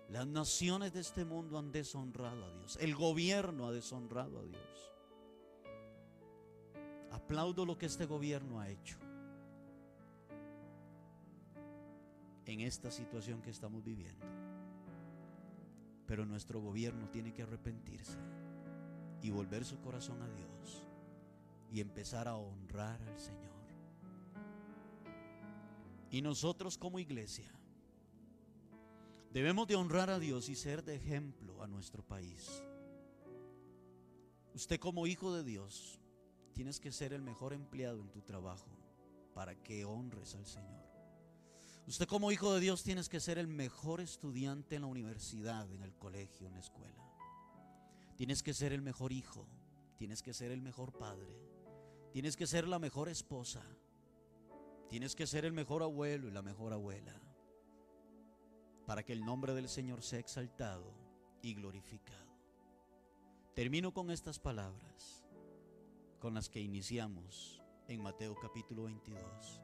Las 0.09 0.27
naciones 0.27 0.93
de 0.93 0.99
este 0.99 1.25
mundo 1.25 1.57
han 1.57 1.71
deshonrado 1.71 2.45
a 2.45 2.51
Dios. 2.51 2.77
El 2.79 2.95
gobierno 2.95 3.67
ha 3.67 3.71
deshonrado 3.71 4.39
a 4.39 4.43
Dios. 4.43 4.96
Aplaudo 7.18 7.65
lo 7.65 7.80
que 7.80 7.88
este 7.88 8.05
gobierno 8.05 8.59
ha 8.59 8.70
hecho 8.70 8.95
en 12.45 12.61
esta 12.61 12.91
situación 12.91 13.41
que 13.41 13.49
estamos 13.49 13.84
viviendo. 13.84 14.24
Pero 16.05 16.28
nuestro 16.28 16.61
gobierno 16.61 17.09
tiene 17.09 17.34
que 17.34 17.41
arrepentirse 17.41 18.20
y 19.24 19.32
volver 19.32 19.65
su 19.65 19.80
corazón 19.82 20.22
a 20.22 20.30
Dios 20.30 20.88
y 21.72 21.82
empezar 21.82 22.28
a 22.28 22.36
honrar 22.36 23.01
al 23.01 23.20
Señor. 23.20 23.57
Y 26.11 26.22
nosotros 26.22 26.78
como 26.78 26.99
iglesia 26.99 27.51
debemos 29.34 29.68
de 29.68 29.76
honrar 29.76 30.11
a 30.11 30.20
Dios 30.20 30.49
y 30.49 30.55
ser 30.55 30.84
de 30.84 30.95
ejemplo 30.95 31.63
a 31.63 31.68
nuestro 31.68 32.03
país. 32.03 32.63
Usted 34.53 34.80
como 34.80 35.07
hijo 35.07 35.34
de 35.34 35.43
Dios 35.43 35.99
tienes 36.58 36.80
que 36.80 36.91
ser 36.91 37.14
el 37.14 37.22
mejor 37.22 37.53
empleado 37.53 38.01
en 38.01 38.10
tu 38.10 38.22
trabajo 38.22 38.68
para 39.36 39.55
que 39.62 39.86
honres 39.86 40.34
al 40.34 40.47
Señor. 40.47 40.88
Usted 41.86 42.08
como 42.08 42.32
hijo 42.32 42.51
de 42.53 42.60
Dios 42.60 42.82
tienes 42.82 43.10
que 43.10 43.20
ser 43.20 43.38
el 43.38 43.47
mejor 43.47 44.01
estudiante 44.01 44.76
en 44.76 44.82
la 44.82 44.88
universidad, 44.88 45.72
en 45.72 45.84
el 45.84 45.93
colegio, 45.93 46.47
en 46.47 46.55
la 46.55 46.60
escuela. 46.60 47.03
Tienes 48.16 48.41
que 48.41 48.55
ser 48.55 48.74
el 48.74 48.82
mejor 48.82 49.14
hijo, 49.14 49.47
tienes 49.97 50.24
que 50.24 50.34
ser 50.34 50.49
el 50.51 50.64
mejor 50.64 50.97
padre, 50.97 51.38
tienes 52.12 52.36
que 52.36 52.47
ser 52.47 52.68
la 52.68 52.80
mejor 52.80 53.08
esposa, 53.08 53.64
Tienes 54.89 55.16
que 55.16 55.28
ser 55.28 55.43
el 55.43 55.51
mejor 55.51 55.84
abuelo 55.84 56.30
y 56.30 56.32
la 56.32 56.41
mejor 56.41 56.72
abuela 56.72 57.14
para 58.86 59.03
que 59.03 59.12
el 59.12 59.26
nombre 59.26 59.53
del 59.53 59.68
Señor 59.68 60.01
sea 60.01 60.20
exaltado 60.20 60.93
y 61.41 61.53
glorificado. 61.55 62.26
Termino 63.53 63.93
con 63.93 64.10
estas 64.10 64.39
palabras 64.39 65.26
con 66.20 66.34
las 66.34 66.49
que 66.49 66.59
iniciamos 66.59 67.61
en 67.88 68.01
Mateo 68.01 68.36
capítulo 68.41 68.84
22. 68.84 69.61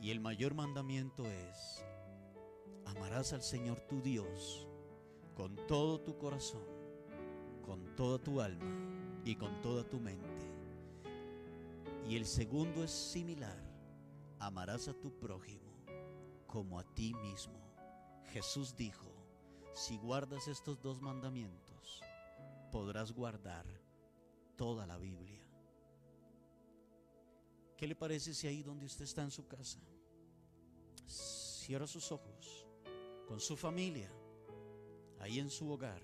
Y 0.00 0.10
el 0.10 0.20
mayor 0.20 0.54
mandamiento 0.54 1.24
es, 1.24 1.84
amarás 2.86 3.32
al 3.32 3.42
Señor 3.42 3.80
tu 3.80 4.00
Dios 4.02 4.68
con 5.34 5.56
todo 5.66 6.00
tu 6.00 6.18
corazón, 6.18 6.64
con 7.64 7.94
toda 7.96 8.18
tu 8.18 8.40
alma 8.40 9.22
y 9.24 9.34
con 9.36 9.60
toda 9.62 9.82
tu 9.84 9.98
mente 9.98 10.54
y 12.08 12.16
el 12.16 12.26
segundo 12.26 12.84
es 12.84 12.90
similar. 12.90 13.58
Amarás 14.38 14.88
a 14.88 14.94
tu 14.94 15.10
prójimo 15.18 15.72
como 16.46 16.78
a 16.78 16.84
ti 16.84 17.14
mismo. 17.14 17.58
Jesús 18.32 18.76
dijo, 18.76 19.06
si 19.72 19.96
guardas 19.96 20.48
estos 20.48 20.80
dos 20.82 21.00
mandamientos, 21.00 22.02
podrás 22.70 23.12
guardar 23.12 23.64
toda 24.56 24.86
la 24.86 24.98
Biblia. 24.98 25.42
¿Qué 27.76 27.86
le 27.86 27.96
parece 27.96 28.34
si 28.34 28.46
ahí 28.46 28.62
donde 28.62 28.86
usted 28.86 29.04
está 29.04 29.22
en 29.22 29.30
su 29.30 29.46
casa, 29.46 29.80
cierra 31.06 31.86
sus 31.86 32.10
ojos 32.12 32.66
con 33.26 33.40
su 33.40 33.56
familia, 33.56 34.10
ahí 35.20 35.38
en 35.38 35.50
su 35.50 35.70
hogar, 35.70 36.02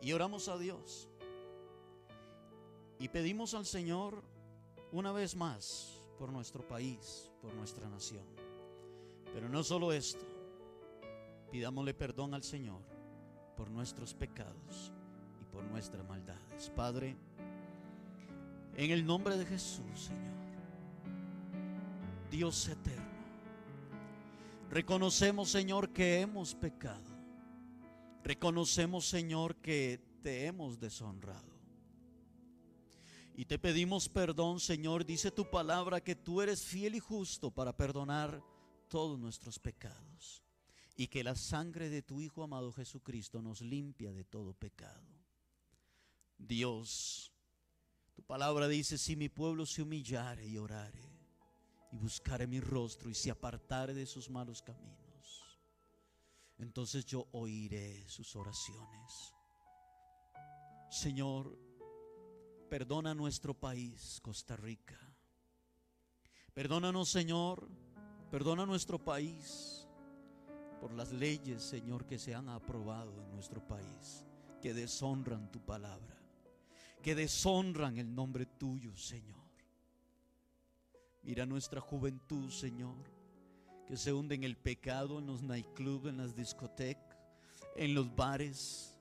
y 0.00 0.12
oramos 0.12 0.48
a 0.48 0.56
Dios 0.56 1.08
y 2.98 3.08
pedimos 3.08 3.54
al 3.54 3.66
Señor 3.66 4.22
una 4.92 5.12
vez 5.12 5.36
más 5.36 6.00
por 6.18 6.32
nuestro 6.32 6.66
país, 6.66 7.30
por 7.40 7.52
nuestra 7.54 7.88
nación. 7.88 8.24
Pero 9.32 9.48
no 9.48 9.62
solo 9.62 9.92
esto, 9.92 10.24
pidámosle 11.50 11.94
perdón 11.94 12.34
al 12.34 12.42
Señor 12.42 12.82
por 13.56 13.70
nuestros 13.70 14.14
pecados 14.14 14.92
por 15.52 15.64
nuestras 15.64 16.06
maldades. 16.08 16.70
Padre, 16.70 17.16
en 18.76 18.90
el 18.90 19.04
nombre 19.04 19.36
de 19.36 19.46
Jesús, 19.46 19.84
Señor, 19.94 20.30
Dios 22.30 22.68
eterno, 22.68 23.04
reconocemos, 24.70 25.50
Señor, 25.50 25.90
que 25.92 26.20
hemos 26.20 26.54
pecado. 26.54 27.10
Reconocemos, 28.22 29.06
Señor, 29.06 29.56
que 29.56 30.00
te 30.22 30.46
hemos 30.46 30.78
deshonrado. 30.78 31.50
Y 33.34 33.46
te 33.46 33.58
pedimos 33.58 34.08
perdón, 34.08 34.60
Señor. 34.60 35.06
Dice 35.06 35.30
tu 35.30 35.48
palabra 35.48 36.02
que 36.02 36.14
tú 36.14 36.42
eres 36.42 36.62
fiel 36.62 36.94
y 36.94 37.00
justo 37.00 37.50
para 37.50 37.74
perdonar 37.74 38.42
todos 38.88 39.18
nuestros 39.18 39.58
pecados. 39.58 40.44
Y 40.96 41.08
que 41.08 41.24
la 41.24 41.34
sangre 41.34 41.88
de 41.88 42.02
tu 42.02 42.20
Hijo 42.20 42.42
amado 42.42 42.70
Jesucristo 42.72 43.40
nos 43.40 43.62
limpia 43.62 44.12
de 44.12 44.24
todo 44.24 44.52
pecado. 44.52 45.19
Dios, 46.46 47.32
tu 48.14 48.22
palabra 48.22 48.68
dice, 48.68 48.98
si 48.98 49.16
mi 49.16 49.28
pueblo 49.28 49.66
se 49.66 49.82
humillare 49.82 50.46
y 50.46 50.58
orare 50.58 51.02
y 51.92 51.96
buscare 51.96 52.46
mi 52.46 52.60
rostro 52.60 53.10
y 53.10 53.14
se 53.14 53.30
apartare 53.30 53.94
de 53.94 54.06
sus 54.06 54.28
malos 54.30 54.62
caminos, 54.62 55.58
entonces 56.58 57.04
yo 57.06 57.28
oiré 57.32 58.08
sus 58.08 58.34
oraciones. 58.36 59.34
Señor, 60.90 61.56
Perdona 62.70 63.16
nuestro 63.16 63.52
país, 63.52 64.20
Costa 64.22 64.54
Rica. 64.54 64.96
Perdónanos, 66.54 67.08
Señor. 67.08 67.68
Perdona 68.30 68.64
nuestro 68.64 68.96
país. 68.96 69.88
por 70.80 70.92
las 70.94 71.12
leyes, 71.12 71.62
Señor, 71.62 72.06
que 72.06 72.18
se 72.18 72.34
han 72.34 72.48
aprobado 72.48 73.20
en 73.20 73.30
nuestro 73.32 73.60
país, 73.66 74.24
que 74.62 74.72
deshonran 74.72 75.50
tu 75.50 75.60
palabra, 75.60 76.16
que 77.02 77.14
deshonran 77.14 77.98
el 77.98 78.14
nombre 78.14 78.46
tuyo, 78.46 78.96
Señor. 78.96 79.40
Mira 81.22 81.46
nuestra 81.46 81.80
juventud, 81.80 82.50
Señor, 82.50 82.96
que 83.86 83.96
se 83.96 84.12
hunde 84.12 84.34
en 84.34 84.44
el 84.44 84.56
pecado, 84.56 85.18
en 85.18 85.26
los 85.26 85.42
nightclubs, 85.42 86.08
en 86.08 86.16
las 86.16 86.34
discotecas, 86.34 87.16
en 87.76 87.94
los 87.94 88.14
bares. 88.14 88.96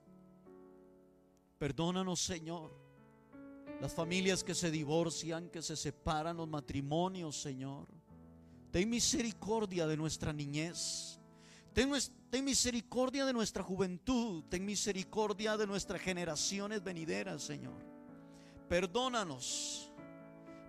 Perdónanos, 1.57 2.19
Señor. 2.19 2.71
Las 3.81 3.93
familias 3.93 4.43
que 4.43 4.53
se 4.53 4.69
divorcian, 4.69 5.49
que 5.49 5.61
se 5.61 5.77
separan, 5.77 6.37
los 6.37 6.47
matrimonios, 6.47 7.41
Señor. 7.41 7.87
Ten 8.71 8.89
misericordia 8.89 9.87
de 9.87 9.97
nuestra 9.97 10.33
niñez. 10.33 11.18
Ten, 12.29 12.43
misericordia 12.43 13.25
de 13.25 13.31
nuestra 13.31 13.63
juventud. 13.63 14.43
Ten 14.49 14.65
misericordia 14.65 15.55
de 15.55 15.65
nuestras 15.65 16.01
generaciones 16.01 16.83
venideras, 16.83 17.41
Señor. 17.41 17.81
Perdónanos 18.67 19.89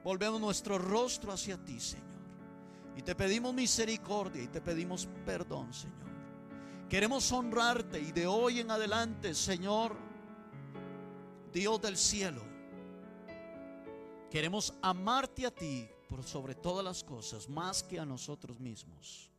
volvemos 0.04 0.40
nuestro 0.40 0.78
rostro 0.78 1.32
hacia 1.32 1.56
ti, 1.64 1.80
Señor. 1.80 2.06
Y 2.96 3.02
te 3.02 3.16
pedimos 3.16 3.52
misericordia 3.52 4.42
y 4.42 4.46
te 4.46 4.60
pedimos 4.60 5.08
perdón, 5.26 5.72
Señor. 5.74 5.98
Queremos 6.88 7.30
honrarte 7.32 8.00
y 8.00 8.12
de 8.12 8.28
hoy 8.28 8.60
en 8.60 8.70
adelante, 8.70 9.34
Señor, 9.34 9.96
Dios 11.52 11.80
del 11.80 11.96
cielo, 11.96 12.42
queremos 14.30 14.74
amarte 14.80 15.46
a 15.46 15.50
ti 15.50 15.88
por 16.08 16.22
sobre 16.22 16.54
todas 16.54 16.84
las 16.84 17.02
cosas, 17.02 17.48
más 17.48 17.82
que 17.82 17.98
a 17.98 18.04
nosotros 18.04 18.60
mismos. 18.60 19.29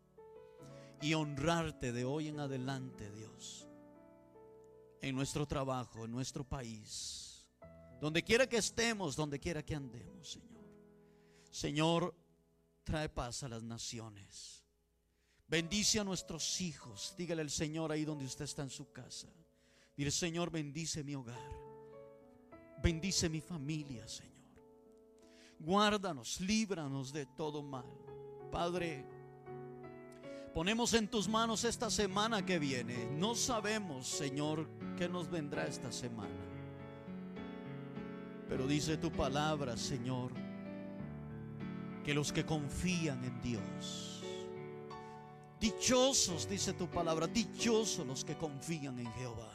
Y 1.02 1.14
honrarte 1.14 1.92
de 1.92 2.06
hoy 2.06 2.28
en 2.28 2.40
adelante, 2.40 3.12
Dios, 3.12 3.68
en 5.02 5.16
nuestro 5.16 5.48
trabajo, 5.48 6.06
en 6.06 6.12
nuestro 6.12 6.44
país, 6.44 7.48
donde 8.00 8.24
quiera 8.24 8.48
que 8.48 8.58
estemos, 8.58 9.16
donde 9.16 9.40
quiera 9.40 9.64
que 9.64 9.76
andemos, 9.76 10.32
Señor. 10.32 10.62
Señor, 11.50 12.16
trae 12.84 13.10
paz 13.10 13.44
a 13.44 13.50
las 13.50 13.64
naciones. 13.64 14.64
Bendice 15.48 16.00
a 16.00 16.04
nuestros 16.04 16.62
hijos. 16.62 17.14
Dígale 17.18 17.42
al 17.42 17.50
Señor 17.50 17.92
ahí 17.92 18.06
donde 18.06 18.26
usted 18.26 18.46
está 18.46 18.62
en 18.62 18.70
su 18.70 18.92
casa. 18.92 19.28
Dile, 19.98 20.10
Señor, 20.12 20.50
bendice 20.50 21.04
mi 21.04 21.14
hogar. 21.14 21.38
Bendice 22.82 23.28
mi 23.28 23.42
familia, 23.42 24.08
Señor. 24.08 24.32
Guárdanos, 25.60 26.40
líbranos 26.42 27.12
de 27.12 27.26
todo 27.26 27.62
mal. 27.62 27.86
Padre, 28.52 29.06
ponemos 30.54 30.94
en 30.94 31.08
tus 31.08 31.28
manos 31.28 31.64
esta 31.64 31.90
semana 31.90 32.46
que 32.46 32.60
viene. 32.60 33.06
No 33.18 33.36
sabemos, 33.36 34.08
Señor, 34.08 34.68
qué 34.98 35.08
nos 35.08 35.30
vendrá 35.30 35.66
esta 35.66 35.92
semana. 35.92 36.30
Pero 38.48 38.68
dice 38.68 38.98
tu 38.98 39.12
palabra, 39.12 39.78
Señor 39.78 40.32
que 42.04 42.14
los 42.14 42.32
que 42.32 42.46
confían 42.46 43.24
en 43.24 43.42
Dios. 43.42 44.24
Dichosos, 45.60 46.50
dice 46.50 46.74
tu 46.74 46.90
palabra, 46.90 47.28
dichosos 47.28 48.06
los 48.06 48.26
que 48.26 48.36
confían 48.36 49.00
en 49.00 49.12
Jehová, 49.14 49.52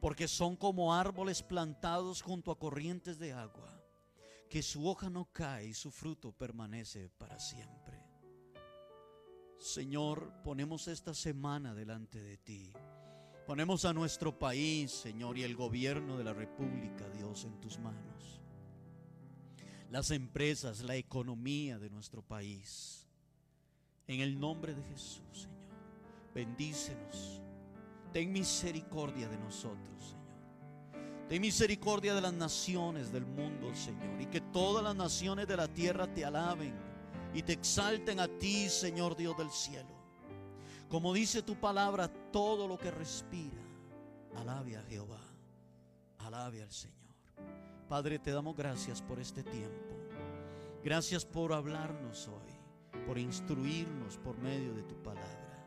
porque 0.00 0.26
son 0.26 0.56
como 0.56 0.92
árboles 0.92 1.42
plantados 1.42 2.22
junto 2.22 2.50
a 2.50 2.58
corrientes 2.58 3.18
de 3.18 3.32
agua, 3.32 3.80
que 4.50 4.62
su 4.62 4.86
hoja 4.86 5.08
no 5.08 5.26
cae 5.32 5.68
y 5.68 5.74
su 5.74 5.92
fruto 5.92 6.32
permanece 6.32 7.08
para 7.10 7.38
siempre. 7.38 7.81
Señor, 9.62 10.32
ponemos 10.44 10.88
esta 10.88 11.14
semana 11.14 11.74
delante 11.74 12.22
de 12.22 12.36
ti. 12.36 12.72
Ponemos 13.46 13.84
a 13.84 13.92
nuestro 13.92 14.38
país, 14.38 14.90
Señor, 14.90 15.38
y 15.38 15.42
el 15.42 15.56
gobierno 15.56 16.18
de 16.18 16.24
la 16.24 16.32
República, 16.32 17.08
Dios, 17.10 17.44
en 17.44 17.60
tus 17.60 17.78
manos 17.78 18.42
las 19.92 20.10
empresas, 20.10 20.80
la 20.80 20.96
economía 20.96 21.78
de 21.78 21.90
nuestro 21.90 22.22
país. 22.22 23.06
En 24.06 24.20
el 24.20 24.40
nombre 24.40 24.74
de 24.74 24.82
Jesús, 24.84 25.22
Señor, 25.32 25.76
bendícenos. 26.34 27.42
Ten 28.10 28.32
misericordia 28.32 29.28
de 29.28 29.36
nosotros, 29.36 30.02
Señor. 30.02 31.28
Ten 31.28 31.42
misericordia 31.42 32.14
de 32.14 32.22
las 32.22 32.32
naciones 32.32 33.12
del 33.12 33.26
mundo, 33.26 33.74
Señor. 33.74 34.18
Y 34.18 34.26
que 34.26 34.40
todas 34.40 34.82
las 34.82 34.96
naciones 34.96 35.46
de 35.46 35.58
la 35.58 35.68
tierra 35.68 36.06
te 36.06 36.24
alaben 36.24 36.74
y 37.34 37.42
te 37.42 37.52
exalten 37.52 38.20
a 38.20 38.28
ti, 38.28 38.68
Señor 38.68 39.16
Dios 39.16 39.36
del 39.36 39.50
cielo. 39.50 40.02
Como 40.88 41.14
dice 41.14 41.42
tu 41.42 41.58
palabra, 41.58 42.08
todo 42.30 42.68
lo 42.68 42.78
que 42.78 42.90
respira, 42.90 43.62
alabe 44.36 44.76
a 44.76 44.82
Jehová. 44.82 45.20
Alabe 46.18 46.62
al 46.62 46.70
Señor. 46.70 47.16
Padre, 47.88 48.18
te 48.18 48.30
damos 48.30 48.56
gracias 48.56 49.00
por 49.00 49.18
este 49.18 49.42
tiempo. 49.42 49.92
Gracias 50.84 51.24
por 51.24 51.52
hablarnos 51.52 52.28
hoy, 52.28 53.02
por 53.06 53.18
instruirnos 53.18 54.18
por 54.18 54.36
medio 54.38 54.74
de 54.74 54.82
tu 54.82 55.02
palabra. 55.02 55.66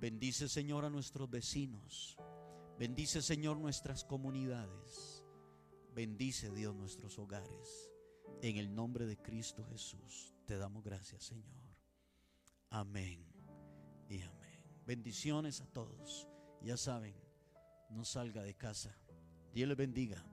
Bendice, 0.00 0.48
Señor, 0.48 0.84
a 0.84 0.90
nuestros 0.90 1.30
vecinos. 1.30 2.16
Bendice, 2.78 3.22
Señor, 3.22 3.58
nuestras 3.58 4.04
comunidades. 4.04 5.24
Bendice, 5.94 6.50
Dios, 6.50 6.74
nuestros 6.74 7.18
hogares. 7.18 7.95
En 8.46 8.58
el 8.58 8.72
nombre 8.72 9.06
de 9.06 9.16
Cristo 9.16 9.64
Jesús, 9.64 10.32
te 10.44 10.56
damos 10.56 10.84
gracias, 10.84 11.24
Señor. 11.24 11.66
Amén 12.70 13.26
y 14.08 14.22
amén. 14.22 14.62
Bendiciones 14.86 15.60
a 15.60 15.66
todos. 15.66 16.28
Ya 16.62 16.76
saben, 16.76 17.16
no 17.90 18.04
salga 18.04 18.44
de 18.44 18.54
casa. 18.54 18.96
Dios 19.52 19.66
les 19.66 19.76
bendiga. 19.76 20.24